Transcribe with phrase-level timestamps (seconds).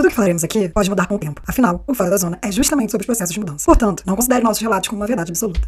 [0.00, 1.42] Tudo que falaremos aqui pode mudar com o tempo.
[1.46, 3.66] Afinal, o Fora da Zona é justamente sobre os processos de mudança.
[3.66, 5.60] Portanto, não considere nossos relatos como uma verdade absoluta.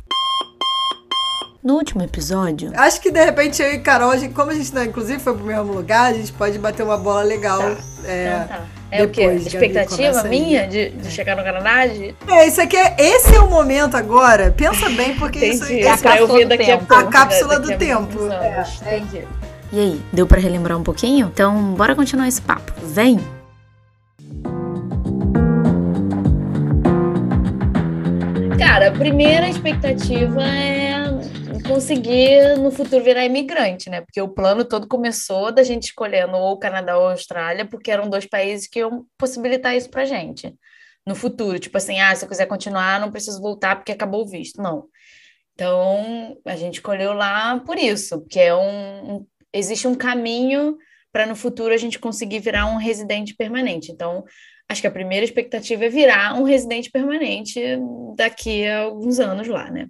[1.63, 2.73] No último episódio.
[2.75, 5.35] Acho que de repente eu e Carol, a gente, como a gente tá, inclusive foi
[5.35, 7.59] pro mesmo lugar, a gente pode bater uma bola legal.
[7.61, 7.77] Tá.
[8.07, 8.65] É, então tá.
[8.91, 9.57] É Depois, o quê?
[9.57, 11.85] Expectativa minha de, de, chegar no Canadá?
[11.85, 12.15] De...
[12.27, 12.97] É, isso aqui é.
[12.99, 14.51] Esse é o momento agora.
[14.51, 15.79] Pensa bem, porque Entendi.
[15.79, 16.95] isso é a cápsula do tempo.
[16.95, 18.33] A cápsula do tempo.
[18.33, 18.65] É,
[18.97, 19.29] Entendi.
[19.71, 21.31] E aí, deu para relembrar um pouquinho?
[21.31, 22.73] Então, bora continuar esse papo.
[22.83, 23.21] Vem!
[28.65, 30.93] Cara, a primeira expectativa é
[31.67, 34.03] conseguir no futuro virar imigrante, né?
[34.03, 38.25] Porque o plano todo começou da gente escolhendo ou Canadá ou Austrália, porque eram dois
[38.25, 40.55] países que iam possibilitar isso pra gente
[41.05, 41.59] no futuro.
[41.59, 44.63] Tipo assim, ah, se eu quiser continuar, não preciso voltar porque acabou o visto.
[44.63, 44.87] Não.
[45.55, 50.79] Então, a gente escolheu lá por isso, porque é um, um existe um caminho
[51.11, 53.91] para no futuro a gente conseguir virar um residente permanente.
[53.91, 54.25] Então,
[54.73, 57.61] acho que a primeira expectativa é virar um residente permanente
[58.17, 59.89] daqui a alguns anos lá, né?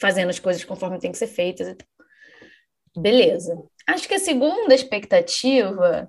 [0.00, 1.86] fazendo as coisas conforme tem que ser feitas e tal.
[2.96, 3.56] Beleza.
[3.86, 6.08] Acho que a segunda expectativa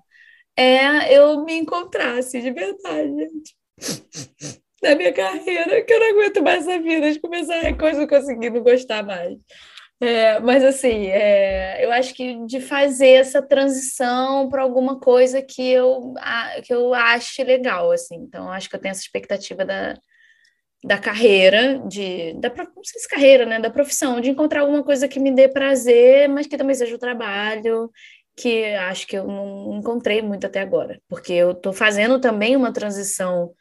[0.55, 3.55] é eu me encontrasse de verdade, gente.
[4.81, 8.63] Na minha carreira, que eu não aguento mais essa vida de começar a coisa conseguindo
[8.63, 9.37] gostar mais.
[9.99, 15.67] É, mas assim, é, eu acho que de fazer essa transição para alguma coisa que
[15.71, 18.15] eu, a, que eu ache legal, assim.
[18.15, 19.95] Então, acho que eu tenho essa expectativa da,
[20.83, 25.07] da carreira, de da não sei se carreira, né, da profissão, de encontrar alguma coisa
[25.07, 27.91] que me dê prazer, mas que também seja o trabalho,
[28.35, 32.71] que acho que eu não encontrei muito até agora, porque eu estou fazendo também uma
[32.71, 33.51] transição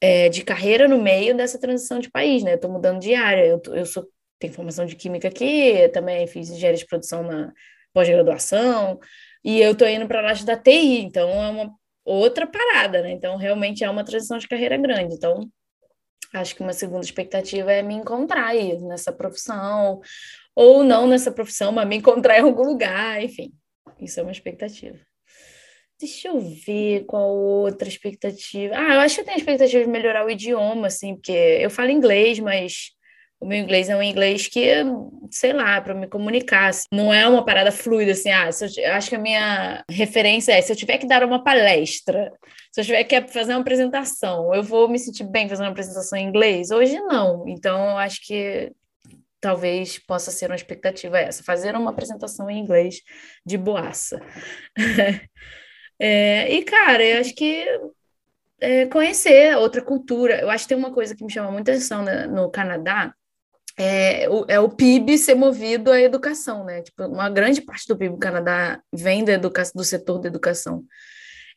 [0.00, 2.52] é, de carreira no meio dessa transição de país, né?
[2.52, 4.06] Eu estou mudando de área, eu, eu sou
[4.40, 7.52] tenho formação de química aqui, também fiz engenharia de produção na
[7.92, 8.98] pós-graduação,
[9.44, 11.74] e eu estou indo para a área da TI, então é uma
[12.04, 13.12] outra parada, né?
[13.12, 15.48] Então realmente é uma transição de carreira grande, então
[16.32, 20.00] Acho que uma segunda expectativa é me encontrar aí nessa profissão,
[20.54, 23.52] ou não nessa profissão, mas me encontrar em algum lugar, enfim.
[24.00, 24.96] Isso é uma expectativa.
[25.98, 28.74] Deixa eu ver qual outra expectativa.
[28.76, 31.68] Ah, eu acho que eu tenho a expectativa de melhorar o idioma, assim, porque eu
[31.68, 32.90] falo inglês, mas
[33.40, 34.70] o meu inglês é um inglês que,
[35.30, 36.68] sei lá, para me comunicar.
[36.68, 40.60] Assim, não é uma parada fluida, assim, ah, eu, acho que a minha referência é,
[40.60, 42.30] se eu tiver que dar uma palestra,
[42.70, 46.18] se eu tiver que fazer uma apresentação, eu vou me sentir bem fazendo uma apresentação
[46.18, 46.70] em inglês?
[46.70, 47.48] Hoje não.
[47.48, 48.70] Então, eu acho que
[49.40, 53.00] talvez possa ser uma expectativa essa, fazer uma apresentação em inglês
[53.44, 54.20] de boaça.
[55.98, 57.64] é, e, cara, eu acho que
[58.60, 60.40] é, conhecer outra cultura.
[60.40, 63.14] Eu acho que tem uma coisa que me chama muita atenção no Canadá,
[63.82, 66.82] é o, é o PIB ser movido à educação, né?
[66.82, 70.84] Tipo, uma grande parte do PIB do Canadá vem da educação, do setor da educação.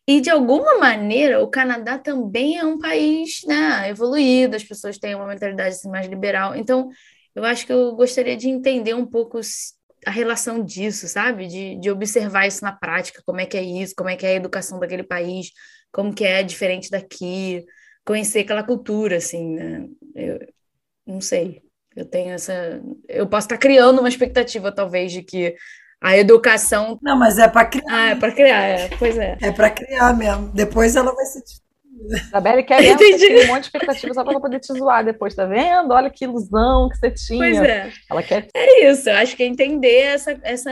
[0.07, 5.15] E, de alguma maneira, o Canadá também é um país né, evoluído, as pessoas têm
[5.15, 6.55] uma mentalidade assim, mais liberal.
[6.55, 6.89] Então,
[7.35, 9.39] eu acho que eu gostaria de entender um pouco
[10.05, 11.47] a relação disso, sabe?
[11.47, 14.29] De, de observar isso na prática, como é que é isso, como é que é
[14.29, 15.47] a educação daquele país,
[15.91, 17.65] como que é diferente daqui,
[18.05, 19.87] conhecer aquela cultura, assim, né?
[20.15, 20.39] Eu
[21.05, 21.61] não sei.
[21.95, 22.81] Eu tenho essa.
[23.07, 25.55] Eu posso estar criando uma expectativa, talvez, de que
[26.01, 26.99] a educação.
[27.01, 27.85] Não, mas é para criar.
[27.89, 28.89] Ah, é para criar, é.
[28.97, 29.37] Pois é.
[29.41, 30.51] É para criar mesmo.
[30.53, 31.39] Depois ela vai se
[32.31, 35.45] a Belly quer mesmo um monte de expectativa só para poder te zoar depois, tá
[35.45, 35.91] vendo?
[35.91, 37.39] Olha que ilusão que você tinha.
[37.39, 37.91] Pois é.
[38.09, 38.47] Ela quer...
[38.55, 40.71] É isso, eu acho que é entender essa, essa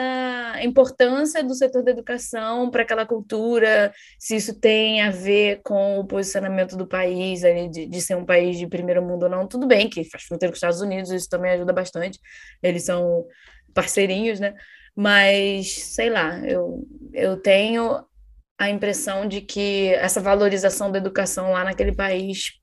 [0.62, 6.06] importância do setor da educação para aquela cultura, se isso tem a ver com o
[6.06, 9.48] posicionamento do país, ali, de, de ser um país de primeiro mundo ou não.
[9.48, 12.20] Tudo bem que faz fronteira com os Estados Unidos, isso também ajuda bastante.
[12.62, 13.26] Eles são
[13.74, 14.54] parceirinhos, né?
[14.96, 18.04] Mas, sei lá, eu, eu tenho
[18.62, 22.62] a impressão de que essa valorização da educação lá naquele país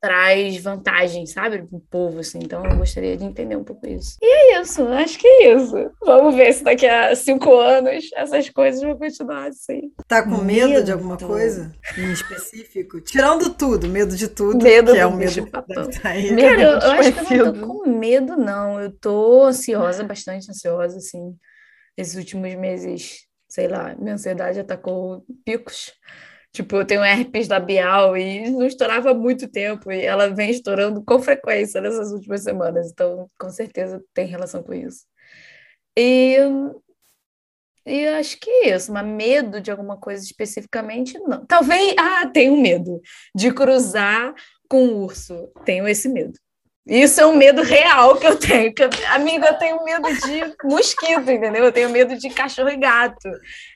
[0.00, 2.38] traz vantagem, sabe, para o povo, assim.
[2.40, 4.18] Então, eu gostaria de entender um pouco isso.
[4.22, 5.74] E é isso, acho que é isso.
[6.00, 9.92] Vamos ver se daqui a cinco anos essas coisas vão continuar assim.
[10.06, 13.00] Tá com medo, medo de alguma coisa em específico?
[13.00, 17.34] Tirando tudo, medo de tudo, medo que é um medo Cara, eu, eu acho que
[17.34, 18.80] eu não tô com medo, não.
[18.80, 21.34] Eu tô ansiosa, bastante ansiosa, assim.
[21.96, 25.92] Esses últimos meses, sei lá, minha ansiedade atacou picos.
[26.52, 31.04] Tipo, eu tenho herpes labial e não estourava há muito tempo, e ela vem estourando
[31.04, 35.04] com frequência nessas últimas semanas, então com certeza tem relação com isso.
[35.96, 36.36] E,
[37.84, 41.44] e acho que é isso, mas medo de alguma coisa especificamente, não.
[41.44, 43.00] Talvez, ah, tenho medo
[43.34, 44.34] de cruzar
[44.66, 46.38] com o urso, tenho esse medo.
[46.86, 48.74] Isso é um medo real que eu tenho.
[48.74, 51.64] Que eu, amigo, eu tenho medo de mosquito, entendeu?
[51.64, 53.28] Eu tenho medo de cachorro e gato.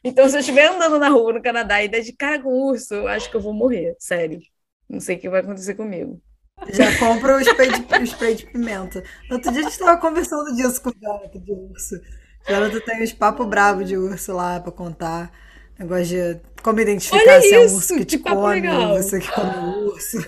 [0.02, 2.94] Então, se eu estiver andando na rua no Canadá e der de cara com urso,
[2.94, 4.40] eu acho que eu vou morrer, sério.
[4.88, 6.20] Não sei o que vai acontecer comigo.
[6.68, 9.04] Já compra o spray de, o spray de pimenta.
[9.30, 12.00] Outro dia a gente estava conversando disso com o Jonathan de urso.
[12.48, 15.30] Jonathan tem uns papos bravos de urso lá para contar.
[15.78, 18.94] Negócio de como identificar Olha se isso, é um urso que te come, legal.
[18.96, 20.18] você que come urso.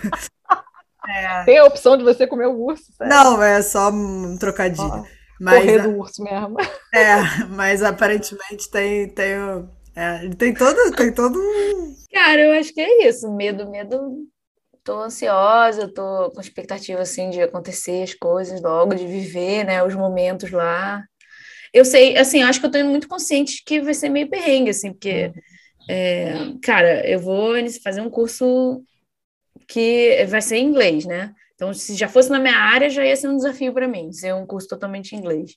[1.09, 1.43] É.
[1.43, 2.91] Tem a opção de você comer o urso?
[3.01, 5.05] Não, é só um trocadilho.
[5.39, 6.57] mas, correr do urso mesmo.
[6.93, 9.35] É, mas aparentemente tem, tem,
[9.95, 11.39] é, tem todo, tem todo
[12.11, 13.31] Cara, eu acho que é isso.
[13.31, 14.27] Medo, medo.
[14.83, 19.93] Tô ansiosa, tô com expectativa, assim, de acontecer as coisas logo, de viver, né, os
[19.93, 21.03] momentos lá.
[21.71, 24.71] Eu sei, assim, acho que eu tô muito consciente de que vai ser meio perrengue,
[24.71, 25.31] assim, porque,
[25.87, 26.33] é,
[26.63, 27.53] cara, eu vou
[27.83, 28.83] fazer um curso
[29.69, 31.33] que vai ser em inglês, né?
[31.53, 34.33] Então, se já fosse na minha área, já ia ser um desafio para mim, ser
[34.33, 35.51] um curso totalmente em inglês.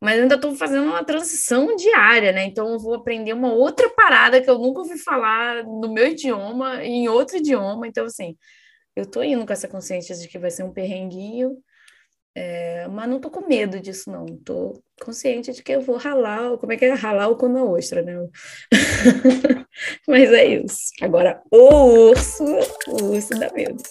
[0.00, 2.44] Mas ainda estou fazendo uma transição diária, né?
[2.44, 6.84] Então, eu vou aprender uma outra parada que eu nunca ouvi falar no meu idioma,
[6.84, 7.86] em outro idioma.
[7.86, 8.36] Então, assim,
[8.96, 11.56] eu estou indo com essa consciência de que vai ser um perrenguinho,
[12.34, 14.24] é, mas não tô com medo disso, não.
[14.26, 16.56] Tô consciente de que eu vou ralar.
[16.56, 18.14] Como é que é ralar o como a ostra, né?
[20.08, 20.90] mas é isso.
[21.02, 22.44] Agora, o urso,
[22.88, 23.82] o urso dá medo.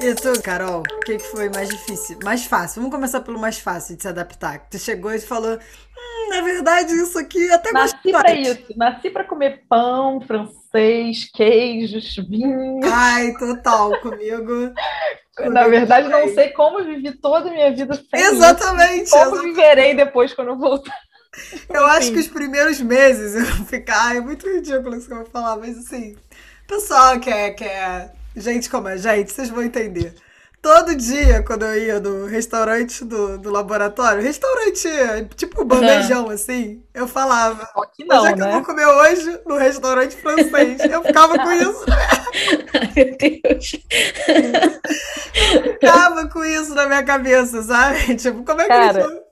[0.00, 2.18] E tu, Carol, o que, que foi mais difícil?
[2.22, 2.80] Mais fácil.
[2.80, 4.68] Vamos começar pelo mais fácil de se adaptar.
[4.68, 8.74] Tu chegou e falou: hum, na verdade, isso aqui até Nasci pra isso.
[8.76, 12.80] Nasci pra comer pão francês, queijos, vinho.
[12.84, 14.72] Ai, total, comigo.
[15.38, 19.04] Na verdade, não sei como vivi toda a minha vida sem Exatamente.
[19.04, 19.12] Isso.
[19.12, 19.54] Como exatamente.
[19.54, 20.96] viverei depois quando eu voltar.
[21.68, 24.16] Eu acho que os primeiros meses eu vou ficar.
[24.16, 26.16] É muito ridículo isso que eu vou falar, mas assim.
[26.66, 30.14] Pessoal que é, que é gente como a gente, vocês vão entender.
[30.66, 34.88] Todo dia, quando eu ia no restaurante do, do laboratório, restaurante
[35.36, 37.68] tipo bandejão, assim, eu falava.
[37.72, 38.48] Só que não, já que né?
[38.48, 40.80] eu vou comer hoje no restaurante francês.
[40.90, 41.84] Eu ficava com isso.
[42.74, 43.76] Ai, meu Deus.
[45.54, 48.16] Eu ficava com isso na minha cabeça, sabe?
[48.18, 49.24] Tipo, como é que Cara, eu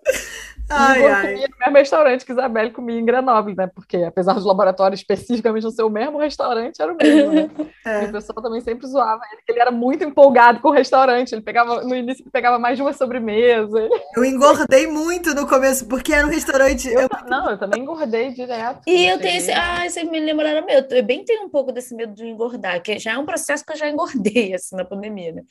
[0.71, 1.29] Ai, eu ai.
[1.29, 3.67] comia no mesmo restaurante que Isabelle comia em Grenoble, né?
[3.75, 7.51] Porque apesar dos laboratórios especificamente não ser o mesmo restaurante, era o mesmo, né?
[7.87, 8.05] É.
[8.05, 11.33] E o pessoal também sempre zoava ele, que ele era muito empolgado com o restaurante.
[11.33, 13.89] Ele pegava, no início, ele pegava mais de uma sobremesa.
[14.17, 16.89] Eu engordei muito no começo, porque era um restaurante.
[16.89, 17.09] Eu, eu...
[17.29, 18.81] Não, eu também engordei direto.
[18.87, 19.53] E eu tenho esse.
[19.53, 20.83] Ah, vocês me lembraram meu.
[20.89, 23.75] Eu bem tenho um pouco desse medo de engordar, que já é um processo que
[23.75, 25.43] eu já engordei, assim, na pandemia, né?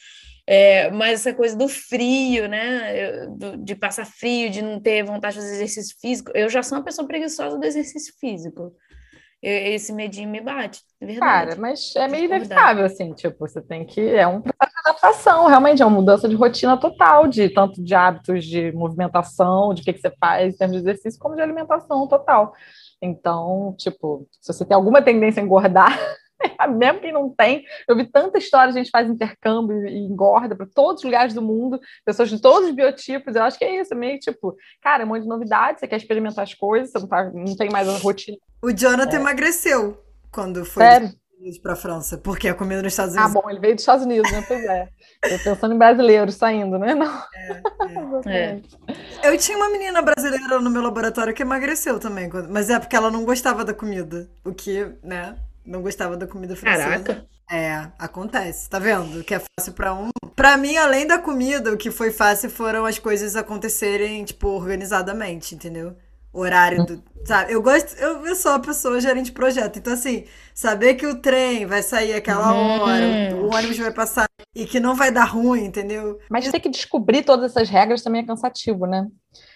[0.45, 3.27] É, mas essa coisa do frio, né?
[3.27, 6.31] Do, de passar frio, de não ter vontade de fazer exercício físico.
[6.35, 8.73] Eu já sou uma pessoa preguiçosa do exercício físico.
[9.41, 11.50] Eu, esse medinho me bate, é verdade.
[11.50, 14.00] Cara, mas é meio inevitável, assim, tipo, você tem que.
[14.01, 17.93] É um processo de adaptação, realmente, é uma mudança de rotina total, de tanto de
[17.93, 21.41] hábitos de movimentação, de o que, que você faz em termos de exercício, como de
[21.41, 22.53] alimentação total.
[23.01, 25.89] Então, tipo, se você tem alguma tendência a engordar,
[26.77, 30.65] mesmo quem não tem, eu vi tanta história, a gente faz intercâmbio e engorda para
[30.65, 33.93] todos os lugares do mundo, pessoas de todos os biotipos, eu acho que é isso,
[33.93, 37.00] é meio tipo, cara, é um monte de novidade, você quer experimentar as coisas, você
[37.00, 38.38] não, tá, não tem mais a rotina.
[38.62, 39.19] O Jonathan é.
[39.19, 40.83] emagreceu quando foi
[41.62, 43.35] para a França, porque a comida nos Estados ah, Unidos.
[43.35, 44.43] Ah, bom, ele veio dos Estados Unidos, né?
[44.47, 44.89] Pois é.
[45.21, 46.95] Tô pensando em brasileiros saindo, né?
[46.95, 47.23] Não.
[47.35, 47.62] É,
[48.25, 48.62] é.
[49.21, 49.29] é.
[49.29, 53.12] Eu tinha uma menina brasileira no meu laboratório que emagreceu também, mas é porque ela
[53.12, 55.35] não gostava da comida, o que, né?
[55.65, 57.00] Não gostava da comida francesa.
[57.03, 57.25] Caraca.
[57.51, 59.24] É, acontece, tá vendo?
[59.24, 60.10] Que é fácil para um.
[60.36, 65.53] Para mim, além da comida, o que foi fácil foram as coisas acontecerem, tipo, organizadamente,
[65.53, 65.96] entendeu?
[66.34, 67.03] horário do.
[67.24, 67.53] Sabe?
[67.53, 67.96] Eu gosto.
[67.98, 69.77] Eu, eu sou a pessoa gerente de projeto.
[69.77, 74.25] Então, assim, saber que o trem vai sair aquela hora, o, o ônibus vai passar
[74.55, 76.20] e que não vai dar ruim, entendeu?
[76.29, 79.08] Mas ter que descobrir todas essas regras também é cansativo, né?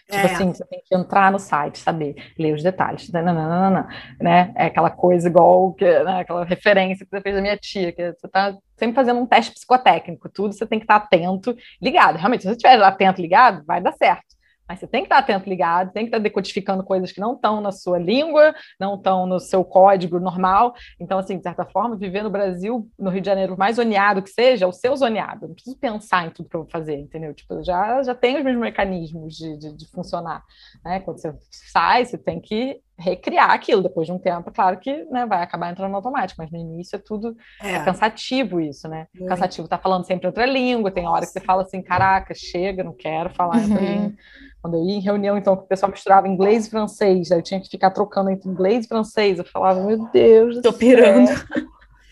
[0.10, 0.34] Tipo é.
[0.34, 3.90] assim, você tem que entrar no site, saber, ler os detalhes, nananana,
[4.22, 4.54] né?
[4.56, 6.22] É aquela coisa igual que, né?
[6.22, 9.52] aquela referência que você fez da minha tia, que você tá sempre fazendo um teste
[9.52, 12.18] psicotécnico, tudo você tem que estar atento, ligado.
[12.18, 14.37] Realmente, se você estiver atento, ligado, vai dar certo.
[14.68, 17.62] Mas você tem que estar atento, ligado, tem que estar decodificando coisas que não estão
[17.62, 20.74] na sua língua, não estão no seu código normal.
[21.00, 24.30] Então, assim, de certa forma, viver no Brasil, no Rio de Janeiro, mais zoneado que
[24.30, 25.46] seja, é o seu zoneado.
[25.46, 27.34] Eu não preciso pensar em tudo que eu vou fazer, entendeu?
[27.34, 30.44] Tipo, já, já tem os mesmos mecanismos de, de, de funcionar.
[30.84, 31.00] Né?
[31.00, 33.84] Quando você sai, você tem que recriar aquilo.
[33.84, 36.96] Depois de um tempo, claro que né, vai acabar entrando no automático, mas no início
[36.96, 37.75] é tudo é.
[37.75, 39.08] É cansativo isso, né?
[39.13, 39.30] Muito.
[39.30, 42.94] Cansativo tá falando sempre outra língua, tem hora que você fala assim, caraca, chega, não
[42.94, 43.86] quero falar outra uhum.
[43.86, 44.13] língua.
[44.62, 47.44] Quando eu ia em reunião, então, que o pessoal misturava inglês e francês, aí eu
[47.44, 49.38] tinha que ficar trocando entre inglês e francês.
[49.38, 50.62] Eu falava, meu Deus.
[50.62, 51.30] Tô pirando.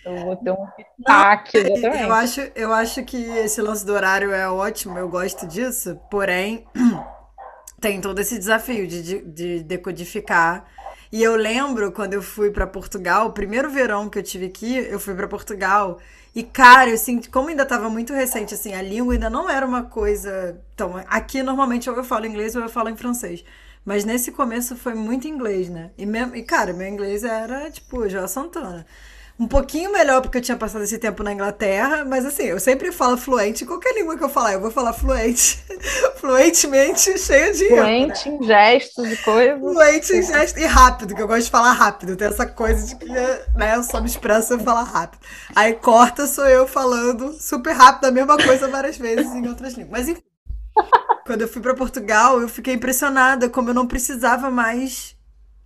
[0.06, 2.04] Eu vou ter um pitaque, exatamente.
[2.04, 6.63] Eu acho, eu acho que esse lance do horário é ótimo, eu gosto disso, porém,
[7.79, 10.65] tem todo esse desafio de, de, de decodificar.
[11.12, 14.75] E eu lembro quando eu fui para Portugal, o primeiro verão que eu tive aqui,
[14.75, 16.00] eu fui para Portugal
[16.34, 19.65] e, cara, eu sinto, como ainda estava muito recente, assim, a língua ainda não era
[19.65, 20.60] uma coisa.
[20.74, 23.44] Então, aqui normalmente ou eu falo inglês ou eu falo em francês.
[23.86, 25.91] Mas nesse começo foi muito inglês, né?
[25.98, 28.86] E, mesmo, e cara, meu inglês era, tipo, João Santana
[29.38, 32.92] um pouquinho melhor porque eu tinha passado esse tempo na Inglaterra, mas assim, eu sempre
[32.92, 35.62] falo fluente, qualquer língua que eu falar, eu vou falar fluente,
[36.15, 38.46] fluentemente, cheio de Fluente erro, né?
[38.46, 39.60] em gestos e coisas.
[39.60, 42.96] Fluente em gestos e rápido, que eu gosto de falar rápido, tem essa coisa de
[42.96, 45.20] que, né, eu só me expresso eu falar rápido.
[45.54, 49.92] Aí corta, sou eu falando super rápido a mesma coisa várias vezes em outras línguas.
[49.92, 50.24] Mas enfim,
[51.25, 55.18] quando eu fui para Portugal, eu fiquei impressionada como eu não precisava mais,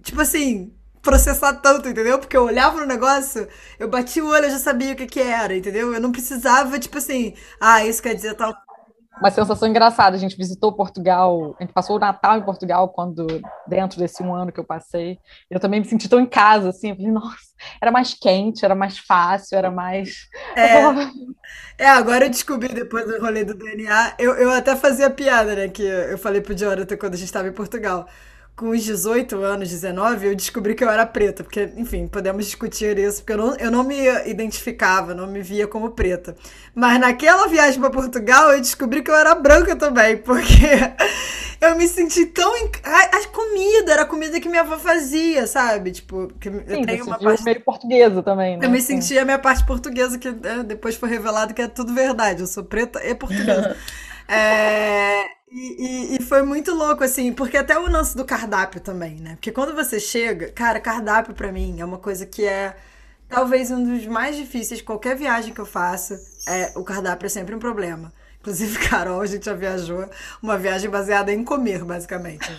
[0.01, 2.19] tipo assim, processar tanto, entendeu?
[2.19, 3.47] Porque eu olhava no negócio,
[3.79, 5.93] eu bati o olho, eu já sabia o que que era, entendeu?
[5.93, 8.53] Eu não precisava, tipo assim, ah, isso quer dizer tal.
[9.19, 13.27] Uma sensação engraçada, a gente visitou Portugal, a gente passou o Natal em Portugal quando,
[13.67, 15.19] dentro desse um ano que eu passei,
[15.51, 17.35] eu também me senti tão em casa, assim, eu falei, nossa,
[17.81, 20.29] era mais quente, era mais fácil, era mais...
[20.55, 25.53] É, é agora eu descobri, depois do rolê do DNA, eu, eu até fazia piada,
[25.53, 28.07] né, que eu falei pro Jonathan quando a gente estava em Portugal,
[28.59, 32.99] com os 18 anos, 19, eu descobri que eu era preta, porque, enfim, podemos discutir
[32.99, 36.35] isso, porque eu não, eu não me identificava, não me via como preta.
[36.75, 40.67] Mas naquela viagem para Portugal, eu descobri que eu era branca também, porque
[41.61, 42.53] eu me senti tão.
[42.83, 45.91] A, a, comida era a comida que minha avó fazia, sabe?
[45.91, 47.43] Tipo, que Sim, eu tenho uma parte.
[47.45, 48.65] meio portuguesa também, né?
[48.65, 51.93] Eu me sentia a minha parte portuguesa, que né, depois foi revelado que é tudo
[51.93, 52.41] verdade.
[52.41, 53.77] Eu sou preta e portuguesa.
[54.29, 55.25] é.
[55.51, 59.31] E, e, foi muito louco, assim, porque até o lance do cardápio também, né?
[59.31, 62.75] Porque quando você chega, cara, cardápio para mim é uma coisa que é
[63.27, 64.81] talvez um dos mais difíceis.
[64.81, 68.13] Qualquer viagem que eu faça, é, o cardápio é sempre um problema.
[68.39, 70.07] Inclusive, Carol, a gente já viajou
[70.41, 72.49] uma viagem baseada em comer, basicamente.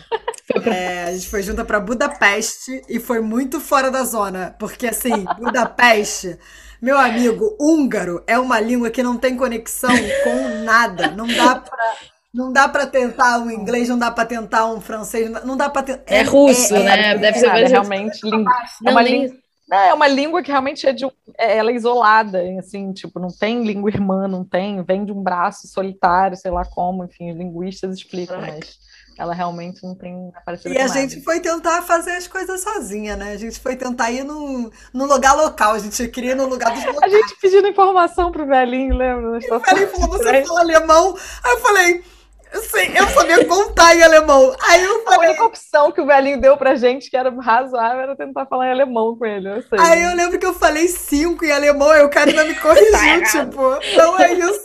[0.67, 5.25] É, a gente foi junto para Budapeste e foi muito fora da zona, porque assim,
[5.39, 6.37] Budapeste,
[6.81, 9.95] meu amigo, húngaro é uma língua que não tem conexão
[10.25, 11.11] com nada.
[11.11, 11.97] Não dá pra
[12.33, 15.83] não dá para tentar um inglês, não dá para tentar um francês, não dá para
[15.83, 16.03] tentar.
[16.07, 17.11] É, é russo, é, né?
[17.11, 18.53] É, Deve ser é, realmente língua.
[18.87, 19.37] É uma língua.
[19.73, 21.05] É uma língua que realmente é de
[21.39, 25.23] é, ela é isolada, assim, tipo, não tem língua irmã, não tem, vem de um
[25.23, 28.79] braço solitário, sei lá como, enfim, os linguistas explicam, mas
[29.21, 33.33] ela realmente não tem aparecido E a gente foi tentar fazer as coisas sozinha, né?
[33.33, 36.73] A gente foi tentar ir no, no lugar local, a gente queria ir no lugar
[36.73, 37.13] dos locais.
[37.13, 39.39] A gente pedindo informação pro velhinho, lembra?
[39.39, 41.15] E o velhinho falou, você fala alemão?
[41.45, 42.05] Aí eu falei,
[42.53, 44.57] Sim, eu sabia contar em alemão.
[44.63, 45.29] Aí eu falei...
[45.29, 48.69] A única opção que o velhinho deu pra gente, que era razoável, era tentar falar
[48.69, 49.49] em alemão com ele.
[49.49, 52.55] Eu Aí eu lembro que eu falei cinco em alemão, aí o cara ainda me
[52.55, 53.63] corrigiu, tá tipo,
[53.97, 54.65] não é isso.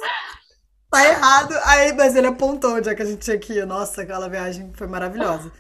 [1.26, 1.56] Errado.
[1.64, 3.66] Aí, mas ele apontou onde é que a gente tinha que ir.
[3.66, 5.52] Nossa, aquela viagem foi maravilhosa.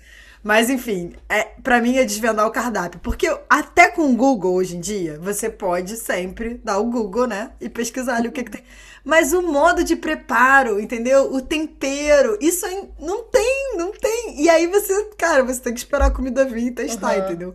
[0.44, 3.00] Mas enfim, é, para mim é desvendar o cardápio.
[3.00, 7.52] Porque até com o Google hoje em dia, você pode sempre dar o Google, né?
[7.60, 8.64] E pesquisar ali o que, que tem.
[9.04, 11.34] Mas o modo de preparo, entendeu?
[11.34, 14.40] O tempero, isso aí não tem, não tem.
[14.40, 17.26] E aí você, cara, você tem que esperar a comida vir e testar, uhum.
[17.26, 17.54] entendeu?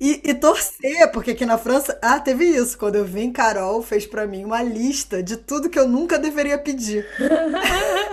[0.00, 2.78] E, e, torcer, porque aqui na França, ah, teve isso.
[2.78, 6.56] Quando eu vim, Carol fez para mim uma lista de tudo que eu nunca deveria
[6.56, 7.06] pedir.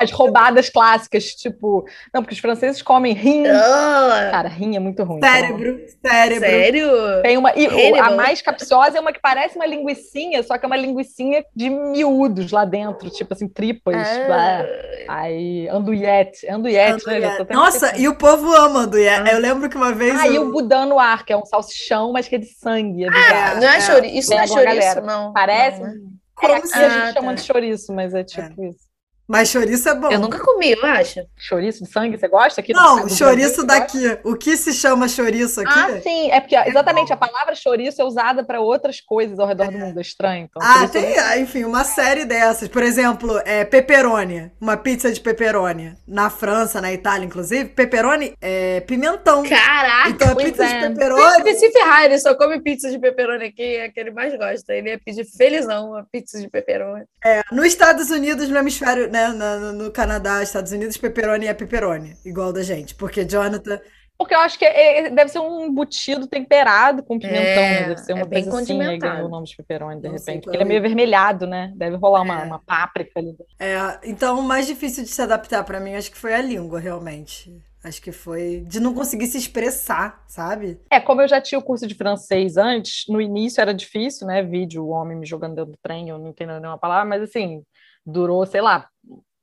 [0.00, 1.84] As roubadas clássicas, tipo.
[2.12, 3.44] Não, porque os franceses comem rim.
[3.46, 4.30] Oh.
[4.30, 5.20] Cara, rim é muito ruim.
[5.20, 6.10] Cérebro, então.
[6.10, 6.48] cérebro.
[6.48, 6.88] Sério?
[7.22, 7.52] Tem uma.
[7.54, 11.44] E a mais capciosa é uma que parece uma linguiçinha, só que é uma linguiçinha
[11.54, 13.94] de miúdos lá dentro, tipo assim, tripas.
[13.94, 14.64] Ah.
[15.08, 16.48] Aí, anduiete.
[16.48, 17.46] Anduiete, né?
[17.50, 19.30] Nossa, e o povo ama anduiete.
[19.30, 19.32] Ah.
[19.34, 20.18] Eu lembro que uma vez.
[20.18, 20.50] Ah, eu...
[20.62, 23.04] o boudin no ar, que é um salsichão, mas que é de sangue.
[23.04, 24.06] É ah, não é, é.
[24.06, 25.32] Isso não é chouriço, não.
[25.32, 25.80] Parece.
[25.80, 25.94] Não, né?
[26.42, 27.34] É, aqui a gente ah, chama tá.
[27.34, 28.68] de chouriço, mas é tipo é.
[28.68, 28.91] isso.
[29.26, 30.10] Mas chouriço é bom.
[30.10, 31.20] Eu nunca comi, eu acho.
[31.38, 32.72] Chouriço de sangue, você gosta aqui?
[32.72, 34.18] Não, chouriço daqui.
[34.24, 35.72] O que se chama chouriço aqui?
[35.78, 36.30] Ah, sim.
[36.30, 37.14] É porque, é exatamente, bom.
[37.14, 39.70] a palavra chouriço é usada para outras coisas ao redor é.
[39.70, 39.98] do mundo.
[39.98, 40.48] É estranho.
[40.50, 41.40] Então, ah, tem, eu...
[41.40, 42.68] enfim, uma série dessas.
[42.68, 44.50] Por exemplo, é pepperoni.
[44.60, 45.94] Uma pizza de pepperoni.
[46.06, 49.42] Na França, na Itália, inclusive, pepperoni é pimentão.
[49.44, 50.10] Caraca!
[50.10, 50.88] Então, a pizza é.
[50.88, 51.54] de pepperoni...
[51.54, 54.74] Se ferrar, ele só come pizza de pepperoni aqui, é que ele mais gosta.
[54.74, 57.04] Ele ia pedir felizão uma pizza de pepperoni.
[57.24, 62.16] É, nos Estados Unidos, no hemisfério, né, no, no Canadá, Estados Unidos, pepperoni é pepperoni,
[62.24, 62.94] igual da gente.
[62.94, 63.80] Porque Jonathan.
[64.18, 67.88] Porque eu acho que é, é deve ser um embutido temperado com pimentão, é, né?
[67.88, 70.14] Deve ser uma é bem coisa assim, aí ganhou o nome de pepperoni, de Não
[70.14, 70.44] repente.
[70.44, 71.72] Porque ele é meio vermelhado, né?
[71.76, 72.44] Deve rolar uma, é.
[72.44, 73.36] uma páprica ali.
[73.58, 76.78] É, então o mais difícil de se adaptar para mim, acho que foi a língua,
[76.78, 77.52] realmente.
[77.84, 80.80] Acho que foi de não conseguir se expressar, sabe?
[80.88, 84.40] É, como eu já tinha o curso de francês antes, no início era difícil, né?
[84.40, 87.64] Vídeo, o homem me jogando dentro do trem, eu não entendo nenhuma palavra, mas assim,
[88.06, 88.88] durou, sei lá,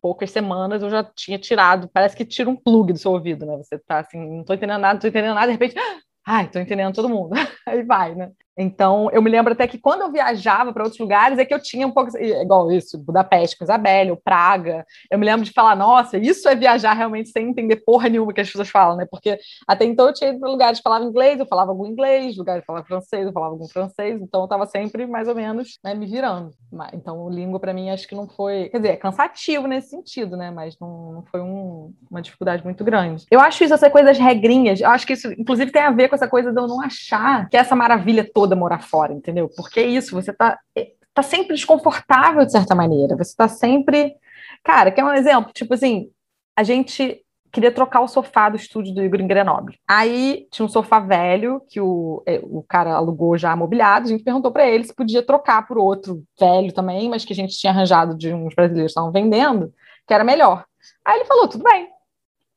[0.01, 3.57] poucas semanas eu já tinha tirado, parece que tira um plug do seu ouvido, né?
[3.57, 5.75] Você tá assim, não tô entendendo nada, não tô entendendo nada, de repente,
[6.25, 7.31] ai, tô entendendo todo mundo.
[7.67, 8.31] Aí vai, né?
[8.57, 11.61] Então, eu me lembro até que quando eu viajava para outros lugares, é que eu
[11.61, 14.85] tinha um pouco, igual isso, Budapeste com Isabelle, Praga.
[15.09, 18.41] Eu me lembro de falar, nossa, isso é viajar realmente sem entender porra nenhuma que
[18.41, 19.07] as pessoas falam, né?
[19.09, 22.37] Porque até então eu tinha ido para lugares que falavam inglês, eu falava algum inglês,
[22.37, 25.79] lugares que falavam francês, eu falava algum francês, então eu estava sempre mais ou menos
[25.83, 26.51] né, me virando.
[26.93, 30.51] Então, língua para mim acho que não foi, quer dizer, é cansativo nesse sentido, né?
[30.51, 33.25] Mas não, não foi um, uma dificuldade muito grande.
[33.31, 36.09] Eu acho isso, essa coisa das regrinhas, eu acho que isso, inclusive, tem a ver
[36.09, 39.49] com essa coisa de eu não achar que essa maravilha toda toda morar fora, entendeu?
[39.55, 44.15] Porque é isso, você tá, é, tá sempre desconfortável de certa maneira, você tá sempre.
[44.63, 45.53] Cara, quer um exemplo?
[45.53, 46.09] Tipo assim,
[46.55, 49.79] a gente queria trocar o sofá do estúdio do Igor em Grenoble.
[49.87, 54.05] Aí tinha um sofá velho que o, é, o cara alugou já mobiliado.
[54.05, 57.35] A gente perguntou para ele se podia trocar por outro velho também, mas que a
[57.35, 59.73] gente tinha arranjado de uns brasileiros que estavam vendendo,
[60.07, 60.65] que era melhor.
[61.05, 61.87] Aí ele falou: tudo bem,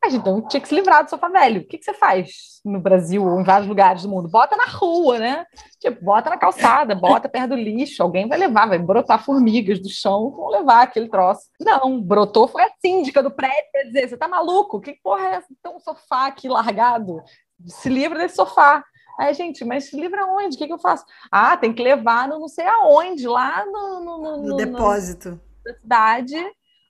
[0.05, 1.61] a gente então tinha que se livrar do sofá velho.
[1.61, 4.29] O que, que você faz no Brasil ou em vários lugares do mundo?
[4.29, 5.47] Bota na rua, né?
[5.79, 9.89] Tipo, bota na calçada, bota perto do lixo, alguém vai levar, vai brotar formigas do
[9.89, 11.43] chão, vão levar aquele troço.
[11.61, 14.81] Não, brotou foi a síndica do prédio para dizer: você tá maluco?
[14.81, 15.49] Que porra é essa?
[15.63, 17.23] Tem um sofá aqui largado.
[17.67, 18.85] Se livra desse sofá.
[19.21, 20.57] Aí, gente, mas se livra onde?
[20.57, 21.05] O que, que eu faço?
[21.31, 25.75] Ah, tem que levar no não sei aonde, lá no, no, no, no depósito da
[25.75, 26.35] cidade,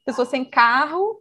[0.06, 1.20] pessoa sem carro,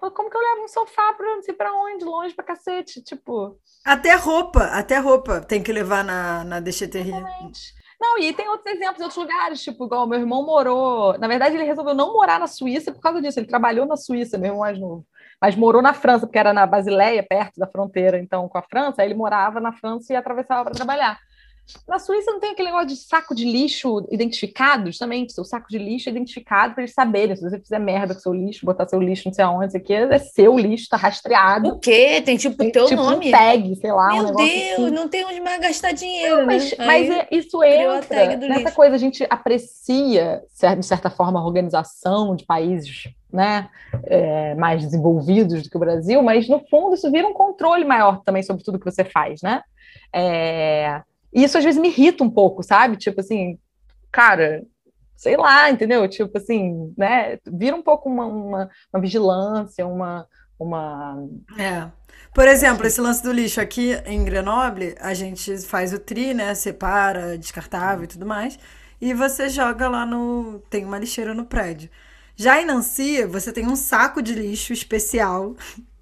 [0.00, 3.58] como que eu levo um sofá pra não sei pra onde, longe pra cacete, tipo...
[3.84, 7.12] Até roupa, até roupa tem que levar na, na déchetterie.
[8.00, 11.18] Não, e tem outros exemplos em outros lugares, tipo, igual meu irmão morou...
[11.18, 14.38] Na verdade, ele resolveu não morar na Suíça por causa disso, ele trabalhou na Suíça,
[14.38, 15.04] meu irmão mais novo,
[15.40, 19.02] mas morou na França, porque era na Basileia, perto da fronteira, então, com a França,
[19.02, 21.18] aí ele morava na França e atravessava para trabalhar.
[21.86, 25.78] Na Suíça não tem aquele negócio de saco de lixo identificado, justamente, seu saco de
[25.78, 27.36] lixo é identificado para eles saberem.
[27.36, 29.92] Se você fizer merda com seu lixo, botar seu lixo não sei aonde, isso aqui
[29.92, 31.70] é seu lixo, tá rastreado.
[31.70, 32.20] O quê?
[32.24, 33.28] Tem tipo o teu tipo nome?
[33.28, 34.08] Um tag, sei lá.
[34.08, 34.90] Meu um Deus, assim.
[34.90, 36.38] não tem onde mais gastar dinheiro.
[36.38, 36.86] Não, mas, né?
[36.86, 38.74] mas é, isso entra nessa lixo.
[38.74, 40.42] coisa, a gente aprecia,
[40.78, 43.68] de certa forma, a organização de países né,
[44.04, 48.22] é, mais desenvolvidos do que o Brasil, mas no fundo isso vira um controle maior
[48.22, 49.62] também sobre tudo que você faz, né?
[50.12, 51.02] É,
[51.32, 52.96] e isso às vezes me irrita um pouco, sabe?
[52.96, 53.58] Tipo assim,
[54.10, 54.62] cara,
[55.16, 56.08] sei lá, entendeu?
[56.08, 57.38] Tipo assim, né?
[57.46, 60.26] Vira um pouco uma, uma, uma vigilância, uma,
[60.58, 61.28] uma.
[61.58, 61.90] É.
[62.34, 66.54] Por exemplo, esse lance do lixo aqui em Grenoble, a gente faz o tri, né?
[66.54, 68.58] Separa, descartável e tudo mais.
[69.00, 70.60] E você joga lá no.
[70.70, 71.90] Tem uma lixeira no prédio.
[72.36, 75.54] Já em Nancy, você tem um saco de lixo especial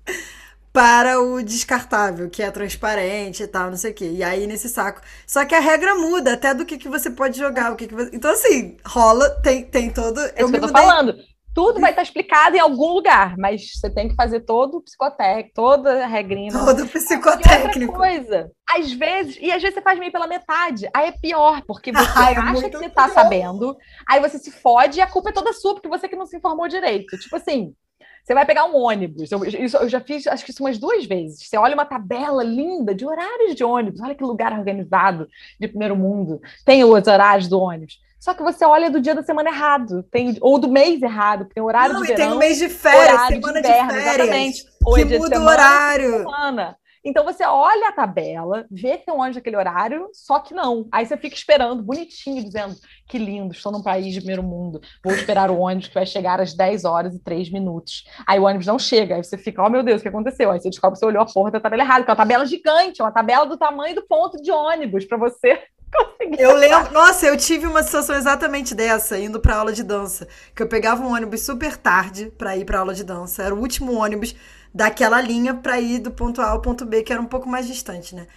[0.72, 4.11] para o descartável, que é transparente e tal, não sei o quê.
[4.11, 5.00] E aí nesse saco.
[5.26, 7.94] Só que a regra muda até do que, que você pode jogar, o que, que
[7.94, 8.11] você...
[8.12, 10.20] Então, assim, rola, tem, tem todo.
[10.20, 10.83] É eu isso que eu tô mudei...
[10.83, 11.14] falando.
[11.54, 15.50] Tudo vai estar explicado em algum lugar, mas você tem que fazer todo o psicotécnico,
[15.54, 16.52] toda a regrinha.
[16.52, 17.92] Todo o psicotécnico.
[17.92, 20.88] outra coisa, às vezes, e às vezes você faz meio pela metade.
[20.94, 21.98] Aí é pior, porque você
[22.31, 23.76] é acha que você tá sabendo,
[24.09, 26.37] aí você se fode e a culpa é toda sua, porque você que não se
[26.37, 27.18] informou direito.
[27.18, 27.74] Tipo assim,
[28.29, 29.33] você vai pegar um ônibus.
[29.33, 31.49] Eu, isso, eu já fiz, acho que isso umas duas vezes.
[31.49, 34.03] Você olha uma tabela linda de horários de ônibus.
[34.03, 35.27] Olha que lugar organizado
[35.59, 36.38] de primeiro mundo.
[36.62, 37.99] Tem os horários do ônibus.
[38.21, 41.62] Só que você olha do dia da semana errado, tem, ou do mês errado, tem
[41.62, 42.27] horário Não, de verão.
[42.27, 44.14] Tem um mês de férias, semana de, inverno, de férias.
[44.19, 44.64] Exatamente.
[44.85, 46.25] Ou que muda semana, o horário.
[47.05, 50.89] Então você olha a tabela, vê que tem um ônibus naquele horário, só que não.
[50.93, 55.15] Aí você fica esperando, bonitinho, dizendo que lindo, estou num país de primeiro mundo, vou
[55.15, 58.05] esperar o ônibus que vai chegar às 10 horas e 3 minutos.
[58.27, 60.51] Aí o ônibus não chega, aí você fica, oh meu Deus, o que aconteceu?
[60.51, 62.47] Aí você descobre que você olhou a porra da tabela errada, que é uma tabela
[62.47, 65.63] gigante, uma tabela do tamanho do ponto de ônibus para você
[66.39, 70.29] Eu lembro, nossa, eu tive uma situação exatamente dessa, indo pra aula de dança.
[70.55, 73.43] Que eu pegava um ônibus super tarde pra ir pra aula de dança.
[73.43, 74.35] Era o último ônibus
[74.79, 77.67] daquela linha pra ir do ponto A ao ponto B, que era um pouco mais
[77.67, 78.29] distante, né?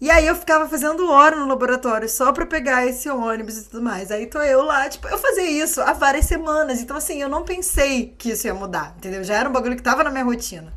[0.00, 3.80] E aí eu ficava fazendo hora no laboratório só pra pegar esse ônibus e tudo
[3.80, 4.10] mais.
[4.10, 6.80] Aí tô eu lá, tipo, eu fazia isso há várias semanas.
[6.80, 9.22] Então, assim, eu não pensei que isso ia mudar, entendeu?
[9.22, 10.72] Já era um bagulho que tava na minha rotina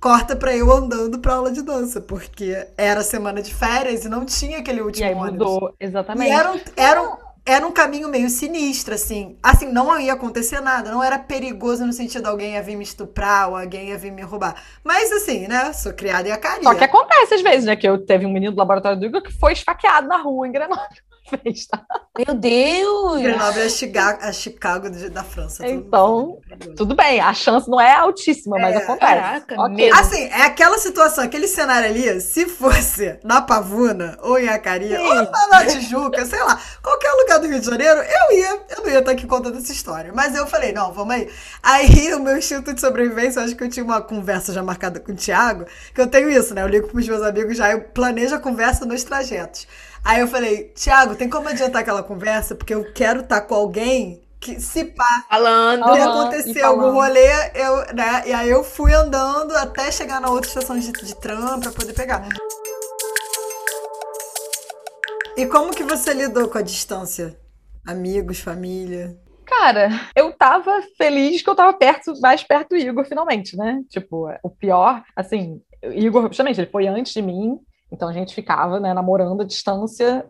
[0.00, 4.24] corta pra eu andando pra aula de dança, porque era semana de férias e não
[4.24, 5.32] tinha aquele último e aí ônibus.
[5.32, 6.30] mudou, exatamente.
[6.30, 7.16] E era um, era, um,
[7.50, 9.36] era um caminho meio sinistro, assim.
[9.42, 12.84] Assim, não ia acontecer nada, não era perigoso no sentido de alguém ia vir me
[12.84, 14.54] estuprar ou alguém ia vir me roubar.
[14.84, 16.62] Mas, assim, né, sou criada em Acaria.
[16.62, 19.22] Só que acontece às vezes, né, que eu teve um menino do laboratório do Igor
[19.22, 20.86] que foi esfaqueado na rua em Grenoble
[21.30, 21.84] fez, tá?
[22.18, 23.22] Meu Deus!
[23.22, 25.66] Grenoble é Chicago, é Chicago da França.
[25.66, 26.38] Então,
[26.76, 29.12] tudo bem, a chance não é altíssima, mas é, acontece.
[29.12, 29.90] Caraca, okay.
[29.92, 35.06] Assim, é aquela situação, aquele cenário ali, se fosse na Pavuna, ou em Acaria, Sim.
[35.06, 38.90] ou na Tijuca, sei lá, qualquer lugar do Rio de Janeiro, eu ia, eu não
[38.90, 40.12] ia estar aqui contando essa história.
[40.14, 41.30] Mas eu falei, não, vamos aí.
[41.62, 45.00] Aí o meu instinto de sobrevivência, eu acho que eu tinha uma conversa já marcada
[45.00, 45.64] com o Thiago,
[45.94, 46.62] que eu tenho isso, né?
[46.62, 49.66] Eu ligo pros meus amigos já, eu planejo a conversa nos trajetos.
[50.04, 52.54] Aí eu falei, Thiago, tem como adiantar aquela conversa?
[52.54, 55.24] Porque eu quero estar tá com alguém que se pá.
[55.28, 55.92] Falando.
[55.92, 58.22] Se acontecer algum rolê, eu, né?
[58.26, 61.92] E aí eu fui andando até chegar na outra estação de, de tram pra poder
[61.92, 62.26] pegar.
[65.36, 67.38] E como que você lidou com a distância?
[67.86, 69.16] Amigos, família?
[69.46, 73.80] Cara, eu tava feliz que eu tava perto, mais perto do Igor, finalmente, né?
[73.88, 77.58] Tipo, o pior, assim, Igor, justamente, ele foi antes de mim,
[77.92, 80.24] então a gente ficava né, namorando à distância,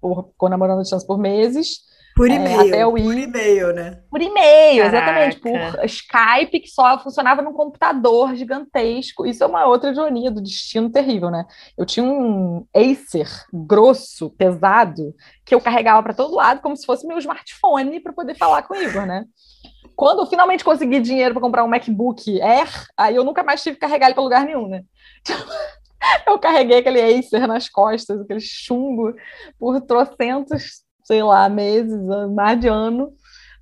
[0.00, 1.88] por, ficou namorando à distância por meses.
[2.16, 2.60] Por é, e-mail.
[2.60, 4.02] É, até o por e-mail, né?
[4.10, 5.40] Por e-mail, exatamente.
[5.40, 9.24] Por Skype, que só funcionava num computador gigantesco.
[9.24, 11.46] Isso é uma outra ironia do destino terrível, né?
[11.78, 17.06] Eu tinha um Acer grosso, pesado, que eu carregava para todo lado, como se fosse
[17.06, 19.24] meu smartphone, para poder falar com o Igor, né?
[19.94, 23.76] Quando eu finalmente consegui dinheiro para comprar um MacBook Air, aí eu nunca mais tive
[23.76, 24.82] que carregar ele para lugar nenhum, né?
[26.26, 29.14] Eu carreguei aquele Acer nas costas, aquele chumbo,
[29.58, 32.00] por trocentos, sei lá, meses,
[32.34, 33.12] mais de ano.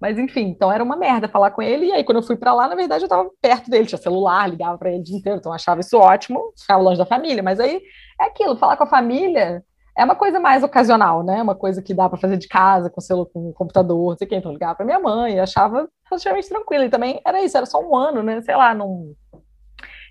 [0.00, 1.86] Mas enfim, então era uma merda falar com ele.
[1.86, 4.48] E aí, quando eu fui para lá, na verdade, eu tava perto dele, tinha celular,
[4.48, 7.42] ligava para ele o dia inteiro, então achava isso ótimo, ficava longe da família.
[7.42, 7.80] Mas aí
[8.20, 9.62] é aquilo, falar com a família
[9.98, 11.42] é uma coisa mais ocasional, né?
[11.42, 14.36] Uma coisa que dá para fazer de casa, com celular, com computador, não sei quê.
[14.36, 16.84] Então ligava para minha mãe, achava relativamente tranquilo.
[16.84, 18.40] E também era isso, era só um ano, né?
[18.42, 19.12] Sei lá, não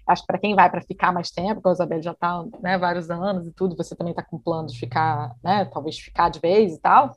[0.08, 2.78] acho que para quem vai para ficar mais tempo, porque a Isabel já está né,
[2.78, 6.40] vários anos e tudo, você também está com plano de ficar, né, talvez ficar de
[6.40, 7.16] vez e tal.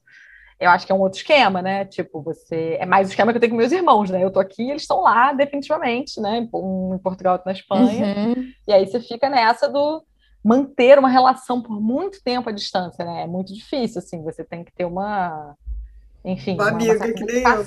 [0.59, 1.87] Eu acho que é um outro esquema, né?
[1.87, 2.77] Tipo, você.
[2.79, 4.23] É mais o esquema que eu tenho com meus irmãos, né?
[4.23, 6.47] Eu tô aqui eles estão lá, definitivamente, né?
[6.53, 8.27] Um em Portugal, outro na Espanha.
[8.27, 8.53] Uhum.
[8.69, 10.05] E aí você fica nessa do
[10.45, 13.23] manter uma relação por muito tempo à distância, né?
[13.23, 14.23] É muito difícil, assim.
[14.23, 15.57] Você tem que ter uma
[16.25, 17.65] enfim, uma, amiga uma que nem eu.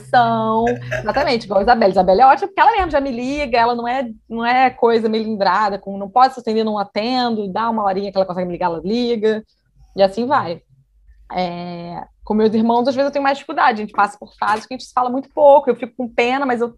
[0.99, 1.91] Exatamente, igual a Isabela.
[1.91, 5.09] Isabela é ótima porque ela mesmo já me liga, ela não é, não é coisa
[5.09, 8.53] melindrada, com não pode se atender, não atendo, dá uma horinha que ela consegue me
[8.53, 9.43] ligar, ela liga,
[9.95, 10.61] e assim vai.
[11.31, 14.67] É, com meus irmãos, às vezes eu tenho mais dificuldade, a gente passa por fases
[14.67, 16.75] que a gente se fala muito pouco, eu fico com pena, mas eu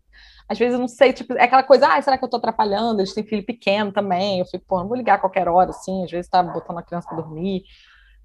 [0.47, 2.99] às vezes eu não sei, tipo, é aquela coisa, ah, será que eu tô atrapalhando?
[3.01, 6.03] Eles têm filho pequeno também, eu fico, pô, não vou ligar a qualquer hora, assim,
[6.03, 7.63] às vezes tá botando a criança pra dormir,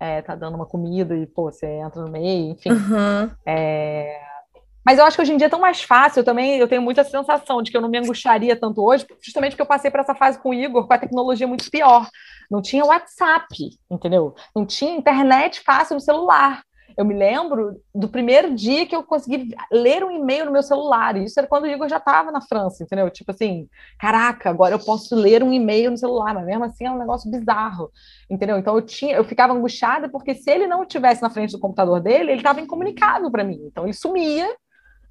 [0.01, 2.71] é, tá dando uma comida e, pô, você entra no meio, enfim.
[2.71, 3.31] Uhum.
[3.47, 4.19] É...
[4.85, 6.57] Mas eu acho que hoje em dia é tão mais fácil também.
[6.59, 9.67] Eu tenho muita sensação de que eu não me angustiaria tanto hoje, justamente porque eu
[9.67, 12.09] passei por essa fase com o Igor, com a tecnologia muito pior.
[12.51, 13.47] Não tinha WhatsApp,
[13.91, 14.35] entendeu?
[14.57, 16.63] Não tinha internet fácil no celular.
[17.01, 21.17] Eu me lembro do primeiro dia que eu consegui ler um e-mail no meu celular.
[21.17, 23.09] E isso era quando o Igor já estava na França, entendeu?
[23.09, 26.91] Tipo assim, caraca, agora eu posso ler um e-mail no celular, mas mesmo assim é
[26.91, 27.91] um negócio bizarro,
[28.29, 28.59] entendeu?
[28.59, 32.03] Então eu tinha, eu ficava angustiada porque se ele não estivesse na frente do computador
[32.03, 33.63] dele, ele estava incomunicável para mim.
[33.65, 34.55] Então ele sumia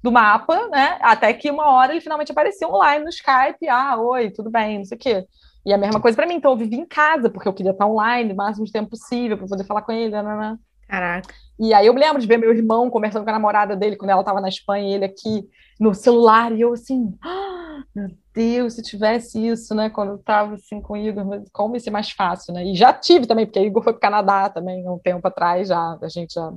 [0.00, 0.96] do mapa, né?
[1.00, 4.84] Até que uma hora ele finalmente aparecia online no Skype, ah, oi, tudo bem, não
[4.84, 5.26] sei o quê.
[5.66, 7.88] E a mesma coisa para mim, então eu vivi em casa, porque eu queria estar
[7.88, 10.56] online o máximo de tempo possível para poder falar com ele, né?
[10.90, 11.32] Caraca.
[11.56, 14.10] E aí eu me lembro de ver meu irmão conversando com a namorada dele quando
[14.10, 15.48] ela estava na Espanha e ele aqui
[15.78, 19.88] no celular, e eu assim, ah, meu Deus, se tivesse isso, né?
[19.88, 22.64] Quando eu estava assim com o Igor, como ia ser mais fácil, né?
[22.64, 25.68] E já tive também, porque o Igor foi para o Canadá também um tempo atrás,
[25.68, 26.52] já, a gente já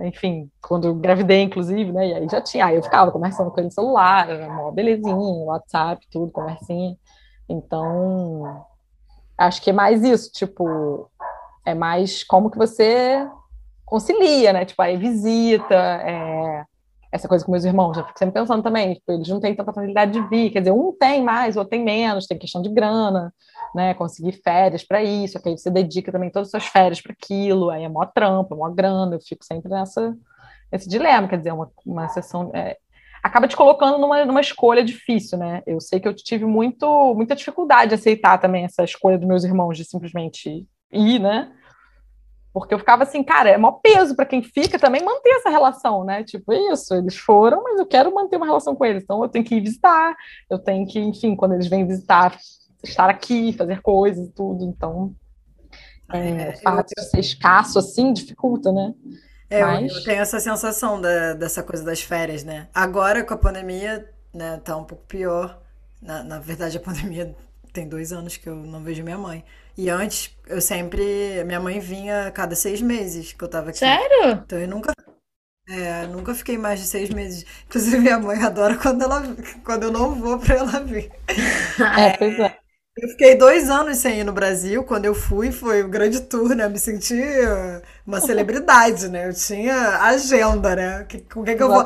[0.00, 2.08] enfim, quando eu gravidei, inclusive, né?
[2.08, 5.14] E aí já tinha, aí eu ficava conversando com ele no celular, era uma belezinha,
[5.14, 6.96] WhatsApp, tudo, conversinha.
[7.48, 8.66] Então,
[9.38, 11.08] acho que é mais isso, tipo,
[11.64, 13.26] é mais como que você
[13.84, 14.64] concilia, né?
[14.64, 16.64] Tipo, aí visita, é,
[17.14, 19.72] essa coisa com meus irmãos, eu fico sempre pensando também, tipo, eles não têm tanta
[19.72, 23.32] facilidade de vir, quer dizer, um tem mais, outro tem menos, tem questão de grana,
[23.72, 27.12] né, conseguir férias para isso, que aí você dedica também todas as suas férias para
[27.12, 30.12] aquilo, aí é mó trampa, mó grana, eu fico sempre nessa,
[30.72, 32.76] nesse dilema, quer dizer, uma, uma sessão, é,
[33.22, 37.36] acaba te colocando numa, numa escolha difícil, né, eu sei que eu tive muito, muita
[37.36, 41.52] dificuldade de aceitar também essa escolha dos meus irmãos de simplesmente ir, né,
[42.54, 46.04] porque eu ficava assim, cara, é maior peso para quem fica também manter essa relação,
[46.04, 46.22] né?
[46.22, 49.02] Tipo, isso, eles foram, mas eu quero manter uma relação com eles.
[49.02, 50.14] Então eu tenho que ir visitar,
[50.48, 52.38] eu tenho que, enfim, quando eles vêm visitar,
[52.84, 54.64] estar aqui, fazer coisas e tudo.
[54.64, 55.12] Então,
[56.12, 57.02] é, o fato eu...
[57.02, 58.94] de ser escasso assim dificulta, né?
[59.50, 59.92] É, mas...
[59.92, 62.68] eu tenho essa sensação da, dessa coisa das férias, né?
[62.72, 65.60] Agora com a pandemia, né, tá um pouco pior.
[66.00, 67.34] Na, na verdade, a pandemia
[67.72, 69.44] tem dois anos que eu não vejo minha mãe.
[69.76, 71.42] E antes, eu sempre.
[71.44, 73.78] Minha mãe vinha a cada seis meses que eu tava aqui.
[73.78, 74.42] Sério?
[74.44, 74.92] Então eu nunca.
[75.68, 77.44] É, nunca fiquei mais de seis meses.
[77.66, 79.22] Inclusive, minha mãe adora quando, ela,
[79.64, 81.10] quando eu não vou pra ela vir.
[81.96, 82.63] É, pois é.
[82.96, 84.84] Eu fiquei dois anos sem ir no Brasil.
[84.84, 86.64] Quando eu fui, foi um grande tour, né?
[86.64, 87.14] Eu me senti
[88.06, 89.28] uma celebridade, né?
[89.28, 91.06] Eu tinha agenda, né?
[91.32, 91.84] Com quem que eu vou.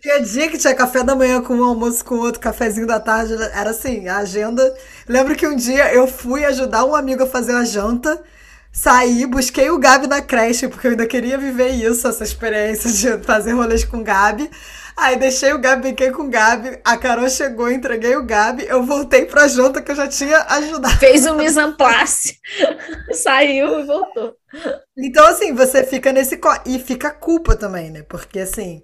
[0.00, 3.32] Tinha dia que tinha café da manhã com um almoço com outro, cafezinho da tarde.
[3.34, 4.74] Era assim, a agenda.
[5.08, 8.22] Lembro que um dia eu fui ajudar um amigo a fazer a janta.
[8.70, 13.24] Saí, busquei o Gabi na creche, porque eu ainda queria viver isso, essa experiência de
[13.24, 14.50] fazer rolês com o Gabi.
[14.96, 18.82] Aí deixei o Gabi, fiquei com o Gabi, a Carol chegou, entreguei o Gabi, eu
[18.82, 20.98] voltei pra janta que eu já tinha ajudado.
[20.98, 22.38] Fez um mise en place,
[23.12, 24.36] saiu e voltou.
[24.96, 26.38] Então, assim, você fica nesse.
[26.66, 28.02] E fica a culpa também, né?
[28.02, 28.82] Porque, assim,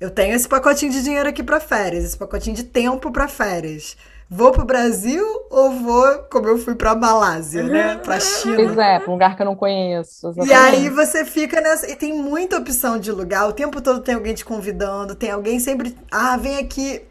[0.00, 3.96] eu tenho esse pacotinho de dinheiro aqui para férias, esse pacotinho de tempo para férias
[4.28, 7.96] vou pro Brasil ou vou, como eu fui pra Malásia, né?
[7.98, 8.56] Pra China.
[8.56, 10.28] Pois é, pra um lugar que eu não conheço.
[10.28, 10.50] Exatamente.
[10.50, 11.90] E aí você fica nessa.
[11.90, 13.48] E tem muita opção de lugar.
[13.48, 15.96] O tempo todo tem alguém te convidando, tem alguém sempre.
[16.10, 17.02] Ah, vem aqui.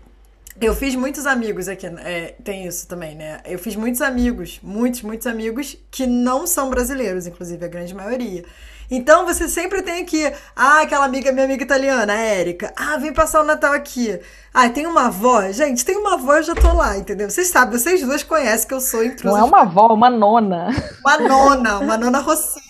[0.59, 3.41] Eu fiz muitos amigos aqui, é, tem isso também, né?
[3.43, 8.45] Eu fiz muitos amigos, muitos, muitos amigos que não são brasileiros, inclusive a grande maioria.
[8.89, 10.31] Então você sempre tem que.
[10.55, 12.73] Ah, aquela amiga, minha amiga italiana, a Érica.
[12.75, 14.19] Ah, vem passar o Natal aqui.
[14.53, 15.41] Ah, tem uma avó?
[15.51, 17.29] Gente, tem uma avó, eu já tô lá, entendeu?
[17.29, 19.37] Vocês sabem, vocês duas conhecem que eu sou intrusa.
[19.37, 20.69] Não é uma avó, uma nona.
[21.01, 22.65] Uma nona, uma nona Rossina.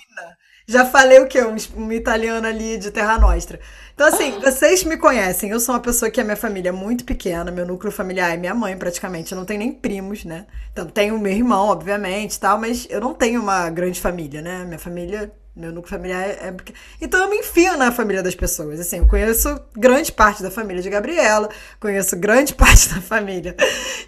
[0.67, 1.43] Já falei o quê?
[1.43, 3.60] Um, um italiano ali de Terra Nostra.
[3.93, 5.51] Então, assim, vocês me conhecem.
[5.51, 7.51] Eu sou uma pessoa que a minha família é muito pequena.
[7.51, 9.32] Meu núcleo familiar é minha mãe, praticamente.
[9.32, 10.47] Eu não tenho nem primos, né?
[10.71, 12.60] Então, tenho meu irmão, obviamente, tal.
[12.60, 14.65] Mas eu não tenho uma grande família, né?
[14.65, 16.56] Minha família meu núcleo familiar é, é.
[17.00, 18.78] Então eu me enfio na família das pessoas.
[18.78, 23.56] Assim, eu conheço grande parte da família de Gabriela, conheço grande parte da família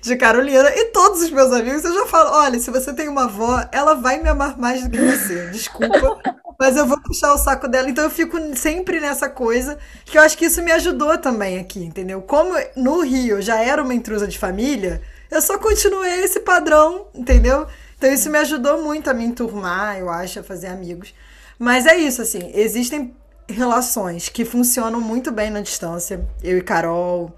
[0.02, 3.24] de Carolina e todos os meus amigos eu já falo: olha, se você tem uma
[3.24, 5.48] avó, ela vai me amar mais do que você.
[5.52, 6.20] Desculpa,
[6.60, 7.90] mas eu vou puxar o saco dela.
[7.90, 11.82] Então eu fico sempre nessa coisa, que eu acho que isso me ajudou também aqui,
[11.82, 12.22] entendeu?
[12.22, 17.66] Como no Rio já era uma intrusa de família, eu só continuei esse padrão, entendeu?
[17.98, 21.14] Então isso me ajudou muito a me enturmar, eu acho, a fazer amigos.
[21.60, 23.16] Mas é isso, assim, existem
[23.50, 26.28] relações que funcionam muito bem na distância.
[26.44, 27.34] Eu e Carol,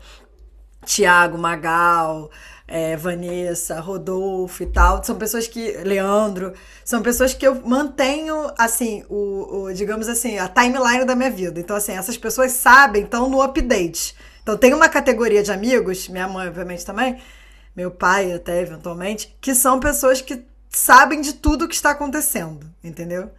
[0.86, 2.30] Tiago, Magal,
[2.68, 5.04] é, Vanessa, Rodolfo e tal.
[5.04, 5.72] São pessoas que.
[5.84, 6.54] Leandro,
[6.86, 11.60] são pessoas que eu mantenho, assim, o, o, digamos assim, a timeline da minha vida.
[11.60, 14.16] Então, assim, essas pessoas sabem, estão no update.
[14.42, 17.20] Então, tem uma categoria de amigos, minha mãe, obviamente, também,
[17.76, 22.68] meu pai até eventualmente, que são pessoas que sabem de tudo o que está acontecendo,
[22.84, 23.30] entendeu?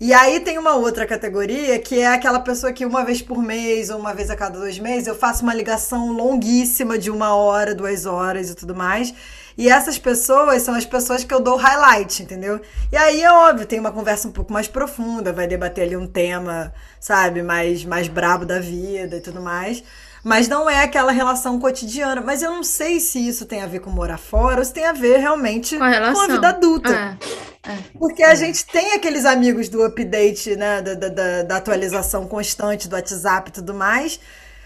[0.00, 3.90] E aí tem uma outra categoria que é aquela pessoa que uma vez por mês
[3.90, 7.74] ou uma vez a cada dois meses eu faço uma ligação longuíssima de uma hora,
[7.74, 9.14] duas horas e tudo mais.
[9.56, 12.60] E essas pessoas são as pessoas que eu dou highlight, entendeu?
[12.90, 16.08] E aí é óbvio, tem uma conversa um pouco mais profunda, vai debater ali um
[16.08, 19.82] tema, sabe, mais, mais brabo da vida e tudo mais.
[20.24, 22.22] Mas não é aquela relação cotidiana.
[22.22, 24.86] Mas eu não sei se isso tem a ver com morar fora ou se tem
[24.86, 27.18] a ver realmente com a, com a vida adulta.
[27.62, 30.80] É, é, Porque a gente tem aqueles amigos do update, né?
[30.80, 34.18] Da, da, da, atualização constante do WhatsApp e tudo mais.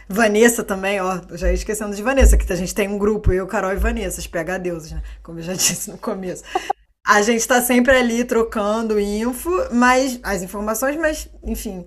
[0.08, 3.46] Vanessa também, ó, já ia esquecendo de Vanessa, que a gente tem um grupo, eu,
[3.46, 5.02] Carol e Vanessa, os PH deuses, né?
[5.22, 6.44] Como eu já disse no começo.
[7.06, 11.84] A gente tá sempre ali trocando info, mas as informações, mas, enfim,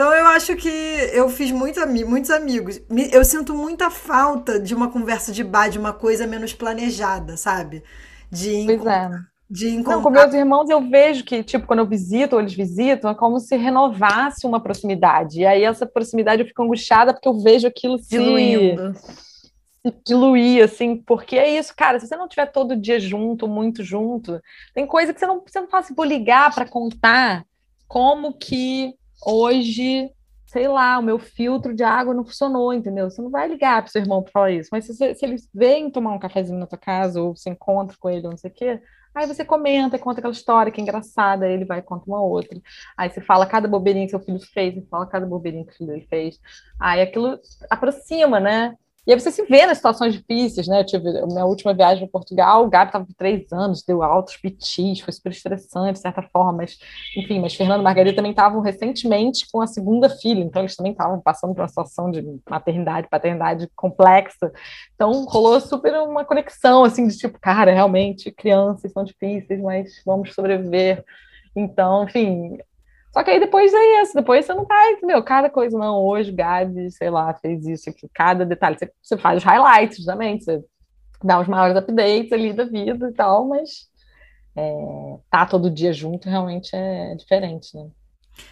[0.00, 0.70] então eu acho que
[1.12, 2.80] eu fiz muito, muitos amigos.
[3.12, 7.84] Eu sinto muita falta de uma conversa de bar, de uma coisa menos planejada, sabe?
[8.30, 9.10] De pois é.
[9.50, 9.96] De encontrar...
[9.96, 13.14] Não, com meus irmãos eu vejo que, tipo, quando eu visito ou eles visitam, é
[13.14, 15.40] como se renovasse uma proximidade.
[15.40, 18.08] E aí essa proximidade eu fico angustiada porque eu vejo aquilo se...
[18.08, 18.94] Diluindo.
[18.94, 23.84] Se diluir, assim, porque é isso, cara, se você não tiver todo dia junto, muito
[23.84, 24.40] junto,
[24.72, 27.44] tem coisa que você não, você não fala assim, vou ligar para contar
[27.86, 30.10] como que hoje
[30.50, 33.08] sei lá, o meu filtro de água não funcionou, entendeu?
[33.08, 35.88] Você não vai ligar pro seu irmão para falar isso, mas se, se eles vêm
[35.88, 38.82] tomar um cafezinho na tua casa, ou você encontra com ele, não sei o quê,
[39.14, 42.60] aí você comenta, conta aquela história que é engraçada, ele vai e conta uma outra.
[42.96, 45.76] Aí você fala cada bobeirinha que seu filho fez, você fala cada bobeirinha que o
[45.76, 46.40] filho dele fez.
[46.80, 47.38] Aí aquilo
[47.70, 48.74] aproxima, né?
[49.10, 50.82] E aí você se vê nas situações difíceis, né?
[50.82, 54.04] Eu tive a minha última viagem para Portugal, o Gabi estava com três anos, deu
[54.04, 56.78] altos pitis, foi super estressante, de certa forma, mas,
[57.16, 60.92] enfim, mas Fernando e Margarida também estavam recentemente com a segunda filha, então eles também
[60.92, 64.52] estavam passando por uma situação de maternidade, paternidade complexa.
[64.94, 70.32] Então rolou super uma conexão, assim, de tipo, cara, realmente, crianças são difíceis, mas vamos
[70.32, 71.04] sobreviver.
[71.56, 72.58] Então, enfim,
[73.12, 75.22] só que aí depois é isso, depois você não tá, entendeu?
[75.22, 78.78] Cada coisa, não, hoje Gabi, sei lá, fez isso aqui, cada detalhe.
[78.78, 80.64] Você, você faz os highlights, justamente, você
[81.22, 83.88] dá os maiores updates ali da vida e tal, mas
[84.56, 87.88] é, tá todo dia junto realmente é diferente, né?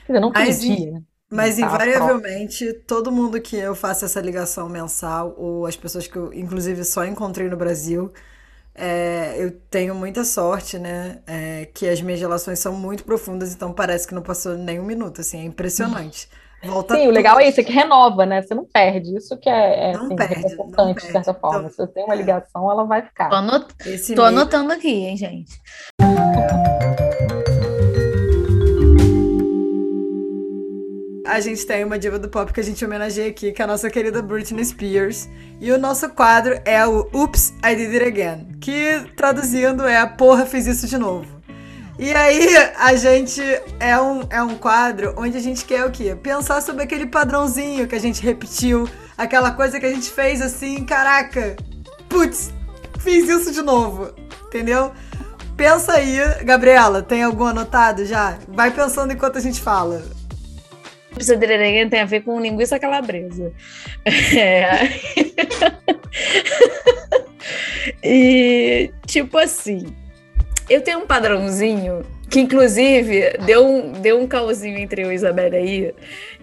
[0.06, 1.02] Quer dizer, não todo mas, dia, né?
[1.30, 2.84] Mas tá invariavelmente, próximo.
[2.86, 7.04] todo mundo que eu faço essa ligação mensal, ou as pessoas que eu, inclusive, só
[7.04, 8.10] encontrei no Brasil,
[8.78, 11.18] é, eu tenho muita sorte, né?
[11.26, 14.84] É, que as minhas relações são muito profundas, então parece que não passou nem um
[14.84, 16.28] minuto, assim, é impressionante.
[16.62, 17.10] Volta Sim, tudo.
[17.10, 18.42] o legal é isso, é que renova, né?
[18.42, 19.16] Você não perde.
[19.16, 21.58] Isso que é, é não assim, perde, não de certa forma.
[21.58, 23.28] Então, Se você tem uma ligação, ela vai ficar.
[23.28, 23.66] Tô, anot...
[24.14, 25.52] Tô anotando aqui, hein, gente.
[31.28, 33.68] A gente tem uma diva do pop que a gente homenageia aqui, que é a
[33.68, 35.28] nossa querida Britney Spears.
[35.60, 40.06] E o nosso quadro é o Oops, I Did It Again, que traduzindo é a
[40.06, 41.26] porra, fiz isso de novo.
[41.98, 43.42] E aí, a gente
[43.78, 46.14] é um, é um quadro onde a gente quer o quê?
[46.14, 50.84] Pensar sobre aquele padrãozinho que a gente repetiu, aquela coisa que a gente fez assim,
[50.84, 51.56] caraca,
[52.08, 52.54] putz,
[53.00, 54.14] fiz isso de novo,
[54.46, 54.92] entendeu?
[55.56, 58.38] Pensa aí, Gabriela, tem algum anotado já?
[58.48, 60.16] Vai pensando enquanto a gente fala
[61.18, 61.36] pizza
[61.90, 63.52] tem a ver com linguiça calabresa.
[64.36, 64.70] É.
[68.02, 69.94] e, tipo assim,
[70.70, 75.56] eu tenho um padrãozinho que inclusive deu um, deu um caosinho entre eu e Isabela
[75.56, 75.94] aí,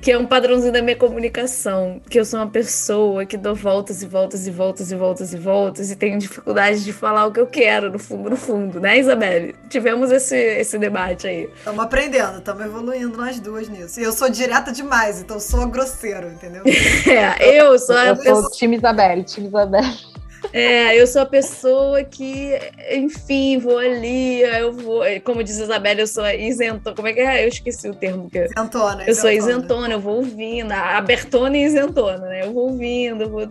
[0.02, 4.02] que é um padrãozinho da minha comunicação, que eu sou uma pessoa que dou voltas
[4.02, 7.40] e voltas e voltas e voltas e voltas e tenho dificuldade de falar o que
[7.40, 9.56] eu quero, no fundo, no fundo, né, Isabelle?
[9.70, 11.50] Tivemos esse, esse debate aí.
[11.56, 14.00] Estamos aprendendo, estamos evoluindo nós duas nisso.
[14.00, 16.64] E eu sou direta demais, então sou grosseiro, entendeu?
[17.08, 18.42] é, eu sou a eu pessoa...
[18.42, 20.16] sou time Isabelle, time Isabelle.
[20.56, 22.58] É, eu sou a pessoa que,
[22.90, 25.02] enfim, vou ali, eu vou.
[25.22, 26.96] Como diz Isabela, eu sou isentona.
[26.96, 27.44] Como é que é?
[27.44, 28.30] Eu esqueci o termo.
[28.30, 29.04] Que isentona.
[29.06, 30.72] Eu sou isentona, eu vou ouvindo.
[30.72, 32.46] Abertona e isentona, né?
[32.46, 33.42] Eu vou ouvindo, vou.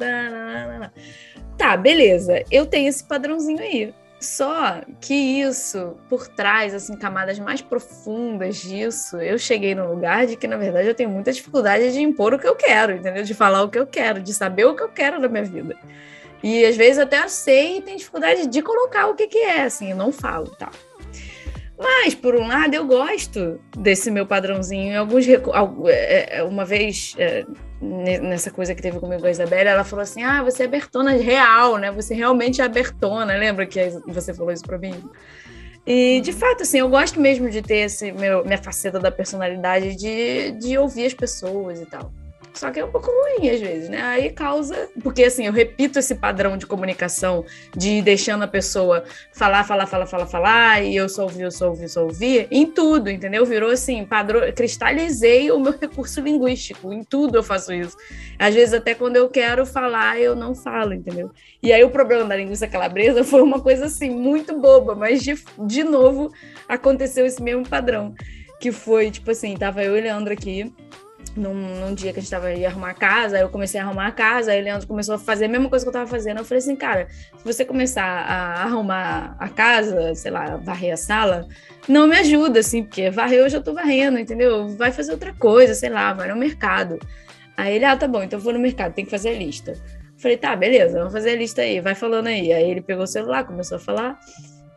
[1.59, 2.43] Tá, beleza.
[2.51, 3.95] Eu tenho esse padrãozinho aí.
[4.19, 10.37] Só que isso, por trás, assim, camadas mais profundas disso, eu cheguei no lugar de
[10.37, 13.23] que, na verdade, eu tenho muita dificuldade de impor o que eu quero, entendeu?
[13.23, 15.77] De falar o que eu quero, de saber o que eu quero da minha vida.
[16.43, 19.91] E às vezes até sei e tem dificuldade de colocar o que, que é, assim,
[19.91, 20.71] eu não falo, tá?
[21.79, 24.93] Mas, por um lado, eu gosto desse meu padrãozinho.
[24.93, 27.45] Em alguns é, é, uma vez, é,
[27.81, 31.77] nessa coisa que teve comigo a Isabela, ela falou assim: Ah, você é abertona real,
[31.77, 31.91] né?
[31.91, 33.37] Você realmente é abertona.
[33.37, 34.95] Lembra que você falou isso pra mim?
[35.87, 39.97] E, de fato, assim, eu gosto mesmo de ter esse meu, minha faceta da personalidade
[39.97, 42.11] de, de ouvir as pessoas e tal.
[42.55, 44.01] Só que é um pouco ruim às vezes, né?
[44.01, 44.89] Aí causa.
[45.03, 47.45] Porque assim, eu repito esse padrão de comunicação,
[47.77, 51.69] de deixando a pessoa falar, falar, falar, falar, falar, e eu só ouvi, eu só
[51.69, 53.45] ouvi, eu só ouvi, em tudo, entendeu?
[53.45, 57.97] Virou assim, padrão, cristalizei o meu recurso linguístico, em tudo eu faço isso.
[58.39, 61.33] Às vezes, até quando eu quero falar, eu não falo, entendeu?
[61.61, 65.35] E aí o problema da linguiça calabresa foi uma coisa assim, muito boba, mas de,
[65.67, 66.33] de novo
[66.69, 68.15] aconteceu esse mesmo padrão.
[68.61, 70.73] Que foi, tipo assim, tava eu e o Leandro aqui
[71.37, 74.07] num, num, dia que a gente tava aí arrumar a casa, eu comecei a arrumar
[74.07, 76.39] a casa, aí o Leandro começou a fazer a mesma coisa que eu tava fazendo.
[76.39, 80.97] Eu falei assim, cara, se você começar a arrumar a casa, sei lá, varrer a
[80.97, 81.47] sala,
[81.89, 84.69] não me ajuda, assim, porque varrer eu já tô varrendo, entendeu?
[84.69, 86.99] Vai fazer outra coisa, sei lá, vai no mercado.
[87.57, 89.73] Aí ele, ah, tá bom, então eu vou no mercado, tem que fazer a lista.
[89.73, 92.53] Eu falei, tá, beleza, vamos fazer a lista aí, vai falando aí.
[92.53, 94.19] Aí ele pegou o celular, começou a falar.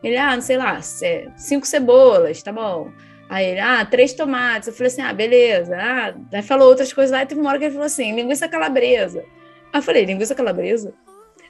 [0.02, 2.90] Ele, ah, sei lá, cinco cebolas, tá bom.
[3.28, 4.68] Aí ele, ah, três tomates.
[4.68, 5.76] Eu falei assim, ah, beleza.
[5.76, 8.48] Ah, aí falou outras coisas lá e teve uma hora que ele falou assim, linguiça
[8.48, 9.24] calabresa.
[9.72, 10.94] Aí eu falei, linguiça calabresa?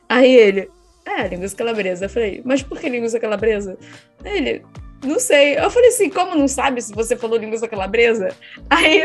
[0.09, 0.71] Aí ele,
[1.05, 2.07] é, linguiça calabresa.
[2.07, 3.79] Eu falei, mas por que linguiça calabresa?
[4.25, 4.67] Aí ele,
[5.05, 5.57] não sei.
[5.57, 8.29] Eu falei assim, como não sabe se você falou linguiça calabresa?
[8.69, 9.03] Aí,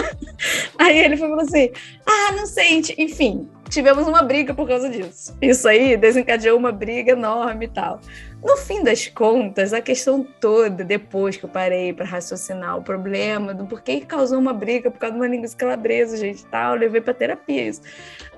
[0.78, 1.70] aí ele falou assim,
[2.04, 2.82] ah, não sei.
[2.98, 5.36] Enfim, tivemos uma briga por causa disso.
[5.40, 8.00] Isso aí desencadeou uma briga enorme e tal.
[8.42, 13.52] No fim das contas, a questão toda, depois que eu parei para raciocinar o problema
[13.52, 17.00] do porquê que causou uma briga por causa de uma linguiça calabresa, gente, tal, levei
[17.00, 17.82] para terapia isso.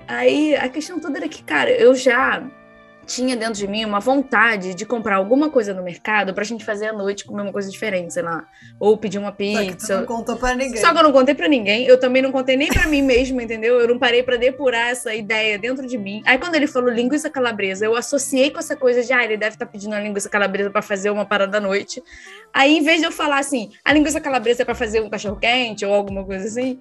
[0.07, 2.43] Aí a questão toda era que, cara, eu já
[3.09, 6.87] tinha dentro de mim uma vontade de comprar alguma coisa no mercado pra gente fazer
[6.87, 8.45] à noite comer uma coisa diferente, sei lá.
[8.79, 9.87] Ou pedir uma pizza.
[9.87, 10.77] Só que não contou pra ninguém.
[10.77, 11.85] Só que eu não contei pra ninguém.
[11.85, 13.79] Eu também não contei nem pra mim mesmo, entendeu?
[13.79, 16.21] Eu não parei pra depurar essa ideia dentro de mim.
[16.23, 19.55] Aí quando ele falou linguiça calabresa, eu associei com essa coisa de, ah, ele deve
[19.55, 22.03] estar tá pedindo a linguiça calabresa pra fazer uma parada à noite.
[22.53, 25.35] Aí, em vez de eu falar assim, a linguiça calabresa é pra fazer um cachorro
[25.35, 26.79] quente ou alguma coisa assim,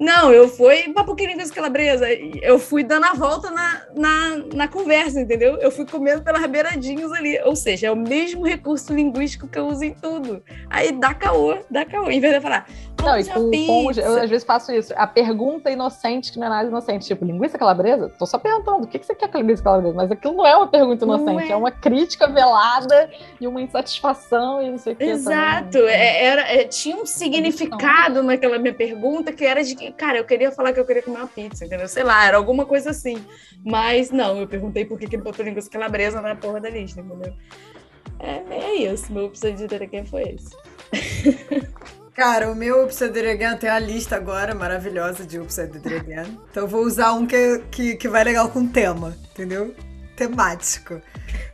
[0.00, 2.06] não, eu fui papuquinha com calabresa.
[2.40, 5.56] Eu fui dando a volta na, na, na, conversa, entendeu?
[5.58, 7.38] Eu fui comendo pelas beiradinhas ali.
[7.44, 10.42] Ou seja, é o mesmo recurso linguístico que eu uso em tudo.
[10.70, 12.10] Aí dá caô, dá caô.
[12.10, 12.66] Em vez de eu falar,
[13.02, 14.92] não, e com, com, eu às vezes faço isso.
[14.96, 17.06] A pergunta inocente que não é nada inocente.
[17.06, 18.08] Tipo, linguiça calabresa?
[18.18, 19.94] Tô só perguntando, o que, que você quer com linguiça calabresa?
[19.94, 21.52] Mas aquilo não é uma pergunta inocente, é.
[21.52, 21.56] é.
[21.56, 25.04] uma crítica velada e uma insatisfação e não sei o que.
[25.04, 25.78] Exato.
[25.78, 30.24] É, era, é, tinha um significado naquela minha pergunta que era de que, cara, eu
[30.24, 31.88] queria falar que eu queria comer uma pizza, entendeu?
[31.88, 33.24] Sei lá, era alguma coisa assim.
[33.64, 37.00] Mas não, eu perguntei por que, que ele botou linguiça calabresa na porra da lista,
[37.00, 37.32] entendeu?
[38.18, 39.12] É, é isso.
[39.12, 40.56] Meu episódio de quem foi esse.
[42.14, 46.38] Cara, o meu Again tem a lista agora maravilhosa de Again.
[46.50, 49.74] Então eu vou usar um que, que, que vai legal com tema, entendeu?
[50.20, 51.00] Temático.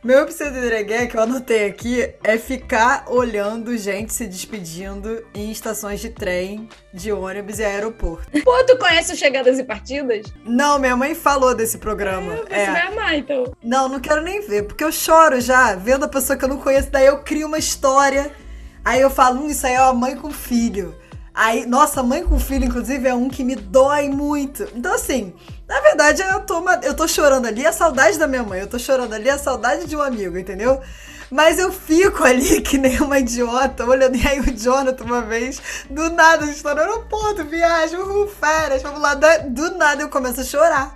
[0.03, 6.09] Meu Again que eu anotei aqui é ficar olhando gente se despedindo em estações de
[6.09, 8.27] trem, de ônibus e aeroporto.
[8.43, 10.25] Pô, tu conhece o Chegadas e Partidas?
[10.43, 12.33] Não, minha mãe falou desse programa.
[12.49, 12.71] É, você é.
[12.71, 13.55] vai amar, então.
[13.63, 16.57] Não, não quero nem ver, porque eu choro já, vendo a pessoa que eu não
[16.57, 18.31] conheço, daí eu crio uma história
[18.87, 20.95] Aí eu falo, hum, isso aí é uma mãe com filho.
[21.33, 24.65] Aí, nossa, mãe com filho, inclusive, é um que me dói muito.
[24.73, 25.33] Então, assim,
[25.67, 28.79] na verdade, eu tô, eu tô chorando ali a saudade da minha mãe, eu tô
[28.79, 30.81] chorando ali a saudade de um amigo, entendeu?
[31.29, 34.15] Mas eu fico ali que nem uma idiota, olhando.
[34.15, 38.27] E aí o Jonathan, uma vez, do nada, a gente tá no aeroporto, viagem, uhul,
[38.27, 39.13] férias, vamos lá.
[39.13, 40.95] Do nada eu começo a chorar.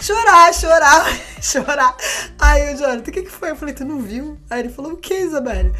[0.00, 1.06] Chorar, chorar,
[1.40, 1.96] chorar.
[2.38, 3.50] Aí o Jonathan, o que, que foi?
[3.50, 4.36] Eu falei, tu não viu?
[4.50, 5.72] Aí ele falou, o que, Isabelle?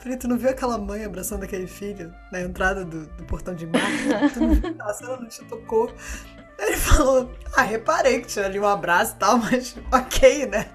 [0.00, 3.66] Falei, tu não viu aquela mãe abraçando aquele filho na entrada do, do portão de
[3.66, 3.80] mar?
[4.32, 4.76] Tu não viu?
[4.80, 5.92] A cena não te tocou.
[6.58, 10.68] Ele falou, ah, reparei que tinha ali um abraço e tal, mas ok, né?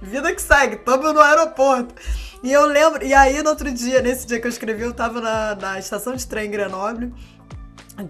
[0.00, 1.94] Vida que segue, tamo no aeroporto.
[2.42, 5.20] E eu lembro, e aí no outro dia, nesse dia que eu escrevi, eu tava
[5.20, 7.12] na, na estação de trem em Grenoble,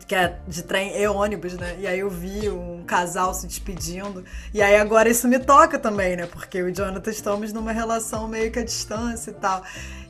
[0.07, 1.77] que é de trem e ônibus, né?
[1.79, 4.25] E aí eu vi um casal se despedindo.
[4.53, 6.27] E aí agora isso me toca também, né?
[6.27, 9.63] Porque eu e Jonathan estamos numa relação meio que à distância e tal.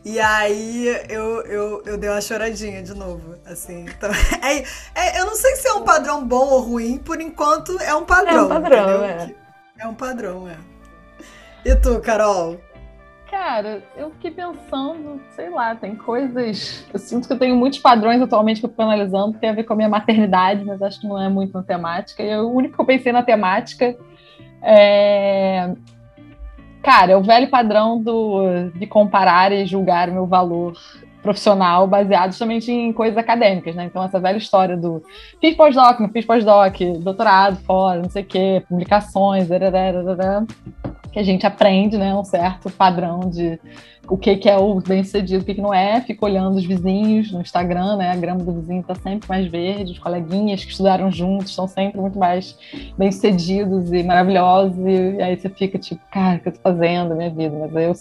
[0.04, 3.86] E aí eu, eu, eu dei uma choradinha de novo, assim.
[3.88, 4.10] Então,
[4.42, 4.64] é,
[4.94, 8.04] é, eu não sei se é um padrão bom ou ruim, por enquanto é um
[8.04, 8.52] padrão.
[8.52, 9.34] É um padrão, é.
[9.78, 10.56] É um padrão, é.
[11.64, 12.60] E tu, Carol?
[13.34, 16.86] Cara, eu fiquei pensando, sei lá, tem coisas.
[16.92, 19.54] Eu sinto que eu tenho muitos padrões atualmente que eu fico analisando, que tem a
[19.54, 22.22] ver com a minha maternidade, mas acho que não é muito na temática.
[22.22, 23.96] E o único que eu pensei na temática
[24.62, 25.74] é
[26.80, 30.74] Cara, é o velho padrão do, de comparar e julgar o meu valor
[31.20, 33.84] profissional baseado justamente em coisas acadêmicas, né?
[33.86, 35.02] Então, essa velha história do
[35.40, 39.48] fiz pós-doc, não fiz pós-doc, doutorado fora, não sei o quê, publicações,
[41.14, 42.12] que a gente aprende, né?
[42.12, 43.58] Um certo padrão de
[44.08, 47.30] o que, que é o bem-sucedido, o que, que não é, fica olhando os vizinhos
[47.30, 48.10] no Instagram, né?
[48.10, 52.00] A grama do vizinho está sempre mais verde, os coleguinhas que estudaram juntos estão sempre
[52.00, 52.58] muito mais
[52.98, 57.30] bem-sucedidos e maravilhosos, e, aí você fica tipo, cara, o que eu tô fazendo minha
[57.30, 57.70] vida?
[57.72, 57.94] Mas eu,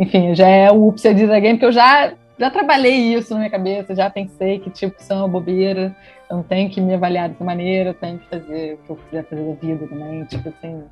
[0.00, 3.94] enfim, já é o Upsedido Game, porque eu já, já trabalhei isso na minha cabeça,
[3.94, 5.94] já pensei que, tipo, isso é uma bobeira,
[6.30, 8.96] eu não tenho que me avaliar dessa maneira, eu tenho que fazer o que eu
[8.96, 10.82] quiser fazer da vida também, tipo assim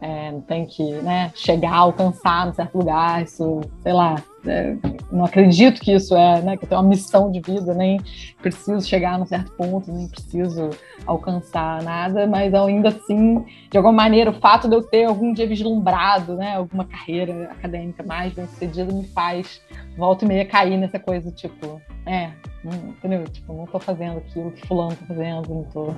[0.00, 4.74] é, não tem que né, chegar, alcançar em certo lugar, isso, sei lá, é,
[5.12, 8.00] não acredito que isso é, né, que eu tenho uma missão de vida, nem
[8.40, 10.70] preciso chegar num certo ponto, nem preciso
[11.06, 15.46] alcançar nada, mas ainda assim, de alguma maneira, o fato de eu ter algum dia
[15.46, 19.60] vislumbrado, né, alguma carreira acadêmica mais bem sucedida me faz
[19.98, 22.30] volta e meia cair nessa coisa, tipo, é,
[22.64, 23.24] não, entendeu?
[23.24, 25.94] Tipo, não tô fazendo aquilo que fulano tá fazendo, não tô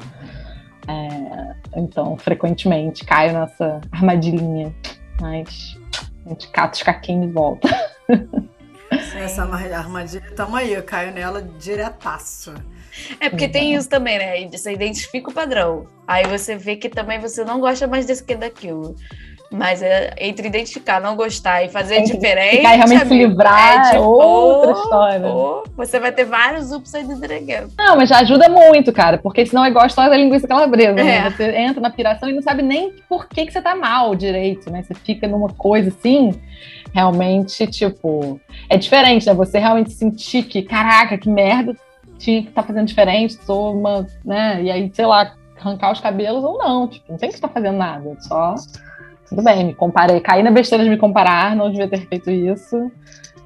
[0.88, 4.74] é, então, frequentemente caio nessa armadilhinha,
[5.20, 5.78] mas
[6.26, 7.68] a gente cata os caquinhos e volta.
[9.16, 12.52] Essa armadilha, tamo aí, eu caio nela diretaço.
[13.18, 13.52] É porque uhum.
[13.52, 14.48] tem isso também, né?
[14.50, 15.86] Você identifica o padrão.
[16.06, 18.94] Aí você vê que também você não gosta mais desse que daquilo.
[19.52, 22.64] Mas é, entre identificar, não gostar e fazer diferente.
[22.64, 25.26] E realmente amigo, se livrar é, tipo, outra história.
[25.26, 27.68] Ou você vai ter vários upside dragon.
[27.76, 30.94] Não, mas já ajuda muito, cara, porque senão é igual a história da linguiça calabresa,
[30.94, 31.16] né?
[31.16, 31.22] é.
[31.22, 31.30] né?
[31.30, 34.70] Você entra na piração e não sabe nem por que, que você tá mal direito,
[34.70, 34.82] né?
[34.82, 36.32] Você fica numa coisa assim
[36.92, 39.34] realmente, tipo, é diferente, né?
[39.34, 41.74] Você realmente sentir que, caraca, que merda,
[42.18, 44.62] tinha que estar tá fazendo diferente, sou uma, né?
[44.62, 47.76] E aí, sei lá, arrancar os cabelos ou não, tipo, não tem que estar fazendo
[47.76, 48.54] nada, só
[49.32, 52.92] tudo bem, me comparei, caí na besteira de me comparar, não devia ter feito isso.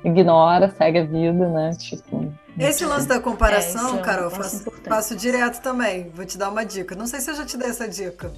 [0.05, 1.71] Ignora, segue a vida, né?
[1.79, 2.33] Tipo.
[2.59, 6.11] Esse lance da comparação, é, Carol, faço, faço direto também.
[6.15, 6.95] Vou te dar uma dica.
[6.95, 8.33] Não sei se eu já te dei essa dica.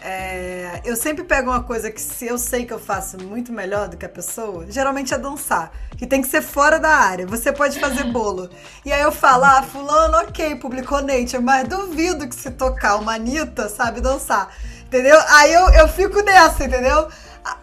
[0.00, 3.88] É, eu sempre pego uma coisa que se eu sei que eu faço muito melhor
[3.88, 5.70] do que a pessoa, geralmente é dançar.
[5.96, 7.26] Que tem que ser fora da área.
[7.26, 8.50] Você pode fazer bolo.
[8.84, 13.14] E aí eu falo, ah, fulano, ok, publicou Nature, mas duvido que se tocar uma
[13.14, 14.48] Anitta, sabe dançar.
[14.92, 15.18] Entendeu?
[15.28, 17.08] Aí eu, eu fico nessa, entendeu?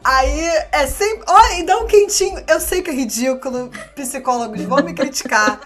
[0.03, 1.25] Aí é sempre.
[1.27, 2.43] Olha, e dá um quentinho.
[2.47, 5.59] Eu sei que é ridículo, psicólogos vão me criticar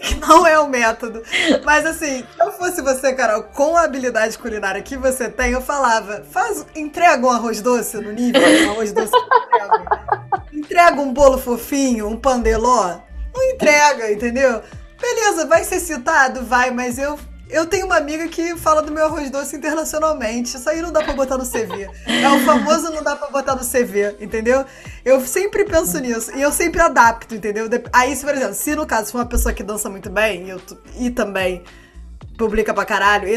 [0.20, 1.22] não é o método.
[1.64, 5.62] Mas assim, se eu fosse você, Carol, com a habilidade culinária que você tem, eu
[5.62, 10.40] falava, faz, entrega um arroz doce no nível, um arroz doce entrega.
[10.52, 12.98] entrega um bolo fofinho, um pandeló.
[13.34, 14.62] Não entrega, entendeu?
[15.00, 16.44] Beleza, vai ser citado?
[16.44, 17.18] Vai, mas eu
[17.48, 20.56] eu tenho uma amiga que fala do meu arroz doce internacionalmente.
[20.56, 21.88] Isso aí não dá pra botar no CV.
[22.06, 24.64] É o famoso não dá pra botar no CV, entendeu?
[25.04, 26.32] Eu sempre penso nisso.
[26.36, 27.68] E eu sempre adapto, entendeu?
[27.92, 30.60] Aí, se, por exemplo, se no caso for uma pessoa que dança muito bem, eu,
[30.98, 31.62] e também
[32.36, 33.28] publica pra caralho,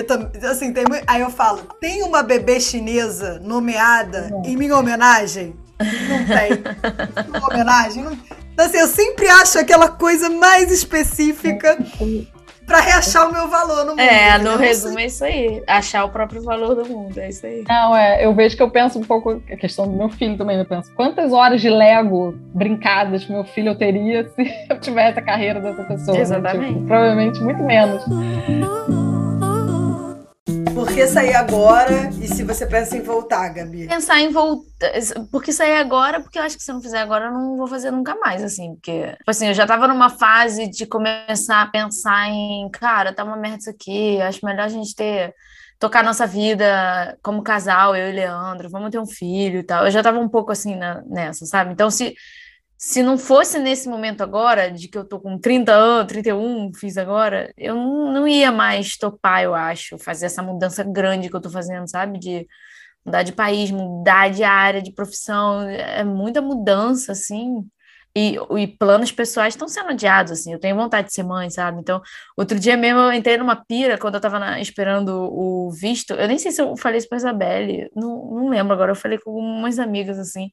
[0.49, 5.55] assim, tem, aí eu falo, tem uma bebê chinesa nomeada em minha homenagem?
[5.79, 7.29] Não tem.
[7.29, 8.03] Uma homenagem?
[8.03, 8.11] Não...
[8.53, 11.77] Então, assim, eu sempre acho aquela coisa mais específica
[12.69, 13.99] para reachar o meu valor no mundo.
[13.99, 15.63] É, no resumo é isso aí.
[15.65, 17.63] Achar o próprio valor do mundo, é isso aí.
[17.67, 20.57] Não, é, eu vejo que eu penso um pouco, a questão do meu filho também,
[20.57, 25.21] eu penso, quantas horas de Lego brincadas meu filho eu teria se eu tivesse a
[25.21, 26.17] carreira dessa pessoa?
[26.17, 26.59] Exatamente.
[26.59, 26.67] Né?
[26.67, 28.03] Tipo, provavelmente muito menos.
[30.99, 33.87] Que sair agora e se você pensa em voltar, Gabi?
[33.87, 34.91] Pensar em voltar.
[35.31, 36.19] Por que sair agora?
[36.19, 38.43] Porque eu acho que se eu não fizer agora, eu não vou fazer nunca mais,
[38.43, 38.73] assim.
[38.73, 43.23] Porque, tipo assim, eu já tava numa fase de começar a pensar em, cara, tá
[43.23, 45.33] uma merda isso aqui, acho melhor a gente ter
[45.79, 49.85] tocar nossa vida como casal, eu e Leandro, vamos ter um filho e tal.
[49.85, 51.71] Eu já tava um pouco assim na, nessa, sabe?
[51.71, 52.13] Então, se
[52.81, 56.97] se não fosse nesse momento agora, de que eu tô com 30 anos, 31, fiz
[56.97, 61.49] agora, eu não, ia mais topar, eu acho, fazer essa mudança grande que eu tô
[61.49, 62.17] fazendo, sabe?
[62.17, 62.47] De
[63.05, 67.67] mudar de país, mudar de área, de profissão, é muita mudança, assim.
[68.15, 70.53] E, e planos pessoais estão sendo adiados, assim.
[70.53, 71.79] Eu tenho vontade de ser mãe, sabe?
[71.81, 72.01] Então,
[72.37, 76.13] outro dia mesmo eu entrei numa pira quando eu tava na, esperando o visto.
[76.13, 78.91] Eu nem sei se eu falei isso pra Isabelle, não, não lembro agora.
[78.91, 80.49] Eu falei com algumas amigas, assim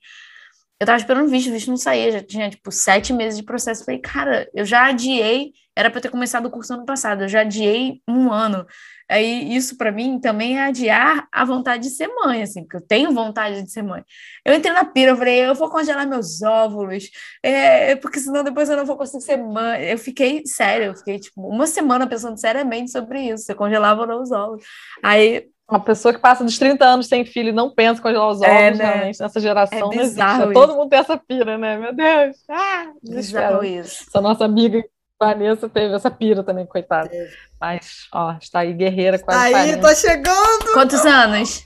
[0.78, 3.84] eu tava esperando visto, o visto não saía, já tinha, tipo, sete meses de processo.
[3.84, 7.40] Falei, cara, eu já adiei, era para ter começado o curso ano passado, eu já
[7.40, 8.66] adiei um ano.
[9.08, 12.80] Aí, isso para mim também é adiar a vontade de ser mãe, assim, porque eu
[12.86, 14.04] tenho vontade de ser mãe.
[14.44, 17.08] Eu entrei na pira, eu falei, eu vou congelar meus óvulos,
[17.42, 19.84] é, porque senão depois eu não vou conseguir ser mãe.
[19.90, 24.02] Eu fiquei, sério, eu fiquei, tipo, uma semana pensando seriamente sobre isso, se eu congelava
[24.02, 24.64] ou não os óvulos.
[25.02, 28.40] Aí, uma pessoa que passa dos 30 anos sem filho e não pensa congelar os
[28.40, 28.84] é, ovos, é, né?
[28.84, 30.52] realmente, nessa geração é não existe.
[30.52, 31.76] Todo mundo tem essa pira, né?
[31.76, 32.36] Meu Deus!
[32.48, 33.64] Ah, desespero.
[33.64, 34.04] Isso.
[34.08, 34.82] Essa nossa amiga
[35.18, 37.10] Vanessa teve essa pira também, coitada.
[37.60, 39.80] Mas, ó, está aí guerreira quase Aí, 40.
[39.80, 40.72] tô chegando!
[40.72, 41.64] Quantos anos?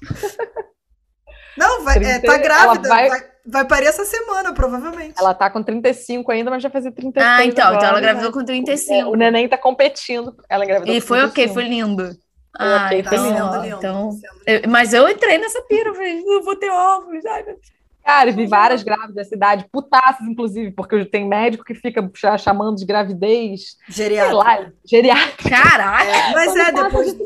[1.59, 2.89] Não, vai, 30, é, tá grávida.
[2.89, 3.09] Vai...
[3.09, 3.21] vai...
[3.45, 5.15] vai parir essa semana, provavelmente.
[5.19, 8.33] Ela tá com 35 ainda, mas já fazia 36 Ah, então, agora, então ela engravidou
[8.33, 8.95] com 35.
[8.95, 10.35] É, o neném tá competindo.
[10.49, 12.17] Ela engravidou E foi ok, foi lindo.
[12.59, 17.25] Ah, então, então eu, mas eu entrei nessa pira, eu falei, não vou ter óvulos,
[17.25, 17.80] ai meu Deus.
[18.11, 22.85] Cara, vi várias grávidas da cidade, putaças, inclusive, porque tem médico que fica chamando de
[22.85, 23.77] gravidez.
[23.89, 24.73] Geriátrica.
[24.85, 25.49] Geriátrica.
[25.49, 26.11] Caralho!
[26.11, 27.17] É, mas é, depois.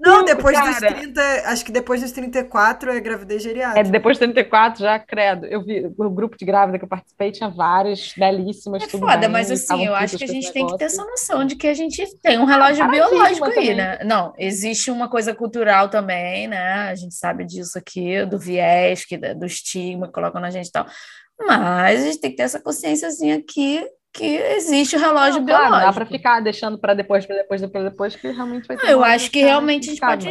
[0.00, 0.70] Não, depois cara.
[0.70, 1.20] dos 30.
[1.44, 3.86] Acho que depois dos 34 é gravidez geriátrica.
[3.86, 5.46] É, depois dos 34 já, credo.
[5.46, 8.82] Eu vi o grupo de grávida que eu participei, tinha várias belíssimas.
[8.82, 11.44] É foda, bem, mas assim, eu acho que a gente tem que ter essa noção
[11.44, 13.74] de que a gente tem um relógio biológico aí, também.
[13.74, 13.98] né?
[14.04, 16.88] Não, existe uma coisa cultural também, né?
[16.88, 20.86] A gente sabe disso aqui, do viés, que, do estigma colocam na gente e tal.
[21.38, 25.70] Mas a gente tem que ter essa consciênciazinha aqui que existe o relógio não, biológico.
[25.70, 28.84] Claro, dá para ficar deixando para depois, para depois, para depois, que realmente vai ter.
[28.84, 30.28] Não, eu acho que realmente a gente pode.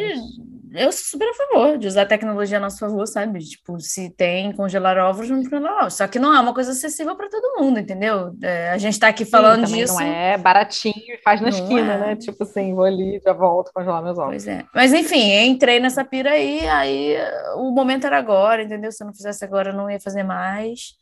[0.74, 3.40] Eu sou super a favor de usar a tecnologia a nosso favor, sabe?
[3.40, 5.94] Tipo, se tem congelar ovos, vamos congelar ovos.
[5.96, 8.36] Só que não é uma coisa acessível para todo mundo, entendeu?
[8.42, 9.94] É, a gente está aqui falando Sim, disso.
[9.96, 11.98] Não é baratinho e faz na esquina, é.
[11.98, 12.16] né?
[12.16, 14.32] Tipo assim, vou ali, já volto congelar meus ovos.
[14.32, 14.66] Pois é.
[14.74, 17.16] Mas enfim, entrei nessa pira aí, aí
[17.56, 18.92] o momento era agora, entendeu?
[18.92, 20.98] Se eu não fizesse agora, eu não ia fazer mais.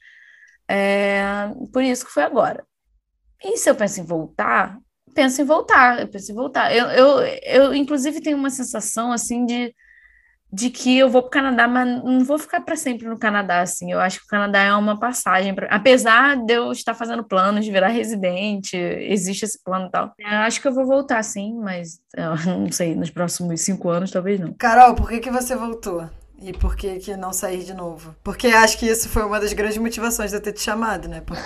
[0.69, 1.23] É,
[1.71, 2.63] por isso que foi agora.
[3.43, 4.77] E se eu penso em voltar,
[5.17, 6.71] penso em voltar, eu penso em voltar.
[6.71, 9.73] Eu, eu, eu inclusive, tenho uma sensação, assim, de,
[10.53, 13.61] de que eu vou para o Canadá, mas não vou ficar para sempre no Canadá,
[13.61, 13.91] assim.
[13.91, 15.55] Eu acho que o Canadá é uma passagem.
[15.55, 15.65] Pra...
[15.71, 20.13] Apesar de eu estar fazendo planos de virar residente, existe esse plano e tal.
[20.19, 21.99] Eu acho que eu vou voltar, sim, mas
[22.45, 24.53] não sei, nos próximos cinco anos, talvez não.
[24.53, 26.07] Carol, por que, que você voltou?
[26.39, 28.15] E por que, que não sair de novo?
[28.23, 31.23] Porque acho que isso foi uma das grandes motivações de eu ter te chamado, né?
[31.25, 31.41] Porque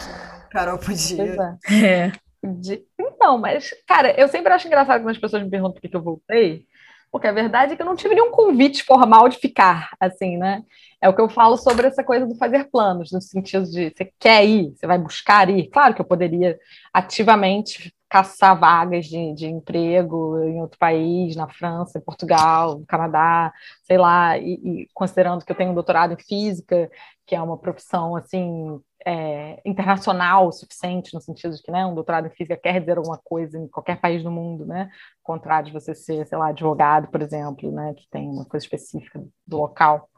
[0.50, 1.58] Carol podia.
[1.70, 2.12] É.
[2.12, 2.12] é.
[2.44, 2.84] De...
[3.22, 5.96] Então, mas, cara, eu sempre acho engraçado quando as pessoas me perguntam por que, que
[5.96, 6.66] eu voltei,
[7.12, 10.64] porque a verdade é que eu não tive nenhum convite formal de ficar, assim, né?
[11.00, 14.12] É o que eu falo sobre essa coisa do fazer planos, no sentido de você
[14.20, 15.70] quer ir, você vai buscar ir.
[15.70, 16.58] Claro que eu poderia
[16.92, 23.54] ativamente caçar vagas de, de emprego em outro país, na França, em Portugal, no Canadá,
[23.84, 26.90] sei lá, e, e considerando que eu tenho um doutorado em física,
[27.28, 31.96] que é uma profissão, assim, é, internacional o suficiente, no sentido de que né, um
[31.96, 34.90] doutorado em física quer dizer alguma coisa em qualquer país do mundo, né?
[35.24, 38.66] Ao contrário de você ser, sei lá, advogado, por exemplo, né, que tem uma coisa
[38.66, 40.10] específica do local.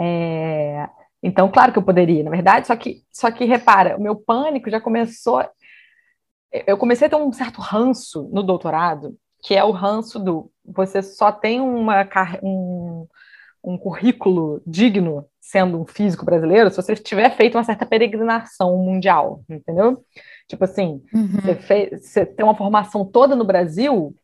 [0.00, 0.88] É,
[1.22, 4.70] então, claro que eu poderia, na verdade, só que, só que repara, o meu pânico
[4.70, 5.44] já começou.
[6.66, 11.02] Eu comecei a ter um certo ranço no doutorado, que é o ranço do você
[11.02, 12.06] só tem uma,
[12.42, 13.06] um,
[13.62, 19.42] um currículo digno sendo um físico brasileiro se você tiver feito uma certa peregrinação mundial,
[19.48, 20.04] entendeu?
[20.46, 21.28] Tipo assim, uhum.
[21.40, 24.14] você, fez, você tem uma formação toda no Brasil,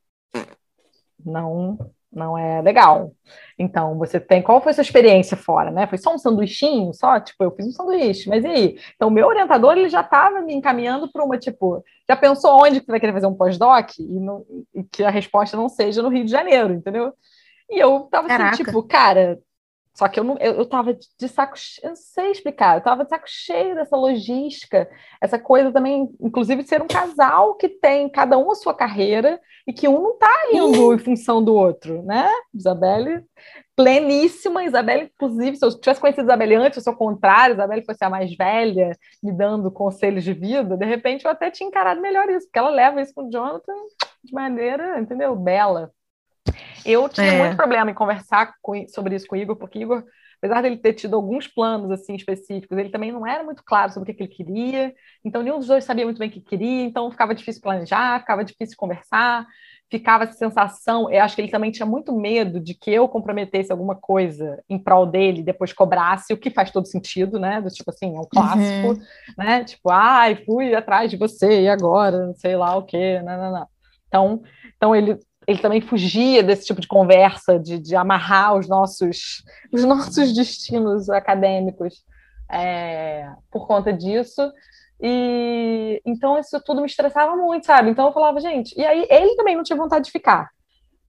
[1.25, 1.79] não
[2.15, 3.13] não é legal.
[3.59, 4.41] Então, você tem.
[4.41, 5.87] Qual foi a sua experiência fora, né?
[5.87, 6.93] Foi só um sanduichinho?
[6.95, 7.19] Só?
[7.21, 8.79] Tipo, eu fiz um sanduíche, mas e aí?
[8.95, 12.87] Então, meu orientador, ele já estava me encaminhando para uma, tipo, já pensou onde que
[12.87, 14.19] você vai querer fazer um pós-doc e,
[14.75, 17.13] e, que a resposta não seja no Rio de Janeiro, entendeu?
[17.71, 19.39] E eu tava assim, tipo, cara,
[19.95, 23.05] só que eu não, eu, eu tava de saco, eu não sei explicar, eu tava
[23.05, 24.91] de saco cheio dessa logística,
[25.21, 29.41] essa coisa também, inclusive de ser um casal que tem cada um a sua carreira
[29.65, 32.29] e que um não tá indo em função do outro, né?
[32.53, 33.25] Isabelle,
[33.77, 38.11] pleníssima, Isabelle, inclusive, se eu tivesse conhecido Isabelle antes, se ao contrário, Isabelle fosse a
[38.11, 42.47] mais velha, me dando conselhos de vida, de repente eu até tinha encarado melhor isso,
[42.47, 43.75] porque ela leva isso com o Jonathan
[44.25, 45.93] de maneira, entendeu, bela.
[46.85, 47.39] Eu tinha é.
[47.39, 50.05] muito problema em conversar com, sobre isso com o Igor, porque Igor,
[50.39, 54.13] apesar dele ter tido alguns planos assim específicos, ele também não era muito claro sobre
[54.13, 57.11] o que, ele queria, então nenhum dos dois sabia muito bem o que queria, então
[57.11, 59.47] ficava difícil planejar, ficava difícil conversar,
[59.91, 63.71] ficava essa sensação, eu acho que ele também tinha muito medo de que eu comprometesse
[63.71, 67.61] alguma coisa em prol dele e depois cobrasse, o que faz todo sentido, né?
[67.61, 69.01] Do tipo assim, é um clássico, uhum.
[69.39, 69.65] né?
[69.65, 73.53] Tipo, ai, fui atrás de você e agora, não sei lá o quê, não, não,
[73.53, 73.69] não.
[74.09, 74.43] Então,
[74.77, 79.85] então ele ele também fugia desse tipo de conversa, de, de amarrar os nossos, os
[79.85, 82.05] nossos destinos acadêmicos
[82.51, 84.53] é, por conta disso.
[85.01, 87.91] E então isso tudo me estressava muito, sabe?
[87.91, 90.49] Então eu falava, gente, e aí ele também não tinha vontade de ficar.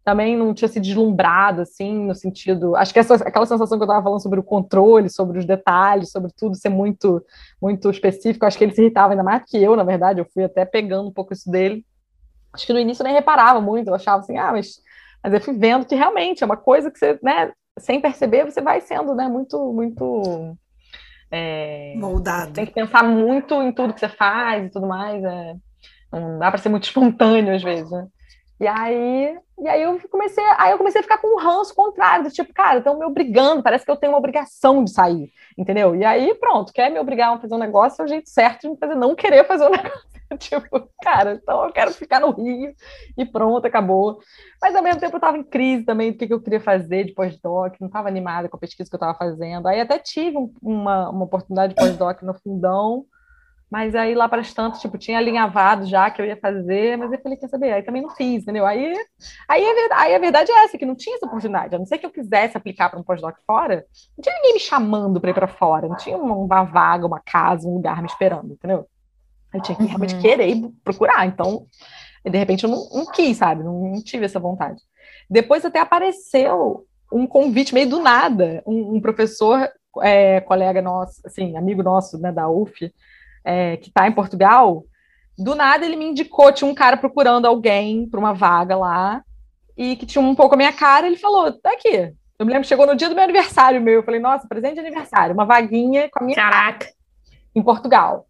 [0.03, 2.75] Também não tinha se deslumbrado, assim, no sentido.
[2.75, 6.11] Acho que essa, aquela sensação que eu estava falando sobre o controle, sobre os detalhes,
[6.11, 7.23] sobre tudo ser muito,
[7.59, 10.19] muito específico, acho que ele se irritava ainda mais que eu, na verdade.
[10.19, 11.83] Eu fui até pegando um pouco isso dele
[12.55, 14.79] acho que no início eu nem reparava muito, eu achava assim, ah, mas,
[15.23, 18.61] mas eu fui vendo que realmente é uma coisa que você, né, sem perceber, você
[18.61, 20.57] vai sendo, né, muito, muito...
[21.29, 22.53] É, Moldado.
[22.53, 25.55] Tem que pensar muito em tudo que você faz e tudo mais, é,
[26.11, 28.07] não dá para ser muito espontâneo às vezes, né?
[28.57, 32.23] E aí, e aí eu comecei, aí eu comecei a ficar com um ranço contrário,
[32.23, 35.93] do tipo, cara, estão me obrigando, parece que eu tenho uma obrigação de sair, entendeu?
[35.93, 38.69] E aí, pronto, quer me obrigar a fazer um negócio, é o jeito certo de
[38.69, 40.14] me fazer não querer fazer um negócio.
[40.39, 42.73] tipo, cara, então eu quero ficar no Rio
[43.17, 44.19] e pronto, acabou.
[44.61, 47.05] Mas ao mesmo tempo eu estava em crise também do que, que eu queria fazer
[47.05, 49.67] de pós-doc, não estava animada com a pesquisa que eu estava fazendo.
[49.67, 53.05] Aí até tive um, uma, uma oportunidade de pós-doc no fundão,
[53.69, 57.11] mas aí lá para as tantas, tipo, tinha alinhavado já que eu ia fazer, mas
[57.11, 57.73] eu falei, quer saber?
[57.73, 58.65] Aí também não fiz, entendeu?
[58.65, 58.93] Aí,
[59.49, 61.75] aí, a, verdade, aí a verdade é essa, que não tinha essa oportunidade.
[61.75, 63.85] A não ser que eu quisesse aplicar para um pós-doc fora,
[64.17, 67.67] não tinha ninguém me chamando para ir para fora, não tinha uma vaga, uma casa,
[67.67, 68.87] um lugar me esperando, entendeu?
[69.55, 69.87] Eu tinha que uhum.
[69.87, 71.25] realmente querer procurar.
[71.25, 71.65] Então,
[72.23, 73.63] de repente, eu não, não quis, sabe?
[73.63, 74.81] Não, não, tive essa vontade.
[75.29, 78.63] Depois até apareceu um convite meio do nada.
[78.65, 79.69] Um, um professor,
[80.01, 82.91] é, colega nosso, assim, amigo nosso né, da UF,
[83.43, 84.83] é, que está em Portugal,
[85.37, 89.23] do nada ele me indicou, tinha um cara procurando alguém para uma vaga lá,
[89.77, 92.13] e que tinha um pouco a minha cara, ele falou: tá aqui.
[92.37, 93.95] Eu me lembro que chegou no dia do meu aniversário meu.
[93.95, 96.79] Eu falei, nossa, presente de aniversário, uma vaguinha com a minha Caraca.
[96.79, 96.91] cara
[97.53, 98.27] em Portugal.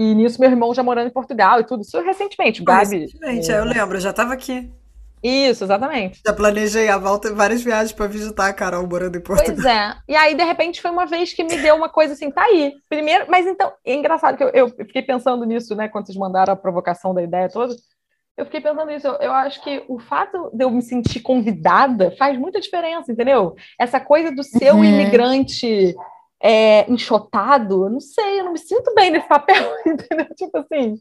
[0.00, 1.82] E nisso meu irmão já morando em Portugal e tudo.
[1.82, 3.00] Isso recentemente, Gabi.
[3.00, 4.72] Recentemente, é, eu lembro, eu já estava aqui.
[5.22, 6.22] Isso, exatamente.
[6.24, 9.54] Já planejei a volta várias viagens para visitar a Carol morando em Portugal.
[9.54, 9.94] Pois é.
[10.08, 12.72] E aí, de repente, foi uma vez que me deu uma coisa assim, tá aí.
[12.88, 16.54] Primeiro, mas então, é engraçado que eu, eu fiquei pensando nisso, né, quando vocês mandaram
[16.54, 17.76] a provocação da ideia toda.
[18.38, 19.06] Eu fiquei pensando nisso.
[19.06, 23.54] Eu, eu acho que o fato de eu me sentir convidada faz muita diferença, entendeu?
[23.78, 24.84] Essa coisa do seu uhum.
[24.84, 25.94] imigrante
[26.42, 30.26] é, enxotado, eu não sei, eu não me sinto bem nesse papel, entendeu?
[30.34, 30.98] Tipo assim.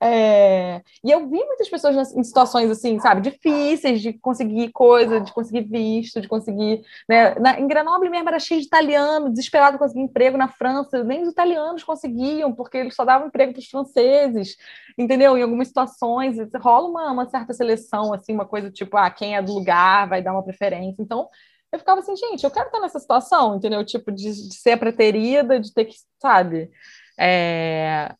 [0.00, 0.80] É...
[1.04, 5.62] E eu vi muitas pessoas em situações assim, sabe, difíceis de conseguir coisa, de conseguir
[5.62, 6.82] visto, de conseguir.
[7.08, 7.34] Né?
[7.34, 11.22] Na, em Grenoble mesmo era cheio de italiano, desesperado de conseguir emprego na França, nem
[11.22, 14.56] os italianos conseguiam, porque eles só davam emprego para os franceses,
[14.96, 15.36] entendeu?
[15.36, 19.42] Em algumas situações rola uma, uma certa seleção, assim, uma coisa tipo, ah, quem é
[19.42, 21.02] do lugar vai dar uma preferência.
[21.02, 21.28] Então,
[21.72, 23.84] eu ficava assim, gente, eu quero estar nessa situação, entendeu?
[23.84, 26.70] Tipo, de, de ser preterida, de ter que, sabe?
[27.18, 28.14] É...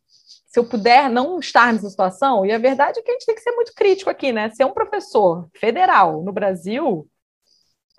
[0.47, 3.35] Se eu puder não estar nessa situação, e a verdade é que a gente tem
[3.35, 4.51] que ser muito crítico aqui, né?
[4.51, 7.07] Ser um professor federal no Brasil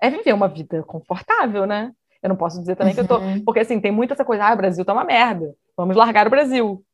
[0.02, 1.92] é viver uma vida confortável, né?
[2.22, 3.06] Eu não posso dizer também uhum.
[3.06, 3.18] que eu tô.
[3.18, 3.44] Uhum.
[3.44, 5.54] Porque assim, tem muita essa coisa, ah, o Brasil tá uma merda.
[5.76, 6.84] Vamos largar o Brasil.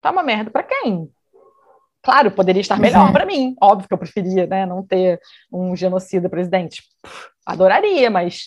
[0.00, 1.10] Tá uma merda para quem?
[2.02, 3.12] Claro, poderia estar melhor uhum.
[3.12, 3.56] para mim.
[3.60, 5.18] Óbvio que eu preferia né, não ter
[5.52, 6.84] um genocida presidente.
[7.46, 8.46] Adoraria, mas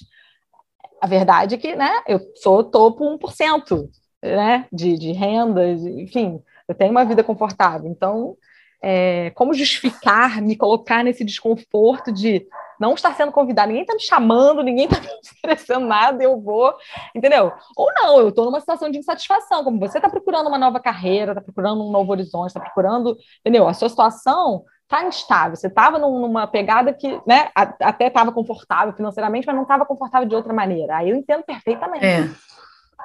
[1.01, 3.89] a verdade é que né, eu sou topo 1%
[4.21, 7.89] né, de, de renda, de, enfim, eu tenho uma vida confortável.
[7.89, 8.35] Então,
[8.81, 12.47] é, como justificar me colocar nesse desconforto de
[12.79, 16.73] não estar sendo convidado, ninguém está me chamando, ninguém está me oferecendo nada, eu vou,
[17.13, 17.51] entendeu?
[17.75, 21.33] Ou não, eu estou numa situação de insatisfação, como você está procurando uma nova carreira,
[21.33, 23.67] está procurando um novo horizonte, está procurando, entendeu?
[23.67, 29.45] A sua situação está instável, você estava numa pegada que, né, até estava confortável financeiramente,
[29.45, 30.97] mas não estava confortável de outra maneira.
[30.97, 32.05] Aí eu entendo perfeitamente.
[32.05, 32.29] É.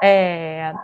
[0.03, 0.75] É,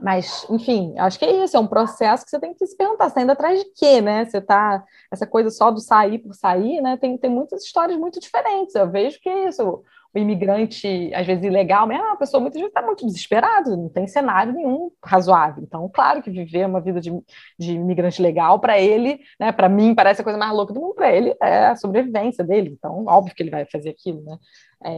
[0.00, 3.12] mas, enfim, acho que é isso, é um processo que você tem que se perguntar,
[3.16, 4.24] ainda atrás de quê, né?
[4.24, 6.96] Você tá, essa coisa só do sair por sair, né?
[6.96, 8.76] Tem, tem muitas histórias muito diferentes.
[8.76, 9.82] Eu vejo que é isso,
[10.14, 13.88] o, imigrante, às vezes ilegal, mesmo, é uma pessoa muitas vezes está muito desesperado, não
[13.88, 15.64] tem cenário nenhum razoável.
[15.64, 17.10] Então, claro que viver uma vida de,
[17.58, 19.50] de imigrante legal, para ele, né?
[19.50, 22.70] Para mim, parece a coisa mais louca do mundo, para ele é a sobrevivência dele.
[22.78, 24.38] Então, óbvio que ele vai fazer aquilo, né?
[24.84, 24.90] É,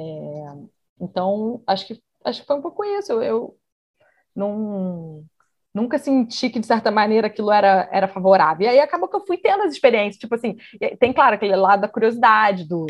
[1.01, 3.13] então, acho que acho que foi um pouco isso.
[3.13, 3.57] Eu, eu
[4.35, 5.25] não,
[5.75, 8.67] nunca senti que, de certa maneira, aquilo era, era favorável.
[8.67, 10.57] E aí acabou que eu fui tendo as experiências, tipo assim,
[10.99, 12.87] tem, claro, aquele lado da curiosidade, do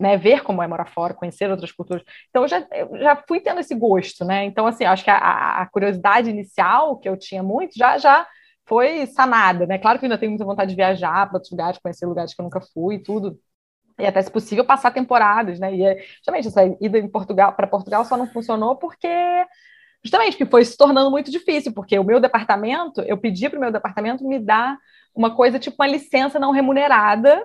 [0.00, 2.04] né, ver como é morar fora, conhecer outras culturas.
[2.30, 4.44] Então, eu já, eu já fui tendo esse gosto, né?
[4.44, 8.26] Então, assim, acho que a, a curiosidade inicial, que eu tinha muito, já, já
[8.66, 9.78] foi sanada, né?
[9.78, 12.40] Claro que eu ainda tenho muita vontade de viajar para outros lugares, conhecer lugares que
[12.40, 13.38] eu nunca fui e tudo.
[13.98, 15.74] E até, se possível, passar temporadas, né?
[15.74, 19.08] E, justamente, essa ida em Portugal, para Portugal só não funcionou porque
[20.04, 23.60] Justamente porque foi se tornando muito difícil, porque o meu departamento, eu pedi para o
[23.60, 24.78] meu departamento me dar
[25.14, 27.44] uma coisa tipo uma licença não remunerada,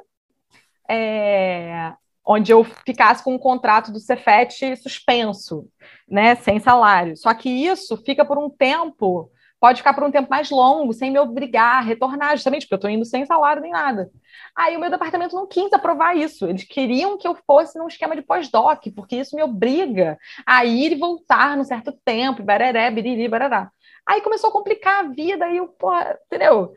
[0.89, 1.93] é,
[2.25, 5.67] onde eu ficasse com um contrato do Cefet suspenso,
[6.07, 7.17] né, sem salário.
[7.17, 9.29] Só que isso fica por um tempo,
[9.63, 12.75] pode ficar por um tempo mais longo, sem me obrigar a retornar, justamente porque eu
[12.75, 14.11] estou indo sem salário nem nada.
[14.53, 16.45] Aí o meu departamento não quis aprovar isso.
[16.45, 20.91] Eles queriam que eu fosse num esquema de pós-doc, porque isso me obriga a ir
[20.91, 23.71] e voltar num certo tempo, bararé, biriri, barará.
[24.05, 25.93] Aí começou a complicar a vida, aí eu, pô,
[26.25, 26.73] entendeu?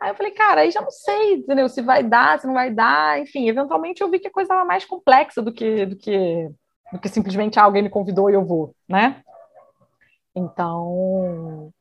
[0.00, 1.68] Aí eu falei, cara, aí já não sei, entendeu?
[1.68, 4.64] Se vai dar, se não vai dar, enfim, eventualmente eu vi que a coisa estava
[4.64, 6.48] mais complexa do que, do que,
[6.92, 9.22] do que simplesmente alguém me convidou e eu vou, né?
[10.34, 11.72] Então,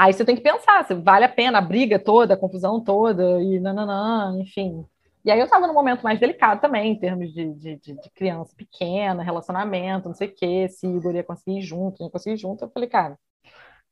[0.00, 3.38] Aí você tem que pensar se vale a pena a briga toda, a confusão toda,
[3.42, 4.82] e nananã, enfim.
[5.22, 8.10] E aí eu estava num momento mais delicado também, em termos de, de, de, de
[8.14, 12.10] criança pequena, relacionamento, não sei o quê, se Igor ia conseguir ir junto, não ia
[12.10, 12.64] conseguir ir junto.
[12.64, 13.18] Eu falei, cara,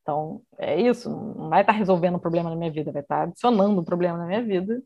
[0.01, 3.17] então é isso, não vai estar tá resolvendo um problema na minha vida, vai estar
[3.17, 4.83] tá adicionando um problema na minha vida.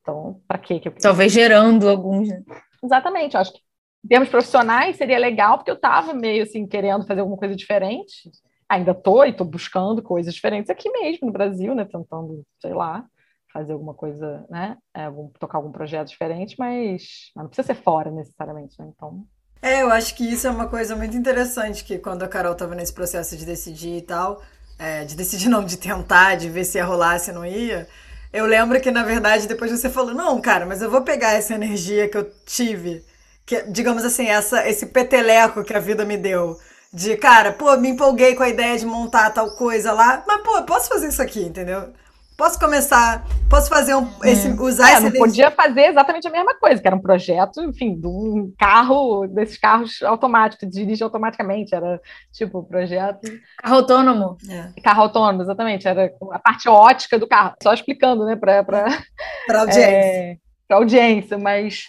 [0.00, 2.28] Então, para que eu Talvez gerando alguns.
[2.28, 2.40] Né?
[2.84, 3.58] Exatamente, eu acho que
[4.04, 8.30] em termos profissionais seria legal, porque eu estava meio assim, querendo fazer alguma coisa diferente
[8.72, 11.84] ainda tô e tô buscando coisas diferentes aqui mesmo no Brasil, né?
[11.84, 13.04] Tentando, sei lá,
[13.52, 14.76] fazer alguma coisa, né?
[14.94, 15.08] É,
[15.38, 18.90] tocar algum projeto diferente, mas, mas não precisa ser fora necessariamente, né?
[18.94, 19.24] Então.
[19.60, 22.74] É, eu acho que isso é uma coisa muito interessante, que quando a Carol estava
[22.74, 24.42] nesse processo de decidir e tal,
[24.78, 27.86] é, de decidir não, de tentar, de ver se ia rolar, se não ia,
[28.32, 31.54] eu lembro que, na verdade, depois você falou, não, cara, mas eu vou pegar essa
[31.54, 33.04] energia que eu tive,
[33.44, 36.56] que, digamos assim, essa, esse peteleco que a vida me deu,
[36.92, 40.62] de, cara, pô, me empolguei com a ideia de montar tal coisa lá, mas, pô,
[40.64, 41.92] posso fazer isso aqui, entendeu?
[42.36, 43.24] Posso começar?
[43.48, 44.08] Posso fazer um.
[44.24, 44.62] Esse, hum.
[44.62, 45.02] usar é, esse.
[45.04, 49.26] Não podia fazer exatamente a mesma coisa, que era um projeto, enfim, de um carro,
[49.28, 51.74] desses carros automáticos, que dirige automaticamente.
[51.74, 52.00] Era
[52.32, 53.30] tipo um projeto.
[53.58, 54.36] Carro autônomo.
[54.50, 54.80] É.
[54.82, 55.86] Carro autônomo, exatamente.
[55.86, 57.54] Era a parte ótica do carro.
[57.62, 58.64] Só explicando, né, para.
[58.64, 58.90] Para
[59.60, 59.80] audiência.
[59.82, 60.36] É,
[60.66, 61.84] para audiência, mas.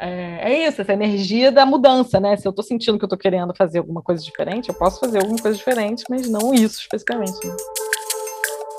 [0.00, 2.36] É, é, isso, essa energia da mudança, né?
[2.36, 5.18] Se eu estou sentindo que eu estou querendo fazer alguma coisa diferente, eu posso fazer
[5.18, 7.44] alguma coisa diferente, mas não isso especificamente.
[7.46, 7.56] Né?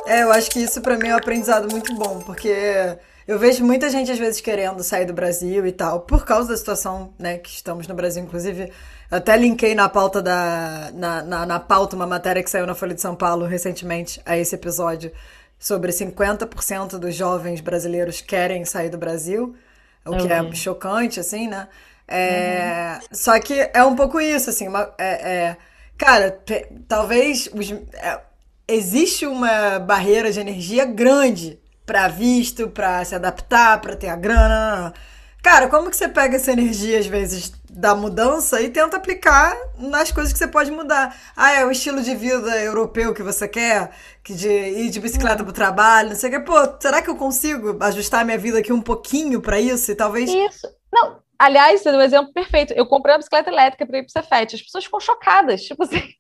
[0.08, 2.52] É, eu acho que isso para mim é um aprendizado muito bom, porque
[3.28, 6.58] eu vejo muita gente às vezes querendo sair do Brasil e tal, por causa da
[6.58, 8.72] situação, né, que estamos no Brasil, inclusive.
[9.12, 10.92] Até linkei na pauta da.
[10.94, 14.38] Na, na, na pauta uma matéria que saiu na Folha de São Paulo recentemente a
[14.38, 15.12] esse episódio
[15.60, 19.56] sobre 50% dos jovens brasileiros querem sair do Brasil,
[20.06, 21.68] o que é chocante, assim, né?
[22.08, 23.08] É, uhum.
[23.12, 25.58] Só que é um pouco isso, assim, uma, é, é
[25.98, 26.40] cara,
[26.88, 28.20] talvez os, é,
[28.68, 34.94] existe uma barreira de energia grande para visto, para se adaptar, para ter a grana.
[35.42, 40.12] Cara, como que você pega essa energia, às vezes, da mudança e tenta aplicar nas
[40.12, 41.16] coisas que você pode mudar?
[41.36, 43.92] Ah, é o estilo de vida europeu que você quer?
[44.22, 46.40] Que de ir de bicicleta pro trabalho, não sei o que.
[46.42, 49.92] Pô, será que eu consigo ajustar minha vida aqui um pouquinho para isso?
[49.92, 50.30] E talvez.
[50.30, 50.68] Isso.
[50.92, 52.74] Não, aliás, você deu um exemplo perfeito.
[52.74, 54.56] Eu comprei uma bicicleta elétrica para ir pro Cefete.
[54.56, 55.62] As pessoas ficam chocadas.
[55.62, 56.02] Tipo assim.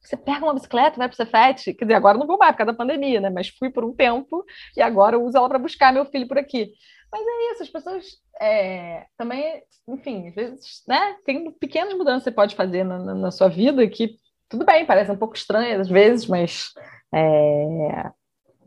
[0.00, 1.74] Você pega uma bicicleta, vai para o Cefete.
[1.74, 3.28] Quer dizer, agora não vou mais por causa da pandemia, né?
[3.28, 4.42] Mas fui por um tempo
[4.74, 6.70] e agora eu uso ela para buscar meu filho por aqui.
[7.10, 8.04] Mas é isso, as pessoas
[8.40, 11.16] é, também, enfim, às vezes, né?
[11.24, 14.16] Tem pequenas mudanças que você pode fazer na, na, na sua vida que,
[14.48, 16.72] tudo bem, parece um pouco estranho às vezes, mas
[17.14, 18.10] é,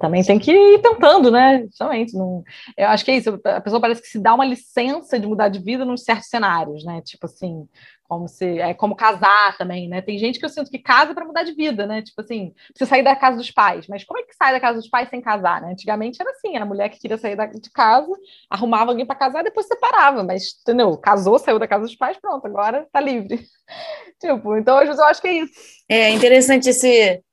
[0.02, 1.64] também tem que ir tentando, né?
[1.68, 2.18] Justamente.
[2.18, 2.44] Não...
[2.76, 3.40] Eu acho que é isso.
[3.46, 6.84] A pessoa parece que se dá uma licença de mudar de vida em certos cenários,
[6.84, 7.02] né?
[7.06, 7.68] Tipo assim,
[8.12, 10.02] como se é como casar também, né?
[10.02, 12.02] Tem gente que eu sinto que casa para mudar de vida, né?
[12.02, 14.78] Tipo assim, você sair da casa dos pais, mas como é que sai da casa
[14.78, 15.72] dos pais sem casar, né?
[15.72, 18.12] Antigamente era assim, era a mulher que queria sair de casa,
[18.50, 20.98] arrumava alguém para casar, depois separava, mas entendeu?
[20.98, 23.46] Casou, saiu da casa dos pais, pronto, agora tá livre.
[24.20, 25.54] tipo, então hoje eu acho que é isso.
[25.88, 27.24] É interessante esse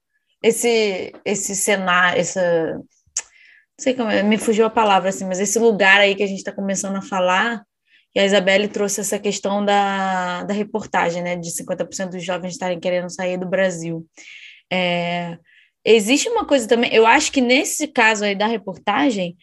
[0.41, 2.85] esse esse cenário, essa não
[3.81, 6.39] sei como é, me fugiu a palavra assim, mas esse lugar aí que a gente
[6.39, 7.65] está começando a falar
[8.15, 12.81] e a Isabelle trouxe essa questão da, da reportagem, né, de 50% dos jovens estarem
[12.81, 14.07] querendo sair do Brasil.
[14.73, 15.39] É,
[15.85, 19.37] existe uma coisa também, eu acho que nesse caso aí da reportagem,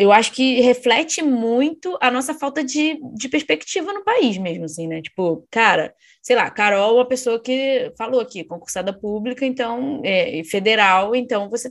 [0.00, 4.88] eu acho que reflete muito a nossa falta de, de perspectiva no país mesmo, assim,
[4.88, 5.02] né?
[5.02, 10.42] Tipo, cara, sei lá, Carol é uma pessoa que falou aqui, concursada pública, então, é,
[10.44, 11.70] federal, então você,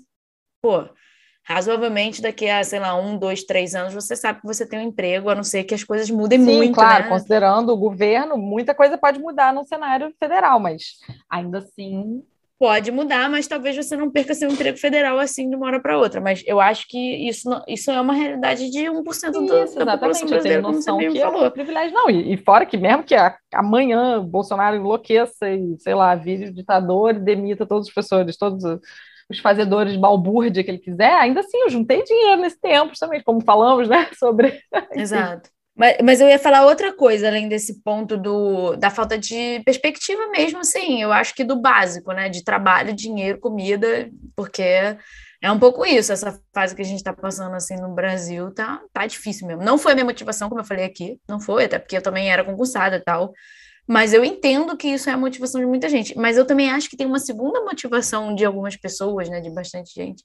[0.61, 0.87] pô,
[1.49, 4.83] razoavelmente daqui a, sei lá, um, dois, três anos, você sabe que você tem um
[4.83, 6.75] emprego, a não ser que as coisas mudem Sim, muito.
[6.75, 7.09] Claro, né?
[7.09, 12.21] considerando o governo, muita coisa pode mudar no cenário federal, mas ainda assim.
[12.59, 15.97] Pode mudar, mas talvez você não perca seu emprego federal assim de uma hora para
[15.97, 16.19] outra.
[16.19, 19.61] Mas eu acho que isso, não, isso é uma realidade de 1% isso, do, da
[19.61, 19.91] exatamente.
[19.91, 21.45] população brasileira, como você que falou.
[21.45, 21.93] É privilégio.
[21.93, 26.51] Não, e, e, fora que mesmo que a, amanhã Bolsonaro enlouqueça e, sei lá, vire
[26.51, 28.65] ditador e demita todos os professores, todos
[29.29, 33.41] os fazedores balbúrdia que ele quiser, ainda assim, eu juntei dinheiro nesse tempo também, como
[33.41, 34.59] falamos, né, sobre...
[34.93, 35.49] Exato.
[35.75, 40.27] Mas, mas eu ia falar outra coisa, além desse ponto do, da falta de perspectiva
[40.27, 44.97] mesmo, assim, eu acho que do básico, né, de trabalho, dinheiro, comida, porque
[45.41, 48.81] é um pouco isso, essa fase que a gente está passando, assim, no Brasil, tá,
[48.91, 49.63] tá difícil mesmo.
[49.63, 52.29] Não foi a minha motivação, como eu falei aqui, não foi, até porque eu também
[52.29, 53.31] era concursada e tal,
[53.89, 56.15] mas eu entendo que isso é a motivação de muita gente.
[56.15, 59.91] Mas eu também acho que tem uma segunda motivação de algumas pessoas, né, de bastante
[59.95, 60.23] gente,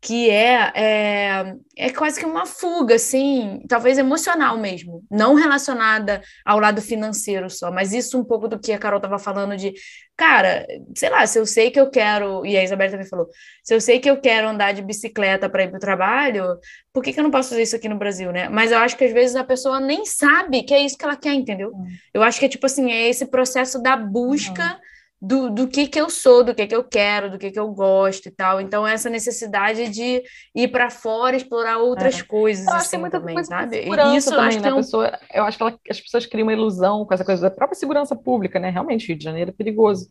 [0.00, 6.60] que é, é, é quase que uma fuga, assim, talvez emocional mesmo, não relacionada ao
[6.60, 9.74] lado financeiro só, mas isso um pouco do que a Carol estava falando de,
[10.16, 13.26] cara, sei lá, se eu sei que eu quero, e a Isabela também falou,
[13.62, 16.58] se eu sei que eu quero andar de bicicleta para ir para o trabalho,
[16.92, 18.48] por que, que eu não posso fazer isso aqui no Brasil, né?
[18.48, 21.16] Mas eu acho que às vezes a pessoa nem sabe que é isso que ela
[21.16, 21.72] quer, entendeu?
[21.74, 21.86] Hum.
[22.14, 24.78] Eu acho que é tipo assim, é esse processo da busca.
[24.80, 27.58] Hum do, do que que eu sou, do que que eu quero, do que que
[27.58, 28.60] eu gosto e tal.
[28.60, 30.22] Então, essa necessidade de
[30.54, 32.22] ir para fora, explorar outras é.
[32.22, 33.80] coisas, eu assim, muita também, coisa sabe?
[34.16, 34.62] Isso também, acho né?
[34.62, 34.76] que é um...
[34.76, 37.78] pessoa, eu acho que ela, as pessoas criam uma ilusão com essa coisa da própria
[37.78, 38.70] segurança pública, né?
[38.70, 40.08] Realmente, Rio de Janeiro é perigoso.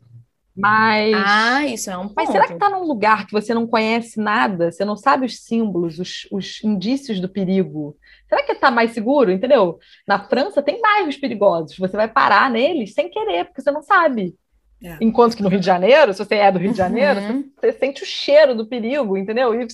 [0.58, 1.14] Mas.
[1.16, 2.16] Ah, isso é um ponto.
[2.18, 5.40] Mas será que está num lugar que você não conhece nada, você não sabe os
[5.44, 7.96] símbolos, os, os indícios do perigo?
[8.28, 9.32] Será que está mais seguro?
[9.32, 9.78] Entendeu?
[10.08, 11.78] Na França tem bairros perigosos.
[11.78, 14.36] Você vai parar neles sem querer, porque você não sabe.
[14.84, 14.98] É.
[15.02, 17.50] Enquanto que no Rio de Janeiro, se você é do Rio de Janeiro, uhum.
[17.60, 19.54] você, você, sente o cheiro do perigo, entendeu?
[19.60, 19.68] E...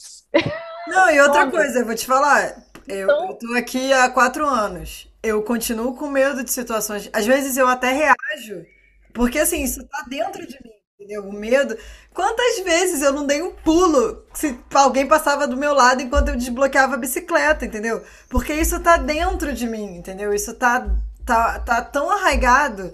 [0.87, 2.63] Não, e outra coisa, eu vou te falar.
[2.87, 3.29] Eu, então...
[3.29, 5.11] eu tô aqui há quatro anos.
[5.21, 7.09] Eu continuo com medo de situações.
[7.11, 8.65] Às vezes eu até reajo,
[9.13, 11.23] porque assim, isso tá dentro de mim, entendeu?
[11.23, 11.77] O medo.
[12.13, 16.35] Quantas vezes eu não dei um pulo se alguém passava do meu lado enquanto eu
[16.35, 18.03] desbloqueava a bicicleta, entendeu?
[18.29, 20.33] Porque isso tá dentro de mim, entendeu?
[20.33, 20.87] Isso tá,
[21.25, 22.93] tá, tá tão arraigado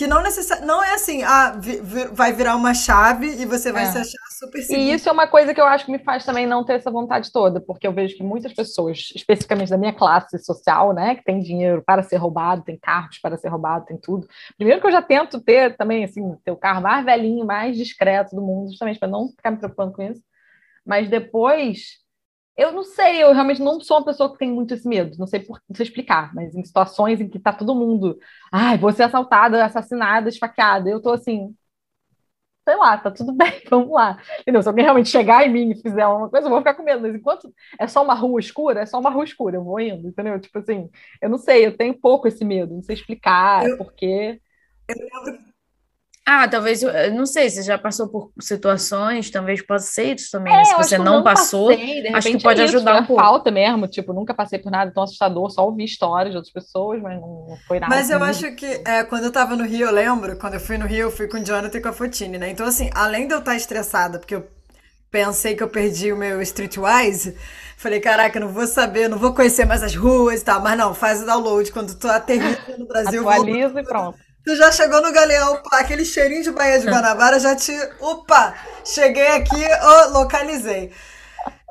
[0.00, 0.66] que não necessariamente.
[0.66, 3.86] Não é assim, ah, vi, vi, vai virar uma chave e você vai é.
[3.86, 4.80] se achar super seguro.
[4.80, 6.90] E isso é uma coisa que eu acho que me faz também não ter essa
[6.90, 11.22] vontade toda, porque eu vejo que muitas pessoas, especificamente da minha classe social, né, que
[11.22, 14.26] tem dinheiro para ser roubado, tem carros para ser roubado, tem tudo.
[14.56, 18.34] Primeiro que eu já tento ter também, assim, ter o carro mais velhinho, mais discreto
[18.34, 20.22] do mundo, justamente para não ficar me preocupando com isso.
[20.82, 21.98] Mas depois
[22.56, 25.26] eu não sei, eu realmente não sou uma pessoa que tem muito esse medo, não
[25.26, 28.18] sei por não sei explicar, mas em situações em que tá todo mundo,
[28.52, 31.54] ai, vou ser assaltada, assassinada, esfaqueada, eu tô assim,
[32.68, 34.18] sei lá, tá tudo bem, vamos lá.
[34.40, 34.62] Entendeu?
[34.62, 37.02] Se alguém realmente chegar em mim e fizer uma coisa, eu vou ficar com medo,
[37.02, 40.08] mas enquanto é só uma rua escura, é só uma rua escura, eu vou indo,
[40.08, 40.38] entendeu?
[40.40, 40.88] Tipo assim,
[41.20, 44.40] eu não sei, eu tenho pouco esse medo, não sei explicar, eu, porque.
[44.88, 44.96] Eu
[45.26, 45.49] lembro
[46.32, 50.54] ah, talvez, eu não sei, você já passou por situações, talvez possa ser isso também.
[50.54, 53.20] É, Se você não, não, passou, passei, acho que pode é ajudar isso, um pouco.
[53.20, 57.02] falta mesmo, tipo, nunca passei por nada tão assustador, só ouvi histórias de outras pessoas,
[57.02, 57.92] mas não foi nada.
[57.92, 60.78] Mas eu acho que, é, quando eu tava no Rio, eu lembro, quando eu fui
[60.78, 62.48] no Rio, eu fui com o Jonathan e com a Fotini, né?
[62.48, 64.46] Então, assim, além de eu estar estressada, porque eu
[65.10, 67.36] pensei que eu perdi o meu Streetwise,
[67.76, 70.94] falei, caraca, não vou saber, não vou conhecer mais as ruas e tal, mas não,
[70.94, 73.28] faz o download, quando tu aterrissa no Brasil...
[73.28, 74.29] Atualiza e pronto.
[74.50, 77.72] Tu já chegou no Galeão, aquele cheirinho de Baía de Guanabara já te.
[78.00, 78.52] Opa!
[78.84, 80.90] Cheguei aqui, oh, localizei.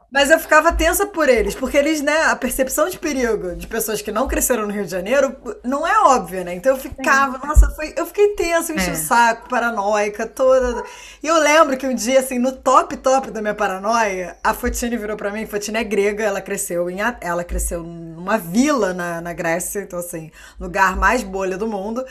[0.09, 4.01] Mas eu ficava tensa por eles, porque eles, né, a percepção de perigo de pessoas
[4.01, 6.55] que não cresceram no Rio de Janeiro não é óbvia, né?
[6.55, 8.93] Então eu ficava, nossa, foi, eu fiquei tensa, enchi é.
[8.93, 10.81] o saco, paranoica, toda.
[11.21, 14.95] E eu lembro que um dia, assim, no top top da minha paranoia, a Fotine
[14.95, 19.33] virou para mim, Fotine é grega, ela cresceu em ela cresceu numa vila na, na
[19.33, 22.05] Grécia, então assim, lugar mais bolha do mundo.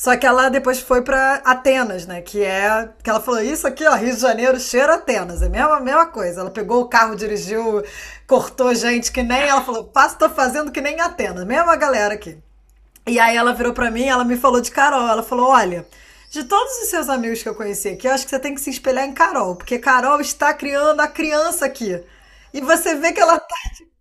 [0.00, 2.22] Só que ela depois foi para Atenas, né?
[2.22, 2.88] Que é.
[3.02, 5.42] Que ela falou: Isso aqui, ó, Rio de Janeiro, cheira Atenas.
[5.42, 6.40] É a mesma, mesma coisa.
[6.40, 7.84] Ela pegou o carro, dirigiu,
[8.26, 9.42] cortou gente que nem.
[9.42, 11.44] Ela falou: Passo, tô fazendo que nem Atenas.
[11.44, 12.38] Mesma galera aqui.
[13.06, 15.06] E aí ela virou para mim ela me falou de Carol.
[15.06, 15.86] Ela falou: Olha.
[16.30, 18.60] De todos os seus amigos que eu conheci aqui, eu acho que você tem que
[18.60, 22.00] se espelhar em Carol, porque Carol está criando a criança aqui.
[22.54, 23.56] E você vê que ela tá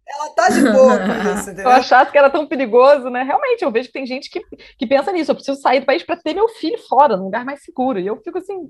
[0.10, 1.66] ela tá de boa com isso, entendeu?
[1.66, 3.24] Eu achasse que era tão perigoso, né?
[3.24, 4.42] Realmente, eu vejo que tem gente que,
[4.78, 5.32] que pensa nisso.
[5.32, 8.00] Eu preciso sair do país para ter meu filho fora, num lugar mais seguro.
[8.00, 8.70] E eu fico assim,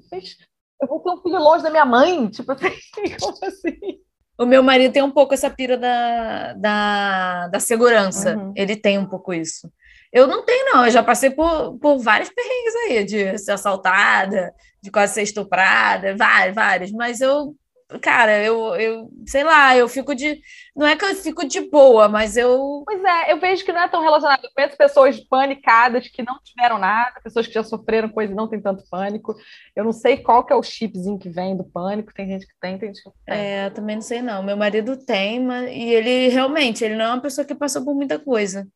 [0.82, 2.28] eu vou ter um filho longe da minha mãe?
[2.30, 2.72] Tipo assim,
[3.20, 4.00] como assim?
[4.38, 8.38] O meu marido tem um pouco essa pira da, da, da segurança.
[8.38, 8.54] Uhum.
[8.56, 9.70] Ele tem um pouco isso.
[10.12, 10.86] Eu não tenho, não.
[10.86, 16.16] Eu já passei por, por vários perrengues aí, de ser assaltada, de quase ser estuprada,
[16.18, 16.92] vários, vários.
[16.92, 17.54] Mas eu
[17.98, 20.40] cara, eu, eu sei lá, eu fico de.
[20.76, 22.84] Não é que eu fico de boa, mas eu.
[22.86, 24.44] Pois é, eu vejo que não é tão relacionado.
[24.44, 28.48] Eu conheço pessoas panicadas que não tiveram nada, pessoas que já sofreram coisa e não
[28.48, 29.34] tem tanto pânico.
[29.76, 32.54] Eu não sei qual que é o chipzinho que vem do pânico, tem gente que
[32.60, 33.36] tem, tem gente que não tem.
[33.36, 34.44] É, eu também não sei, não.
[34.44, 35.72] Meu marido tem, mas...
[35.72, 38.68] e ele realmente, ele não é uma pessoa que passou por muita coisa.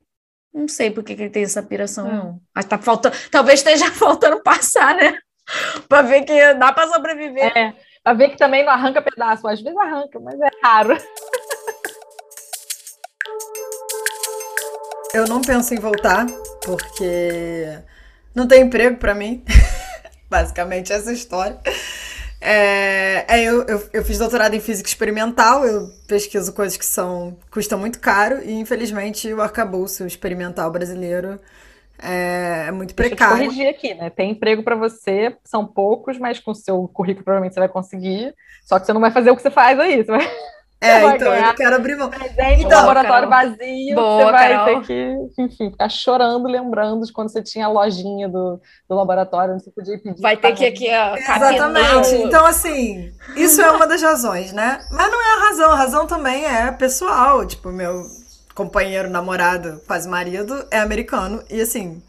[0.51, 2.11] Não sei por que, que ele tem essa piração, hum.
[2.11, 2.41] não.
[2.55, 3.15] Mas tá faltando.
[3.29, 5.19] Talvez esteja faltando passar, né?
[5.87, 7.55] para ver que dá para sobreviver.
[7.55, 7.73] É.
[8.05, 9.47] A ver que também não arranca pedaço.
[9.47, 10.97] Às vezes arranca, mas é raro.
[15.13, 16.25] Eu não penso em voltar,
[16.65, 17.79] porque
[18.35, 19.43] não tem emprego para mim.
[20.29, 21.59] Basicamente, essa história.
[22.41, 27.37] É, é eu, eu, eu, fiz doutorado em física experimental, eu pesquiso coisas que são
[27.49, 31.39] custam muito caro, e infelizmente o arcabouço experimental brasileiro
[32.03, 33.37] é, é muito precário.
[33.37, 34.09] Deixa eu corrigir aqui, né?
[34.09, 38.35] Tem emprego para você, são poucos, mas com o seu currículo provavelmente você vai conseguir.
[38.65, 40.03] Só que você não vai fazer o que você faz aí.
[40.03, 40.19] Você vai...
[40.83, 41.47] É, então ganhar.
[41.47, 42.09] eu quero abrir mão.
[42.09, 43.49] Presente então, laboratório Carol.
[43.57, 44.65] vazio, Boa, você vai Carol.
[44.65, 49.53] ter que, enfim, ficar chorando, lembrando de quando você tinha a lojinha do, do laboratório,
[49.53, 50.21] onde você podia pedir.
[50.21, 52.15] Vai ter que aqui, ó, Exatamente.
[52.15, 54.85] Então, assim, isso é uma das razões, né?
[54.91, 57.47] Mas não é a razão, a razão também é pessoal.
[57.47, 58.03] Tipo, meu,
[58.53, 61.43] companheiro, namorado, quase marido, é americano.
[61.49, 62.01] E assim,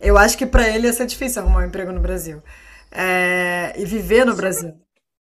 [0.00, 2.42] eu acho que para ele ia ser difícil arrumar um emprego no Brasil.
[2.90, 4.74] É, e viver no Brasil.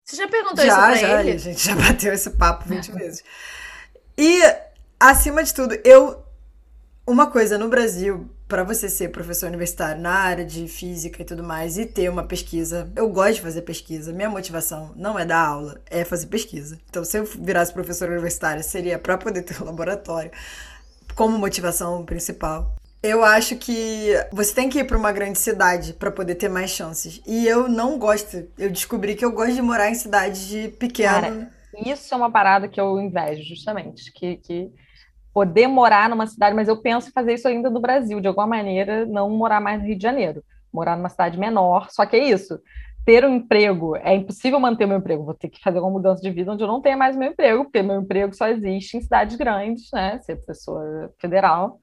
[0.03, 1.31] Você já perguntou já, isso pra já, ele?
[1.31, 3.23] A gente já bateu esse papo 20 vezes.
[4.17, 4.41] E,
[4.99, 6.25] acima de tudo, eu.
[7.05, 11.43] Uma coisa no Brasil, para você ser professor universitário na área de física e tudo
[11.43, 14.11] mais e ter uma pesquisa, eu gosto de fazer pesquisa.
[14.11, 16.79] Minha motivação não é dar aula, é fazer pesquisa.
[16.89, 20.31] Então, se eu virasse professor universitário, seria para poder ter um laboratório
[21.15, 22.75] como motivação principal.
[23.03, 26.71] Eu acho que você tem que ir para uma grande cidade para poder ter mais
[26.71, 27.21] chances.
[27.27, 28.47] E eu não gosto.
[28.57, 30.69] Eu descobri que eu gosto de morar em cidades de.
[31.03, 31.49] Cara,
[31.85, 34.11] isso é uma parada que eu invejo, justamente.
[34.11, 34.71] Que, que
[35.33, 38.47] poder morar numa cidade, mas eu penso em fazer isso ainda no Brasil, de alguma
[38.47, 41.87] maneira, não morar mais no Rio de Janeiro, morar numa cidade menor.
[41.89, 42.59] Só que é isso.
[43.05, 46.21] ter um emprego, é impossível manter o meu emprego, vou ter que fazer uma mudança
[46.21, 49.01] de vida onde eu não tenha mais meu emprego, porque meu emprego só existe em
[49.01, 50.19] cidades grandes, né?
[50.19, 51.79] Ser professora federal.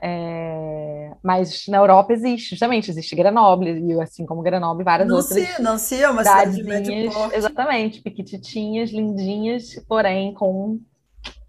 [0.00, 1.10] É...
[1.22, 5.48] Mas na Europa existe, justamente, existe Grenoble, e assim como Grenoble, várias não outras.
[5.48, 7.36] Se, não se é uma cidade de médio porte.
[7.36, 10.78] Exatamente, piquititinhas, lindinhas, porém com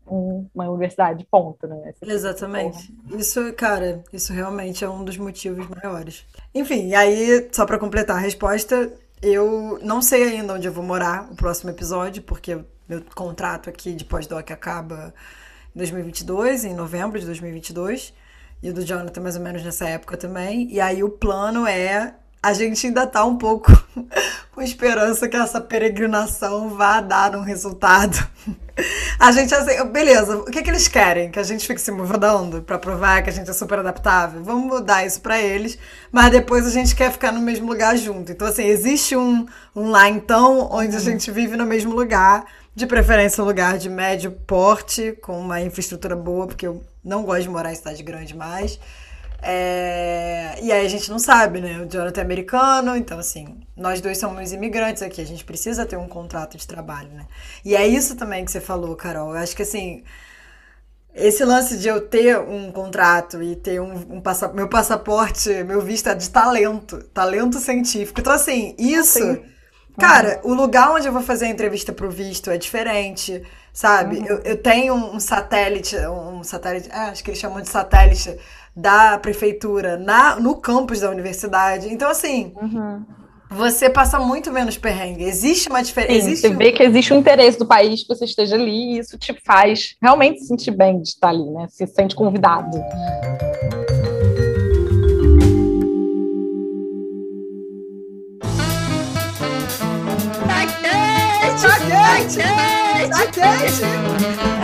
[0.09, 1.93] uma universidade ponta, né?
[2.01, 2.93] Exatamente.
[3.17, 6.25] Isso, cara, isso realmente é um dos motivos maiores.
[6.53, 8.91] Enfim, aí, só para completar a resposta,
[9.21, 12.57] eu não sei ainda onde eu vou morar o próximo episódio, porque
[12.87, 15.13] meu contrato aqui de pós-doc acaba
[15.75, 18.13] em 2022, em novembro de 2022
[18.61, 20.71] e o do Jonathan mais ou menos nessa época também.
[20.71, 23.71] E aí o plano é a gente ainda tá um pouco
[24.53, 28.17] com esperança que essa peregrinação vá dar um resultado.
[29.19, 31.29] A gente assim, beleza, o que, que eles querem?
[31.29, 34.41] Que a gente fique se mudando para provar que a gente é super adaptável?
[34.41, 35.77] Vamos mudar isso para eles,
[36.09, 38.31] mas depois a gente quer ficar no mesmo lugar junto.
[38.31, 41.03] Então, assim, existe um, um lá então onde a uhum.
[41.03, 46.15] gente vive no mesmo lugar, de preferência um lugar de médio porte, com uma infraestrutura
[46.15, 48.79] boa, porque eu não gosto de morar em cidade grande mais.
[49.41, 50.55] É...
[50.61, 51.79] E aí a gente não sabe, né?
[51.79, 55.97] O Jonathan é americano, então assim, nós dois somos imigrantes aqui, a gente precisa ter
[55.97, 57.25] um contrato de trabalho, né?
[57.63, 59.31] E é isso também que você falou, Carol.
[59.31, 60.03] Eu acho que assim,
[61.13, 64.47] esse lance de eu ter um contrato e ter um, um passa...
[64.49, 68.19] meu passaporte, meu visto é de talento, talento científico.
[68.21, 69.19] Então, assim, isso.
[69.19, 69.43] Sim.
[69.99, 70.51] Cara, uhum.
[70.51, 74.17] o lugar onde eu vou fazer a entrevista pro visto é diferente, sabe?
[74.17, 74.25] Uhum.
[74.25, 78.37] Eu, eu tenho um satélite, um satélite, é, acho que eles chamam de satélite
[78.75, 81.91] da prefeitura na, no campus da universidade.
[81.91, 83.03] Então, assim, uhum.
[83.49, 85.23] você passa muito menos perrengue.
[85.23, 86.13] Existe uma diferença.
[86.13, 89.17] Existe você vê que existe um interesse do país que você esteja ali e isso
[89.17, 91.67] te faz realmente se sentir bem de estar ali, né?
[91.69, 92.77] Se sente convidado.
[100.47, 101.63] Tá quente!
[101.63, 101.77] Tá
[102.17, 103.09] quente!
[103.09, 104.58] Tá quente!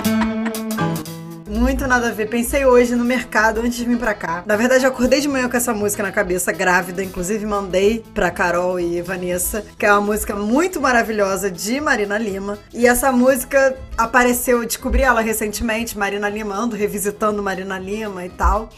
[1.55, 2.29] Muito nada a ver.
[2.29, 4.43] Pensei hoje no mercado antes de vir pra cá.
[4.45, 7.03] Na verdade, eu acordei de manhã com essa música na cabeça, grávida.
[7.03, 12.59] Inclusive, mandei pra Carol e Vanessa, que é uma música muito maravilhosa de Marina Lima.
[12.73, 18.29] E essa música apareceu, eu descobri ela recentemente, Marina Lima, ando revisitando Marina Lima e
[18.29, 18.69] tal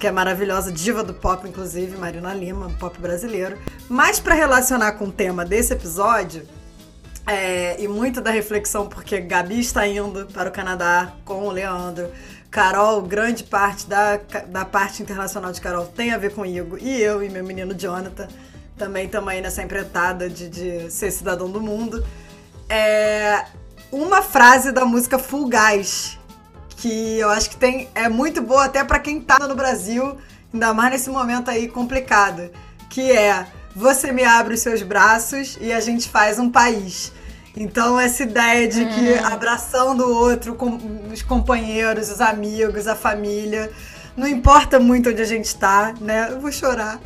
[0.00, 3.58] que é maravilhosa, diva do pop, inclusive, Marina Lima, pop brasileiro.
[3.86, 6.42] Mas para relacionar com o tema desse episódio,
[7.30, 12.10] é, e muito da reflexão, porque Gabi está indo para o Canadá com o Leandro.
[12.50, 14.18] Carol, grande parte da,
[14.48, 16.80] da parte internacional de Carol tem a ver com Igor.
[16.82, 18.26] E eu e meu menino Jonathan
[18.76, 22.04] também estamos aí nessa empreitada de, de ser cidadão do mundo.
[22.68, 23.44] É
[23.92, 26.18] uma frase da música Full Gás,
[26.78, 30.18] que eu acho que tem é muito boa até para quem tá no Brasil,
[30.52, 32.50] ainda mais nesse momento aí complicado,
[32.88, 37.12] que é você me abre os seus braços e a gente faz um país.
[37.56, 39.26] Então, essa ideia de que uhum.
[39.26, 40.78] abraçando o outro, com
[41.12, 43.70] os companheiros, os amigos, a família,
[44.16, 46.28] não importa muito onde a gente está, né?
[46.30, 47.00] Eu vou chorar.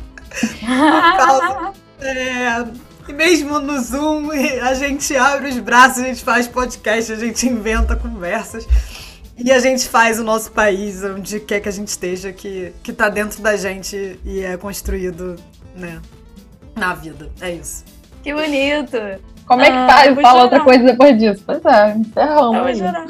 [1.17, 2.65] causa, é,
[3.07, 4.29] e mesmo no Zoom,
[4.61, 8.67] a gente abre os braços, a gente faz podcast, a gente inventa conversas.
[9.37, 12.93] E a gente faz o nosso país, onde quer que a gente esteja, que, que
[12.93, 15.35] tá dentro da gente e é construído,
[15.75, 16.01] né,
[16.73, 17.29] na vida.
[17.41, 17.83] É isso.
[18.23, 18.97] Que bonito!
[19.47, 20.21] Como é que ah, faz?
[20.21, 21.43] Fala outra coisa depois disso.
[21.45, 22.57] Pois é, encerramos.
[22.57, 23.05] Eu vou chorar.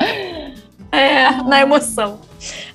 [0.92, 2.18] é, na emoção.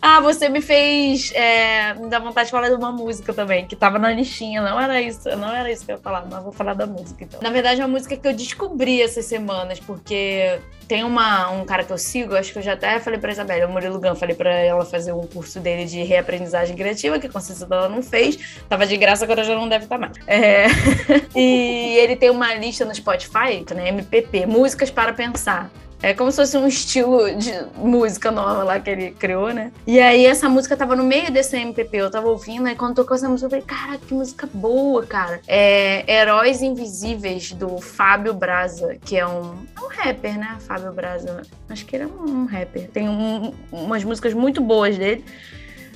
[0.01, 3.75] Ah, você me fez é, me dar vontade de falar de uma música também, que
[3.75, 4.61] tava na listinha.
[4.61, 7.23] Não era isso, não era isso que eu ia falar, mas vou falar da música
[7.23, 7.39] então.
[7.41, 11.83] Na verdade, é uma música que eu descobri essas semanas, porque tem uma, um cara
[11.83, 14.35] que eu sigo, acho que eu já até falei pra Isabela, o Murilo Gun, falei
[14.35, 18.57] pra ela fazer um curso dele de reaprendizagem criativa, que a Consciência dela não fez.
[18.67, 20.17] Tava de graça, agora já não deve estar tá mais.
[20.25, 20.65] É...
[21.37, 25.69] e ele tem uma lista no Spotify, né, MPP, Músicas para Pensar.
[26.01, 29.69] É como se fosse um estilo de música nova lá que ele criou, né?
[29.85, 33.15] E aí essa música tava no meio desse MPP, eu tava ouvindo, e quando tocou
[33.15, 35.41] essa música, eu falei, cara, que música boa, cara.
[35.45, 40.57] É Heróis Invisíveis, do Fábio Braza, que é um, é um rapper, né?
[40.61, 41.41] Fábio Braza.
[41.69, 42.89] Acho que ele é um, rapper.
[42.91, 45.25] Tem um, umas músicas muito boas dele.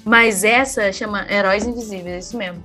[0.04, 2.62] Mas essa chama Heróis Invisíveis, é isso mesmo.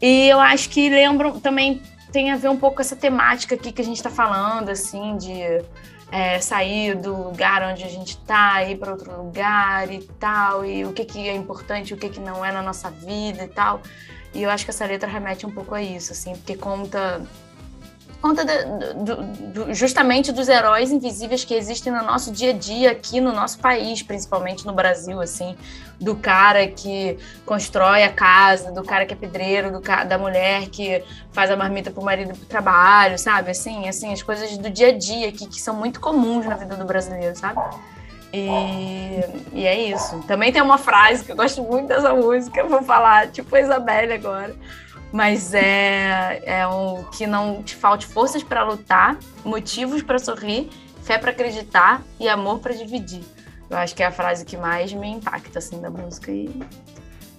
[0.00, 3.70] E eu acho que lembram também tem a ver um pouco com essa temática aqui
[3.70, 5.62] que a gente tá falando, assim, de
[6.10, 10.84] é, sair do lugar onde a gente está, ir para outro lugar e tal, e
[10.84, 13.80] o que, que é importante, o que, que não é na nossa vida e tal.
[14.32, 17.22] E eu acho que essa letra remete um pouco a isso, assim, porque conta
[18.26, 18.64] conta de,
[19.04, 19.16] do,
[19.52, 23.60] do, justamente dos heróis invisíveis que existem no nosso dia a dia aqui no nosso
[23.60, 25.56] país, principalmente no Brasil, assim,
[26.00, 31.04] do cara que constrói a casa, do cara que é pedreiro, do da mulher que
[31.30, 33.52] faz a marmita pro marido pro trabalho, sabe?
[33.52, 36.74] Assim, assim, as coisas do dia a dia aqui que são muito comuns na vida
[36.74, 37.60] do brasileiro, sabe?
[38.32, 39.20] E,
[39.52, 40.20] e é isso.
[40.26, 43.60] Também tem uma frase que eu gosto muito dessa música, eu vou falar, tipo a
[43.60, 44.54] Isabelle agora.
[45.16, 50.68] Mas é, é um que não te falte forças para lutar, motivos para sorrir,
[51.04, 53.22] fé para acreditar e amor para dividir.
[53.70, 56.50] Eu acho que é a frase que mais me impacta assim da música e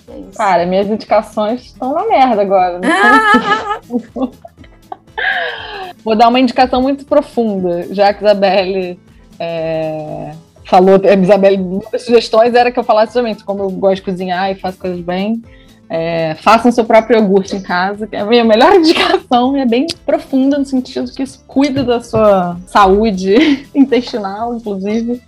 [0.07, 0.35] é isso.
[0.35, 2.81] Cara, minhas indicações estão na merda agora.
[6.03, 8.99] Vou dar uma indicação muito profunda, já que Isabelle
[9.39, 10.33] é,
[10.65, 14.01] falou, a Isabelle, uma das sugestões era que eu falasse justamente como eu gosto de
[14.01, 15.43] cozinhar e faço coisas bem.
[15.89, 19.87] É, façam seu próprio iogurte em casa, que é a minha melhor indicação, é bem
[20.05, 25.21] profunda no sentido que isso cuida da sua saúde intestinal, inclusive.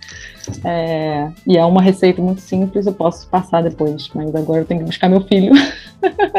[0.64, 4.80] É, e é uma receita muito simples, eu posso passar depois, mas agora eu tenho
[4.80, 5.52] que buscar meu filho.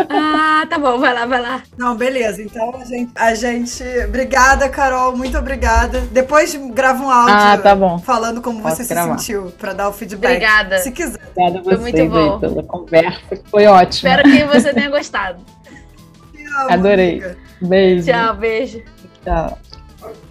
[0.10, 1.62] Ah, tá bom, vai lá, vai lá.
[1.78, 2.42] Não, beleza.
[2.42, 3.12] Então a gente.
[3.16, 3.84] A gente...
[4.08, 6.02] Obrigada, Carol, muito obrigada.
[6.12, 8.00] Depois grava um áudio ah, tá bom.
[8.00, 9.20] falando como Posso você gravar.
[9.20, 10.32] se sentiu, para dar o feedback.
[10.32, 10.80] Obrigada.
[10.80, 11.20] Se quiser.
[11.30, 12.34] Obrigada a Foi vocês muito bom.
[12.34, 14.10] aí pela conversa, que foi ótimo.
[14.10, 15.44] Espero que você tenha gostado.
[16.34, 17.12] Te amo, Adorei.
[17.12, 17.38] amiga.
[17.62, 18.06] Beijo.
[18.12, 18.82] Tchau, beijo.
[19.24, 19.58] Tchau.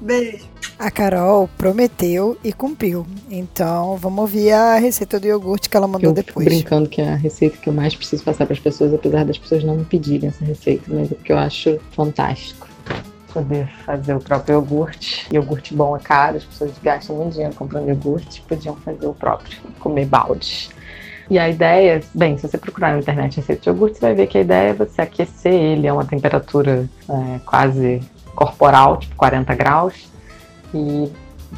[0.00, 0.49] Beijo.
[0.80, 3.06] A Carol prometeu e cumpriu.
[3.30, 6.46] Então, vamos ouvir a receita do iogurte que ela mandou Eu fico depois.
[6.46, 9.36] brincando que é a receita que eu mais preciso passar para as pessoas, apesar das
[9.36, 12.66] pessoas não me pedirem essa receita, mas é porque eu acho fantástico.
[13.30, 15.26] Poder fazer o próprio iogurte.
[15.30, 19.58] Iogurte bom é caro, as pessoas gastam muito dinheiro comprando iogurte, podiam fazer o próprio,
[19.80, 20.70] comer balde.
[21.28, 24.26] E a ideia, bem, se você procurar na internet receita de iogurte, você vai ver
[24.28, 28.00] que a ideia é você aquecer ele a uma temperatura é, quase
[28.34, 30.08] corporal, tipo 40 graus,
[30.74, 31.10] e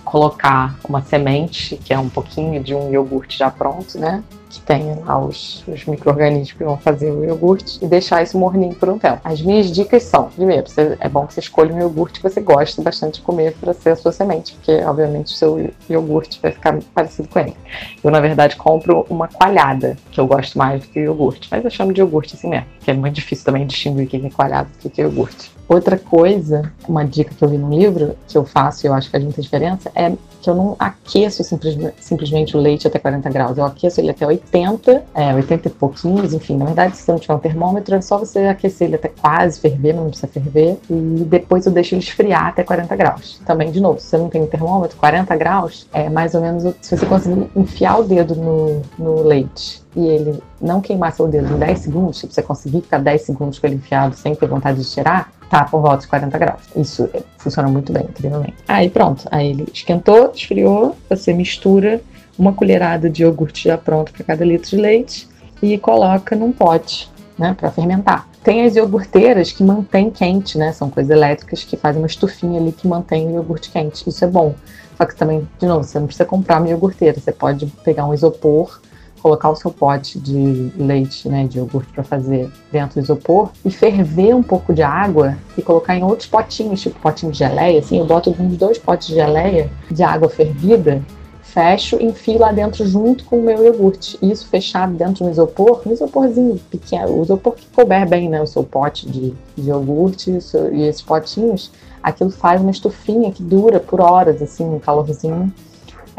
[0.04, 4.22] colocar uma semente, que é um pouquinho de um iogurte já pronto, né?
[4.48, 8.74] Que tenha lá os, os micro-organismos que vão fazer o iogurte e deixar isso morninho
[8.74, 9.20] por um tempo.
[9.24, 12.40] As minhas dicas são: primeiro, você, é bom que você escolha um iogurte que você
[12.40, 16.52] gosta bastante de comer para ser a sua semente, porque obviamente o seu iogurte vai
[16.52, 17.56] ficar parecido com ele.
[18.02, 21.70] Eu, na verdade, compro uma coalhada, que eu gosto mais do que iogurte, mas eu
[21.70, 24.68] chamo de iogurte assim mesmo, que é muito difícil também distinguir o que é coalhada
[24.82, 25.51] do que é iogurte.
[25.72, 29.06] Outra coisa, uma dica que eu vi no livro, que eu faço e eu acho
[29.06, 30.12] que faz muita diferença, é
[30.42, 33.56] que eu não aqueço simplesmente, simplesmente o leite até 40 graus.
[33.56, 36.58] Eu aqueço ele até 80, é, 80 e pouquinhos, enfim.
[36.58, 39.58] Na verdade, se você não tiver um termômetro, é só você aquecer ele até quase
[39.58, 40.76] ferver, não precisa ferver.
[40.90, 43.40] E depois eu deixo ele esfriar até 40 graus.
[43.46, 46.74] Também, de novo, se você não tem um termômetro, 40 graus é mais ou menos,
[46.82, 51.54] se você conseguir enfiar o dedo no, no leite e ele não queimar seu dedo
[51.54, 54.80] em 10 segundos, tipo, você conseguir ficar 10 segundos com ele enfiado sem ter vontade
[54.80, 56.62] de tirar, tá por volta de 40 graus.
[56.74, 58.56] Isso é, funciona muito bem, incrivelmente.
[58.66, 62.00] Aí pronto, aí ele esquentou, esfriou, você mistura
[62.38, 65.28] uma colherada de iogurte já pronto para cada litro de leite
[65.62, 68.26] e coloca num pote, né, para fermentar.
[68.42, 70.72] Tem as iogurteiras que mantêm quente, né?
[70.72, 74.08] São coisas elétricas que fazem uma estufinha ali que mantém o iogurte quente.
[74.08, 74.54] Isso é bom.
[74.96, 77.20] Só que também, de novo, você não precisa comprar uma iogurteira.
[77.20, 78.80] Você pode pegar um isopor,
[79.22, 83.70] colocar o seu pote de leite, né, de iogurte para fazer dentro do isopor e
[83.70, 87.98] ferver um pouco de água e colocar em outros potinhos, tipo potinho de geleia, assim,
[87.98, 91.00] eu boto uns dois potes de geleia de água fervida,
[91.42, 94.18] fecho e enfio lá dentro junto com o meu iogurte.
[94.22, 98.42] Isso fechado dentro de um isopor, um isoporzinho pequeno, o isopor que couber bem, né,
[98.42, 100.30] o seu pote de, de iogurte
[100.72, 101.70] e esses potinhos,
[102.02, 105.52] aquilo faz uma estufinha que dura por horas, assim, um calorzinho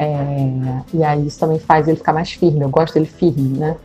[0.04, 2.62] é, e aí isso também faz ele ficar mais firme.
[2.62, 3.76] Eu gosto dele firme, né?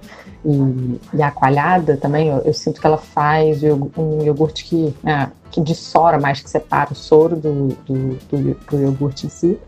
[0.44, 5.32] E, e a coalhada também, eu, eu, sinto que ela faz um iogurte que, né,
[5.50, 9.58] que dissora mais, que separa o soro do, do, do, do, iogurte em si.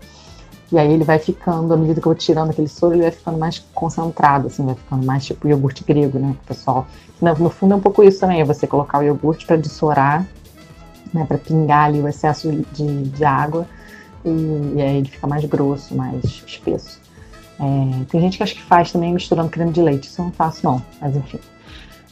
[0.70, 3.10] E aí ele vai ficando, à medida que eu vou tirando aquele soro, ele vai
[3.10, 6.86] ficando mais concentrado, assim, vai ficando mais tipo iogurte grego, né, pessoal?
[7.20, 10.24] No, no fundo é um pouco isso também, é você colocar o iogurte para dissorar,
[11.12, 13.66] né, para pingar ali o excesso de, de água
[14.24, 17.00] e, e aí ele fica mais grosso, mais espesso.
[17.58, 20.32] É, tem gente que acha que faz também misturando creme de leite, isso eu não
[20.32, 21.38] faço não, mas enfim.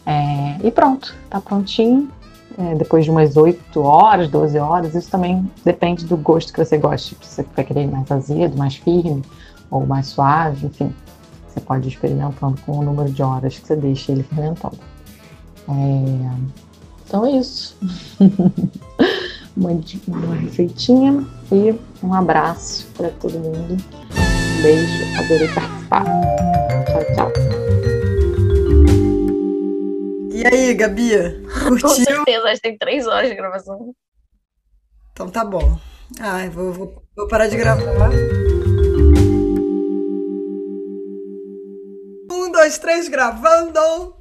[0.05, 2.11] É, e pronto, tá prontinho.
[2.59, 6.77] É, depois de umas 8 horas, 12 horas, isso também depende do gosto que você
[6.77, 7.15] gosta.
[7.21, 9.23] Se você vai querer mais azedo, mais firme
[9.71, 10.93] ou mais suave, enfim.
[11.47, 14.79] Você pode ir experimentando com o número de horas que você deixa ele fermentando.
[15.69, 16.31] É,
[17.07, 17.77] então é isso.
[19.59, 19.71] uma,
[20.07, 21.75] uma receitinha e
[22.05, 23.75] um abraço para todo mundo.
[23.75, 26.05] Um beijo, adorei participar.
[26.87, 27.33] Tchau, tchau.
[30.33, 31.11] E aí, Gabi?
[31.67, 31.89] Curtiu?
[31.89, 33.93] Com certeza, acho que tem três horas de gravação.
[35.13, 35.79] Então tá bom.
[36.21, 38.11] Ai, vou, vou, vou parar de gravar.
[42.31, 44.15] Um, dois, três, gravando!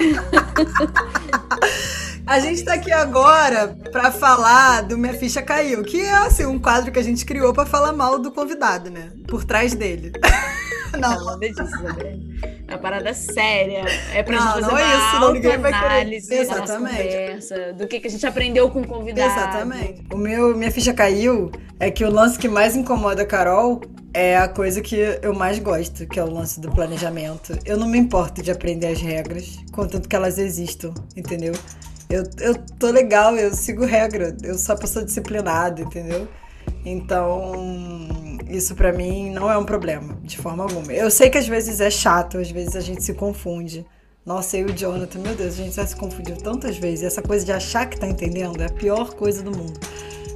[2.30, 6.60] A gente está aqui agora para falar do Minha Ficha Caiu, que é assim, um
[6.60, 9.10] quadro que a gente criou para falar mal do convidado, né?
[9.26, 10.12] Por trás dele.
[10.96, 11.62] Não, nada disso,
[12.68, 13.84] É uma parada séria.
[14.14, 16.96] É pra não, gente fazer não é isso, não, ninguém vai análise Exatamente.
[16.96, 19.32] conversa, do que, que a gente aprendeu com o convidado.
[19.32, 20.02] Exatamente.
[20.12, 23.80] O meu, minha ficha caiu é que o lance que mais incomoda a Carol
[24.12, 27.56] é a coisa que eu mais gosto, que é o lance do planejamento.
[27.64, 31.54] Eu não me importo de aprender as regras, contanto que elas existam, entendeu?
[32.10, 36.26] Eu, eu tô legal, eu sigo regra, eu sou a pessoa disciplinada, entendeu?
[36.84, 37.52] Então,
[38.48, 40.92] isso pra mim não é um problema, de forma alguma.
[40.92, 43.86] Eu sei que às vezes é chato, às vezes a gente se confunde.
[44.26, 47.04] Nossa, eu e o Jonathan, meu Deus, a gente já se confundiu tantas vezes.
[47.04, 49.78] Essa coisa de achar que tá entendendo é a pior coisa do mundo.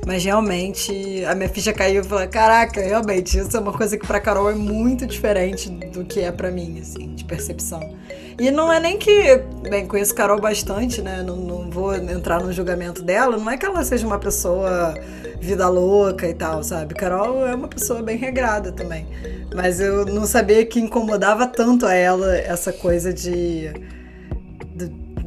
[0.06, 4.06] Mas realmente a minha ficha caiu e falei: caraca, realmente, isso é uma coisa que
[4.06, 7.80] pra Carol é muito diferente do que é pra mim, assim, de percepção.
[8.38, 9.36] E não é nem que,
[9.70, 11.22] bem, conheço Carol bastante, né?
[11.22, 14.94] Não, não vou entrar no julgamento dela, não é que ela seja uma pessoa
[15.40, 16.94] vida louca e tal, sabe?
[16.94, 19.06] Carol é uma pessoa bem regrada também.
[19.54, 23.70] Mas eu não sabia que incomodava tanto a ela essa coisa de.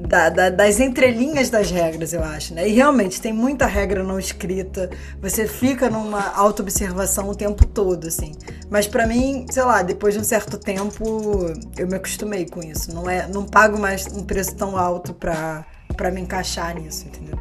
[0.07, 2.67] Da, da, das entrelinhas das regras, eu acho, né?
[2.67, 4.89] E realmente tem muita regra não escrita.
[5.21, 8.31] Você fica numa autoobservação o tempo todo, assim.
[8.69, 11.03] Mas para mim, sei lá, depois de um certo tempo,
[11.77, 12.93] eu me acostumei com isso.
[12.93, 15.65] Não é, não pago mais um preço tão alto para
[15.95, 17.39] para me encaixar nisso, entendeu?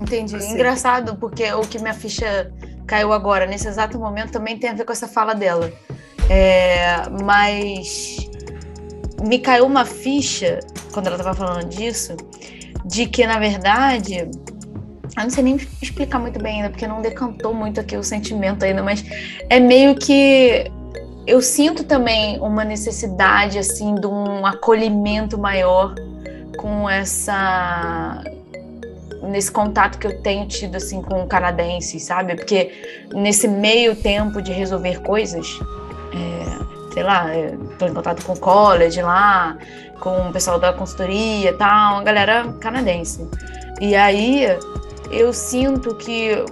[0.00, 0.36] Entendi.
[0.36, 0.54] Assim.
[0.54, 2.50] Engraçado, porque o que minha ficha
[2.86, 5.70] caiu agora, nesse exato momento, também tem a ver com essa fala dela.
[6.30, 8.27] É, mas
[9.22, 10.60] me caiu uma ficha,
[10.92, 12.16] quando ela estava falando disso,
[12.84, 17.52] de que, na verdade, eu não sei nem explicar muito bem ainda, porque não decantou
[17.52, 19.04] muito aqui o sentimento ainda, mas
[19.48, 20.70] é meio que
[21.26, 25.94] eu sinto também uma necessidade, assim, de um acolhimento maior
[26.56, 28.22] com essa
[29.22, 32.34] nesse contato que eu tenho tido assim com canadenses, sabe?
[32.34, 35.58] Porque nesse meio tempo de resolver coisas,
[36.14, 36.67] é,
[36.98, 39.56] sei lá, estou em contato com o college lá,
[40.00, 43.24] com o pessoal da consultoria e tal, uma galera canadense.
[43.80, 44.46] E aí
[45.08, 46.44] eu sinto que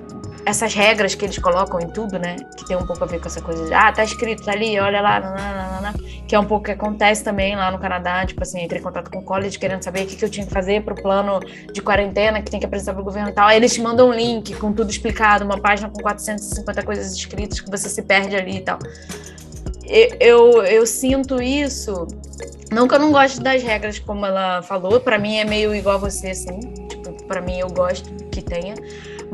[0.44, 2.36] essas regras que eles colocam em tudo, né?
[2.56, 4.78] Que tem um pouco a ver com essa coisa de, ah, tá escrito, tá ali,
[4.78, 5.92] olha lá, nananana,
[6.28, 9.10] que é um pouco que acontece também lá no Canadá, tipo assim, entrei em contato
[9.10, 11.40] com o college querendo saber o que, que eu tinha que fazer pro plano
[11.72, 13.48] de quarentena que tem que apresentar pro governo e tal.
[13.48, 17.58] Aí eles te mandam um link com tudo explicado, uma página com 450 coisas escritas
[17.58, 18.78] que você se perde ali e tal.
[19.88, 22.06] Eu, eu, eu sinto isso.
[22.72, 25.96] Não que eu não goste das regras, como ela falou, para mim é meio igual
[25.96, 26.58] a você, assim.
[26.88, 28.74] Tipo, pra mim eu gosto que tenha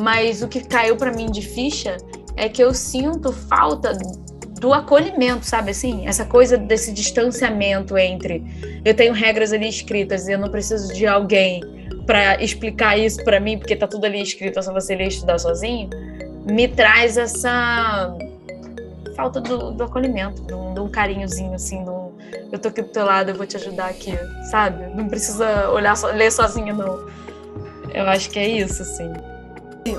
[0.00, 1.96] mas o que caiu para mim de ficha
[2.36, 3.92] é que eu sinto falta
[4.60, 6.06] do acolhimento, sabe assim?
[6.06, 8.44] Essa coisa desse distanciamento entre
[8.84, 11.60] eu tenho regras ali escritas e eu não preciso de alguém
[12.06, 15.38] para explicar isso para mim, porque tá tudo ali escrito, só você ler e estudar
[15.38, 15.88] sozinho,
[16.46, 18.16] me traz essa
[19.22, 22.12] falta do, do acolhimento, de um, de um, carinhozinho, assim, de um,
[22.50, 24.18] eu tô aqui do teu lado, eu vou te ajudar aqui,
[24.50, 24.92] sabe?
[24.96, 27.06] Não precisa olhar, ler sozinho, não.
[27.94, 29.12] Eu acho que é isso, assim.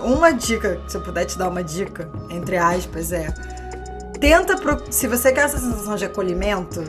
[0.04, 3.28] Uma dica, se eu puder te dar uma dica, entre aspas, é.
[4.20, 4.92] Tenta, pro...
[4.92, 6.84] se você quer essa sensação de acolhimento,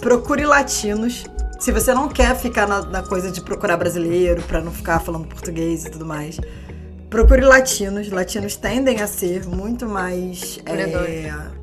[0.00, 1.24] procure latinos.
[1.58, 5.26] Se você não quer ficar na, na coisa de procurar brasileiro, para não ficar falando
[5.26, 6.38] português e tudo mais,
[7.10, 8.10] procure latinos.
[8.10, 10.58] Latinos tendem a ser muito mais.
[10.66, 11.55] É,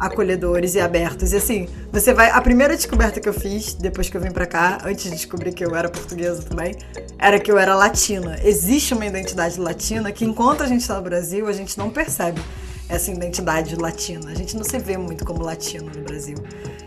[0.00, 1.32] acolhedores e abertos.
[1.32, 2.30] E assim, você vai.
[2.30, 5.52] A primeira descoberta que eu fiz depois que eu vim pra cá, antes de descobrir
[5.52, 6.74] que eu era portuguesa também,
[7.18, 8.38] era que eu era latina.
[8.42, 12.40] Existe uma identidade latina que, enquanto a gente tá no Brasil, a gente não percebe
[12.88, 14.30] essa identidade latina.
[14.30, 16.36] A gente não se vê muito como latino no Brasil.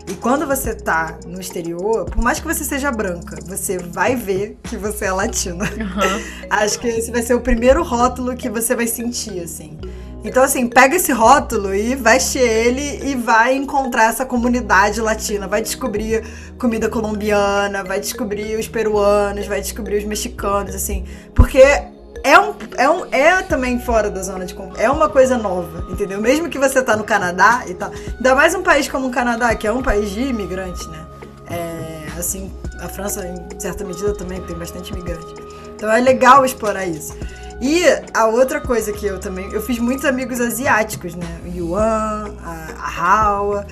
[0.06, 4.58] E quando você tá no exterior, por mais que você seja branca, você vai ver
[4.62, 5.64] que você é latina.
[5.64, 6.46] Uhum.
[6.50, 9.78] Acho que esse vai ser o primeiro rótulo que você vai sentir, assim.
[10.24, 15.46] Então, assim, pega esse rótulo e veste ele e vai encontrar essa comunidade latina.
[15.46, 16.24] Vai descobrir
[16.58, 21.04] comida colombiana, vai descobrir os peruanos, vai descobrir os mexicanos, assim.
[21.34, 24.80] Porque é, um, é, um, é também fora da zona de conforto.
[24.80, 26.18] É uma coisa nova, entendeu?
[26.22, 27.92] Mesmo que você tá no Canadá e tal.
[28.16, 31.04] Ainda mais um país como o Canadá, que é um país de imigrantes, né?
[31.50, 35.34] É, assim, a França, em certa medida, também tem bastante imigrante.
[35.76, 37.14] Então é legal explorar isso.
[37.60, 37.82] E
[38.12, 39.50] a outra coisa que eu também.
[39.52, 41.40] Eu fiz muitos amigos asiáticos, né?
[41.44, 43.66] O Yuan, a, a Hawa.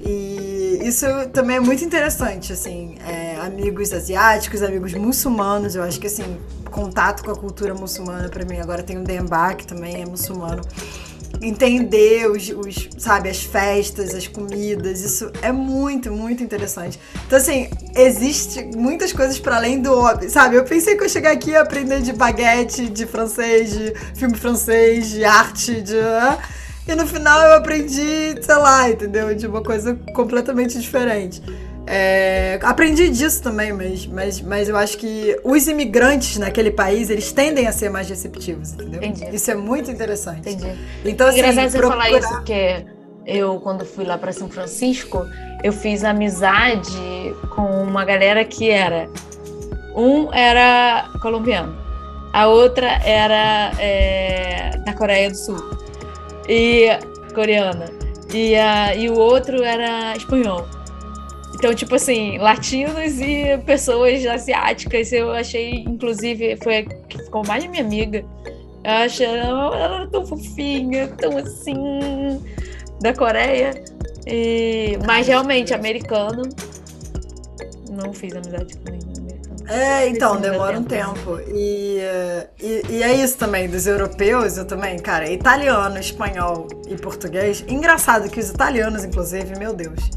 [0.00, 6.06] E isso também é muito interessante, assim, é, amigos asiáticos, amigos muçulmanos, eu acho que,
[6.06, 6.38] assim,
[6.70, 10.62] contato com a cultura muçulmana para mim, agora tem o Demba, que também é muçulmano,
[11.40, 16.98] entender os, os, sabe, as festas, as comidas, isso é muito, muito interessante.
[17.26, 20.56] Então, assim, existe muitas coisas para além do óbvio, sabe?
[20.56, 25.10] Eu pensei que eu chegar aqui ia aprender de baguete, de francês, de filme francês,
[25.10, 25.96] de arte, de...
[26.86, 29.34] E no final eu aprendi, sei lá, entendeu?
[29.34, 31.42] De uma coisa completamente diferente.
[31.90, 37.32] É, aprendi disso também, mas, mas, mas eu acho que os imigrantes naquele país, eles
[37.32, 39.02] tendem a ser mais receptivos, entendeu?
[39.02, 39.34] Entendi.
[39.34, 40.40] Isso é muito interessante.
[40.40, 40.78] Entendi.
[41.02, 42.84] Então, assim, Engraçado você falar isso, porque
[43.24, 45.24] eu, quando fui lá para São Francisco,
[45.64, 49.08] eu fiz amizade com uma galera que era...
[49.96, 51.74] Um era colombiano,
[52.32, 55.58] a outra era é, da Coreia do Sul,
[56.48, 56.88] e
[57.34, 57.86] coreana,
[58.32, 60.68] e, a, e o outro era espanhol.
[61.58, 67.66] Então, tipo assim, latinos e pessoas asiáticas, eu achei, inclusive, foi a que ficou mais
[67.66, 68.24] minha amiga.
[68.84, 72.40] Eu achei ela, tão fofinha, tão assim,
[73.00, 73.74] da Coreia.
[74.24, 76.42] E, mas realmente, americano,
[77.90, 79.68] não fiz amizade com nenhum americano.
[79.68, 81.40] É, então, demora um tempo.
[81.52, 81.98] E,
[82.62, 87.64] e, e, é isso também, dos europeus, eu também, cara, italiano, espanhol e português.
[87.66, 90.08] Engraçado que os italianos, inclusive, meu Deus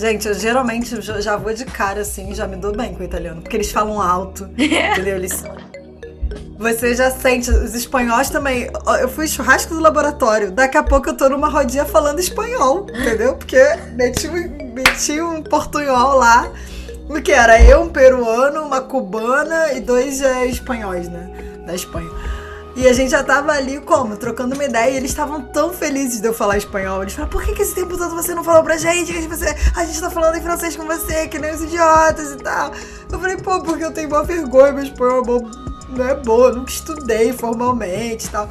[0.00, 3.42] Gente, eu geralmente já vou de cara assim, já me dou bem com o italiano,
[3.42, 5.16] porque eles falam alto, entendeu?
[5.16, 5.44] Eles
[6.58, 8.70] você já sente, os espanhóis também.
[8.98, 10.50] Eu fui churrasco do laboratório.
[10.50, 13.36] Daqui a pouco eu tô numa rodinha falando espanhol, entendeu?
[13.36, 13.62] Porque
[13.92, 16.50] meti, meti um portunhol lá.
[17.08, 17.62] O que era?
[17.62, 21.30] Eu, um peruano, uma cubana e dois é, espanhóis, né?
[21.66, 22.08] Da Espanha.
[22.76, 24.16] E a gente já tava ali, como?
[24.16, 24.92] Trocando uma ideia.
[24.92, 27.02] E eles estavam tão felizes de eu falar espanhol.
[27.02, 29.12] Eles falaram, por que, que esse tempo todo você não falou pra gente?
[29.12, 32.36] Que você, a gente tá falando em francês com você, que nem os idiotas e
[32.36, 32.72] tal.
[33.10, 36.56] Eu falei, pô, porque eu tenho uma vergonha, meu espanhol é não é bom, eu
[36.56, 38.48] nunca estudei formalmente e tal.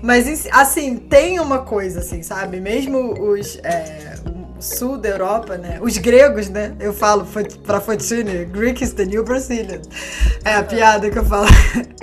[0.00, 2.60] Mas, assim, tem uma coisa, assim, sabe?
[2.60, 3.56] Mesmo os...
[3.64, 4.14] É,
[4.60, 5.78] sul da Europa, né?
[5.80, 6.74] Os gregos, né?
[6.80, 7.26] Eu falo
[7.64, 9.80] pra Fotini, Greek is the new Brazilian.
[10.44, 11.46] É a piada que eu falo.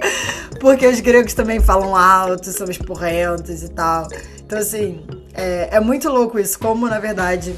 [0.59, 4.07] Porque os gregos também falam alto, são esporrentos e tal.
[4.45, 6.57] Então, assim, é, é muito louco isso.
[6.57, 7.55] Como, na verdade,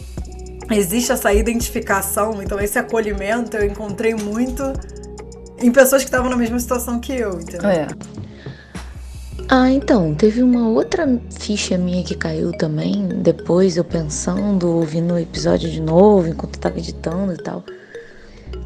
[0.71, 4.63] existe essa identificação, então esse acolhimento eu encontrei muito
[5.59, 7.69] em pessoas que estavam na mesma situação que eu, entendeu?
[7.69, 7.87] É.
[9.49, 11.07] Ah, então, teve uma outra
[11.39, 16.59] ficha minha que caiu também, depois eu pensando, ouvindo o episódio de novo, enquanto eu
[16.59, 17.63] tava editando e tal,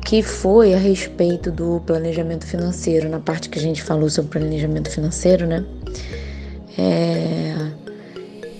[0.03, 4.89] que foi a respeito do planejamento financeiro, na parte que a gente falou sobre planejamento
[4.89, 5.63] financeiro, né?
[6.75, 7.55] É...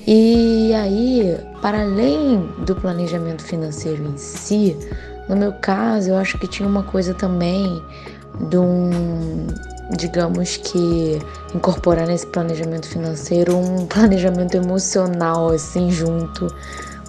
[0.05, 4.77] E aí, para além do planejamento financeiro em si,
[5.27, 7.81] no meu caso, eu acho que tinha uma coisa também
[8.47, 9.47] de um
[9.97, 11.19] digamos que
[11.53, 16.47] incorporar nesse planejamento financeiro um planejamento emocional assim junto,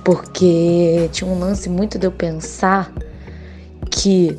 [0.04, 2.92] porque tinha um lance muito de eu pensar
[3.90, 4.38] que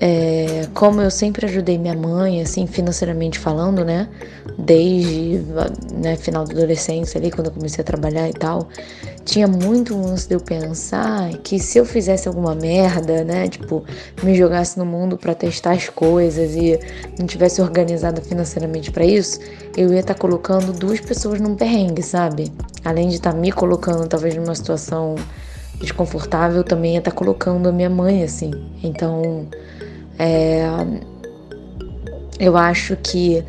[0.00, 4.08] é, como eu sempre ajudei minha mãe, assim, financeiramente falando, né?
[4.58, 5.42] Desde
[5.92, 8.68] né, final da adolescência ali, quando eu comecei a trabalhar e tal,
[9.24, 13.48] tinha muito lance de eu pensar que se eu fizesse alguma merda, né?
[13.48, 13.82] Tipo,
[14.22, 16.78] me jogasse no mundo para testar as coisas e
[17.18, 19.40] não tivesse organizado financeiramente para isso,
[19.76, 22.52] eu ia estar tá colocando duas pessoas num perrengue, sabe?
[22.84, 25.14] Além de estar tá me colocando talvez numa situação
[25.80, 28.50] desconfortável, também ia estar tá colocando a minha mãe assim.
[28.82, 29.46] Então,
[30.18, 30.64] é,
[32.38, 33.42] eu acho que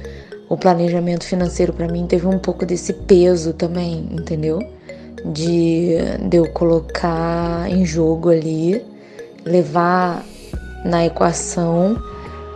[0.47, 4.59] o planejamento financeiro para mim teve um pouco desse peso também, entendeu?
[5.33, 5.97] De,
[6.29, 8.83] de eu colocar em jogo ali,
[9.43, 10.23] levar
[10.83, 11.97] na equação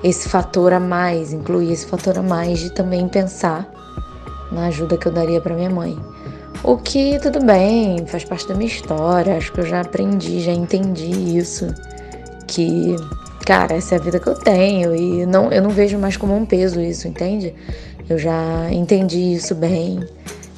[0.04, 3.68] esse fator a mais, incluir esse fator a mais de também pensar
[4.52, 5.98] na ajuda que eu daria para minha mãe.
[6.64, 10.52] O que tudo bem, faz parte da minha história, acho que eu já aprendi, já
[10.52, 11.68] entendi isso,
[12.48, 12.96] que
[13.46, 16.36] cara, essa é a vida que eu tenho e não eu não vejo mais como
[16.36, 17.54] um peso isso, entende?
[18.10, 20.00] Eu já entendi isso bem.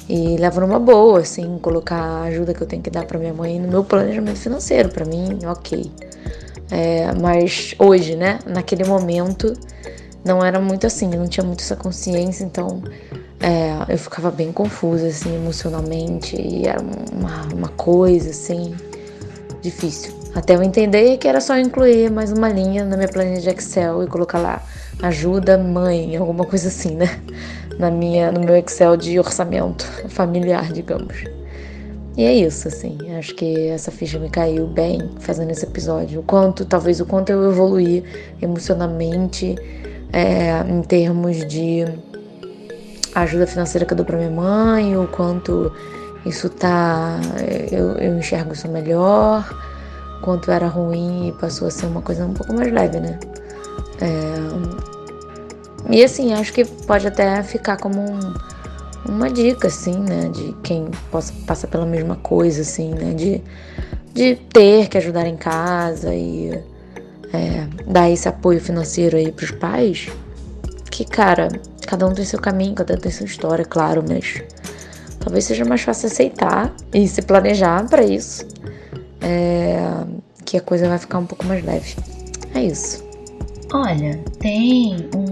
[0.08, 3.32] E levo numa boa, assim, colocar a ajuda que eu tenho que dar para minha
[3.32, 4.88] mãe no meu planejamento financeiro.
[4.88, 5.90] Para mim, ok.
[6.70, 9.52] É, mas hoje, né, naquele momento,
[10.24, 12.82] não era muito assim, eu não tinha muito essa consciência, então
[13.40, 18.74] é, eu ficava bem confusa, assim, emocionalmente, e era uma, uma coisa, assim,
[19.60, 20.14] difícil.
[20.34, 24.02] Até eu entender que era só incluir mais uma linha na minha planilha de Excel
[24.02, 24.62] e colocar lá
[25.02, 27.20] ajuda mãe, alguma coisa assim, né?
[27.78, 31.24] Na minha, no meu Excel de orçamento familiar, digamos.
[32.16, 32.98] E é isso, assim.
[33.18, 36.20] Acho que essa ficha me caiu bem fazendo esse episódio.
[36.20, 38.04] O quanto, talvez, o quanto eu evoluí
[38.40, 39.56] emocionalmente,
[40.12, 41.84] é, em termos de
[43.14, 45.72] ajuda financeira que eu dou pra minha mãe, o quanto
[46.26, 47.18] isso tá.
[47.70, 49.48] Eu, eu enxergo isso melhor,
[50.18, 53.18] o quanto era ruim e passou a ser uma coisa um pouco mais leve, né?
[54.00, 54.81] É,
[55.90, 58.34] e assim, acho que pode até ficar como um
[59.04, 60.28] uma dica, assim, né?
[60.28, 63.12] De quem possa passar pela mesma coisa, assim, né?
[63.14, 63.42] De,
[64.12, 66.52] de ter que ajudar em casa e
[67.32, 70.08] é, dar esse apoio financeiro aí pros pais.
[70.90, 71.48] Que, cara,
[71.86, 74.42] cada um tem seu caminho, cada um tem sua história, claro, mas
[75.18, 78.46] talvez seja mais fácil aceitar e se planejar para isso.
[79.20, 79.78] É,
[80.44, 81.96] que a coisa vai ficar um pouco mais leve.
[82.54, 83.02] É isso.
[83.72, 85.31] Olha, tem um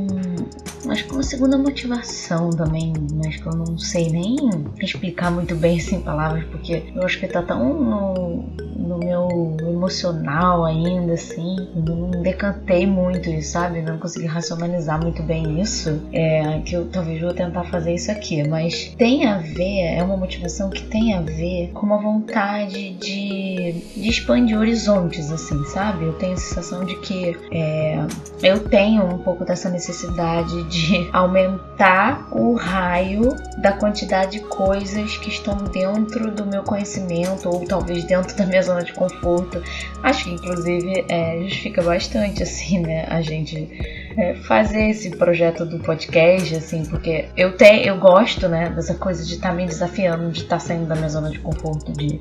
[0.90, 4.36] acho que uma segunda motivação também, mas que eu não sei nem
[4.80, 8.44] explicar muito bem assim em palavras, porque eu acho que tá tão no,
[8.76, 13.82] no meu emocional ainda, assim, não decantei muito sabe?
[13.82, 18.46] Não consegui racionalizar muito bem isso, é, que eu talvez vou tentar fazer isso aqui,
[18.46, 23.72] mas tem a ver, é uma motivação que tem a ver com uma vontade de,
[23.94, 26.04] de expandir horizontes, assim, sabe?
[26.04, 28.04] Eu tenho a sensação de que é,
[28.42, 30.80] eu tenho um pouco dessa necessidade de
[31.12, 38.05] aumentar o raio da quantidade de coisas que estão dentro do meu conhecimento ou talvez
[38.05, 39.62] dentro da minha zona de conforto.
[40.02, 43.69] Acho que inclusive é, justifica bastante assim, né, a gente
[44.16, 49.24] é, fazer esse projeto do podcast, assim, porque eu te, eu gosto, né, dessa coisa
[49.24, 52.20] de estar tá me desafiando, de estar tá saindo da minha zona de conforto, de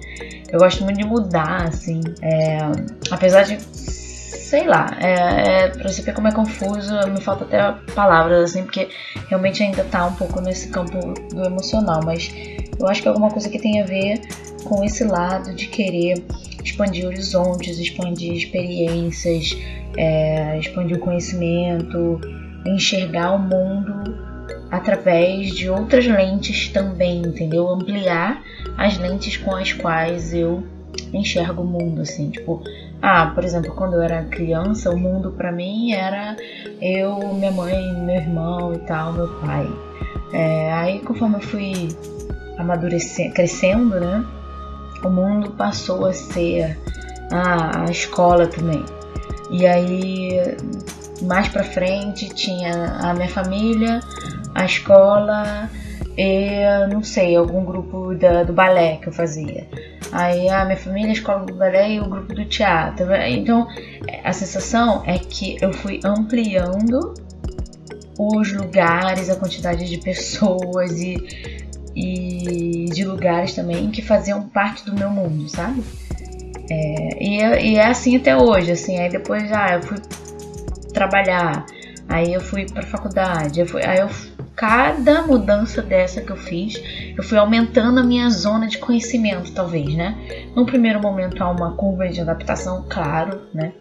[0.51, 2.57] eu gosto muito de mudar, assim, é,
[3.11, 3.57] apesar de
[4.49, 8.63] sei lá, é, é, pra você ver como é confuso, me falta até palavras, assim,
[8.63, 8.89] porque
[9.27, 12.33] realmente ainda tá um pouco nesse campo do emocional, mas
[12.79, 14.19] eu acho que é alguma coisa que tem a ver
[14.63, 16.23] com esse lado de querer
[16.63, 19.55] expandir horizontes, expandir experiências,
[19.95, 22.19] é, expandir o conhecimento,
[22.65, 24.17] enxergar o mundo
[24.71, 27.69] através de outras lentes também, entendeu?
[27.69, 28.41] Ampliar
[28.75, 30.63] as lentes com as quais eu
[31.13, 32.63] enxergo o mundo, assim, tipo,
[33.01, 36.35] ah, por exemplo, quando eu era criança, o mundo para mim era
[36.81, 39.69] eu, minha mãe, meu irmão e tal, meu pai.
[40.33, 41.89] É, aí, conforme eu fui
[42.57, 44.25] amadurecendo, crescendo, né,
[45.03, 46.77] o mundo passou a ser
[47.31, 48.83] ah, a escola também.
[49.49, 50.57] E aí,
[51.21, 54.01] mais pra frente, tinha a minha família,
[54.53, 55.69] a escola
[56.21, 59.65] e, não sei, algum grupo da, do balé que eu fazia.
[60.11, 63.07] Aí a minha família, a escola do balé e o grupo do teatro.
[63.15, 63.65] Então
[64.21, 67.13] a sensação é que eu fui ampliando
[68.17, 71.15] os lugares, a quantidade de pessoas e,
[71.95, 75.81] e de lugares também que faziam parte do meu mundo, sabe?
[76.69, 77.37] É, e,
[77.71, 79.97] e, é assim até hoje, assim, aí depois já ah, eu fui
[80.93, 81.65] trabalhar,
[82.09, 84.09] aí eu fui pra faculdade, eu fui, aí eu
[84.59, 86.83] cada mudança dessa que eu fiz,
[87.15, 90.17] eu fui aumentando a minha zona de conhecimento, talvez, né?
[90.53, 93.71] No primeiro momento há uma curva de adaptação, claro, né?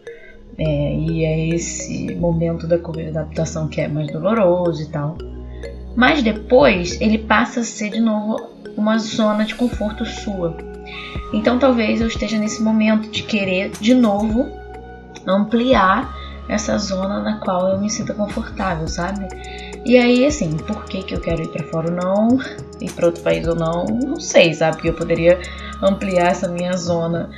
[0.57, 5.19] É, e é esse momento da curva de adaptação que é mais doloroso e tal.
[5.97, 8.41] Mas depois ele passa a ser de novo
[8.77, 10.57] uma zona de conforto sua.
[11.33, 14.49] Então talvez eu esteja nesse momento de querer de novo
[15.27, 16.17] ampliar
[16.49, 19.27] essa zona na qual eu me sinto confortável, sabe?
[19.85, 22.39] E aí, assim, por que, que eu quero ir para fora ou não,
[22.81, 24.77] ir para outro país ou não, não sei, sabe?
[24.77, 25.39] Porque eu poderia
[25.83, 27.31] ampliar essa minha zona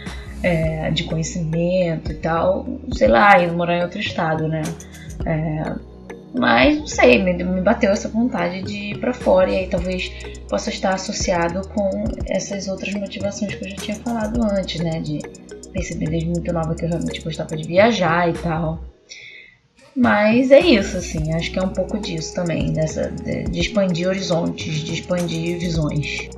[0.42, 4.62] é, de conhecimento e tal, sei lá, ir morar em outro estado, né?
[5.26, 5.74] É,
[6.34, 10.10] mas não sei, me, me bateu essa vontade de ir para fora e aí talvez
[10.48, 15.00] possa estar associado com essas outras motivações que eu já tinha falado antes, né?
[15.00, 15.20] De
[15.72, 18.80] perceber desde muito nova que eu realmente gostava de viajar e tal.
[20.00, 24.76] Mas é isso, assim, acho que é um pouco disso também, dessa, de expandir horizontes,
[24.76, 26.30] de expandir visões.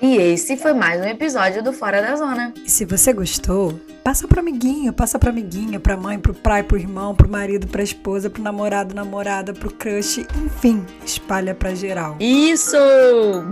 [0.00, 2.54] E esse foi mais um episódio do Fora da Zona.
[2.64, 3.74] E se você gostou,
[4.04, 7.82] passa pro amiguinho, passa pra amiguinha, pra mãe, pro pai, pro irmão, pro marido, pra
[7.82, 12.16] esposa, pro namorado, namorada, pro crush, enfim, espalha pra geral.
[12.20, 12.76] Isso!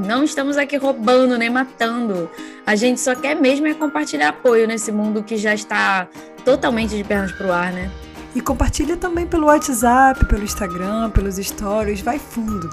[0.06, 2.30] Não estamos aqui roubando nem matando.
[2.66, 6.06] A gente só quer mesmo é compartilhar apoio nesse mundo que já está
[6.44, 7.90] totalmente de pernas pro ar, né?
[8.34, 12.68] E compartilha também pelo WhatsApp, pelo Instagram, pelos stories, vai fundo.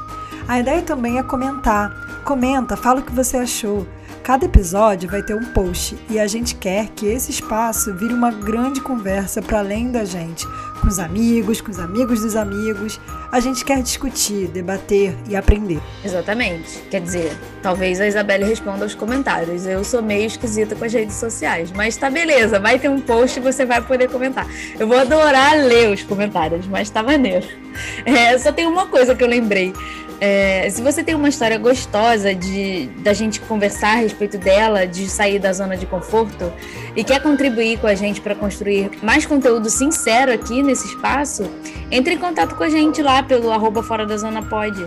[0.49, 2.23] A ideia também é comentar.
[2.25, 3.87] Comenta, fala o que você achou.
[4.29, 8.29] Cada episódio vai ter um post e a gente quer que esse espaço vire uma
[8.29, 10.45] grande conversa para além da gente,
[10.79, 13.01] com os amigos, com os amigos dos amigos.
[13.31, 15.81] A gente quer discutir, debater e aprender.
[16.05, 16.79] Exatamente.
[16.91, 19.65] Quer dizer, talvez a Isabelle responda aos comentários.
[19.65, 23.39] Eu sou meio esquisita com as redes sociais, mas tá beleza, vai ter um post
[23.39, 24.45] e você vai poder comentar.
[24.79, 27.47] Eu vou adorar ler os comentários, mas tá maneiro.
[28.05, 29.73] É, só tem uma coisa que eu lembrei.
[30.21, 35.07] É, se você tem uma história gostosa de da gente conversar a respeito dela, de
[35.07, 36.51] sair da zona de conforto
[36.93, 41.49] e quer contribuir com a gente para construir mais conteúdo sincero aqui nesse espaço,
[41.89, 44.85] entre em contato com a gente lá pelo arroba fora da zona pode.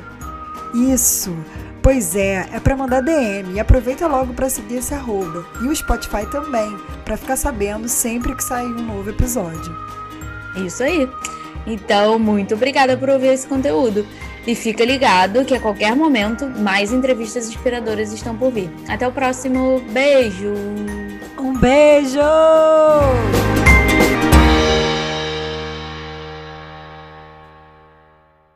[0.75, 1.35] Isso.
[1.83, 5.75] Pois é, é para mandar DM e aproveita logo para seguir esse arroba e o
[5.75, 9.77] Spotify também, para ficar sabendo sempre que sair um novo episódio.
[10.65, 11.09] Isso aí.
[11.67, 14.07] Então, muito obrigada por ouvir esse conteúdo.
[14.47, 18.71] E fica ligado que a qualquer momento mais entrevistas inspiradoras estão por vir.
[18.89, 20.55] Até o próximo beijo!
[21.39, 22.21] Um beijo!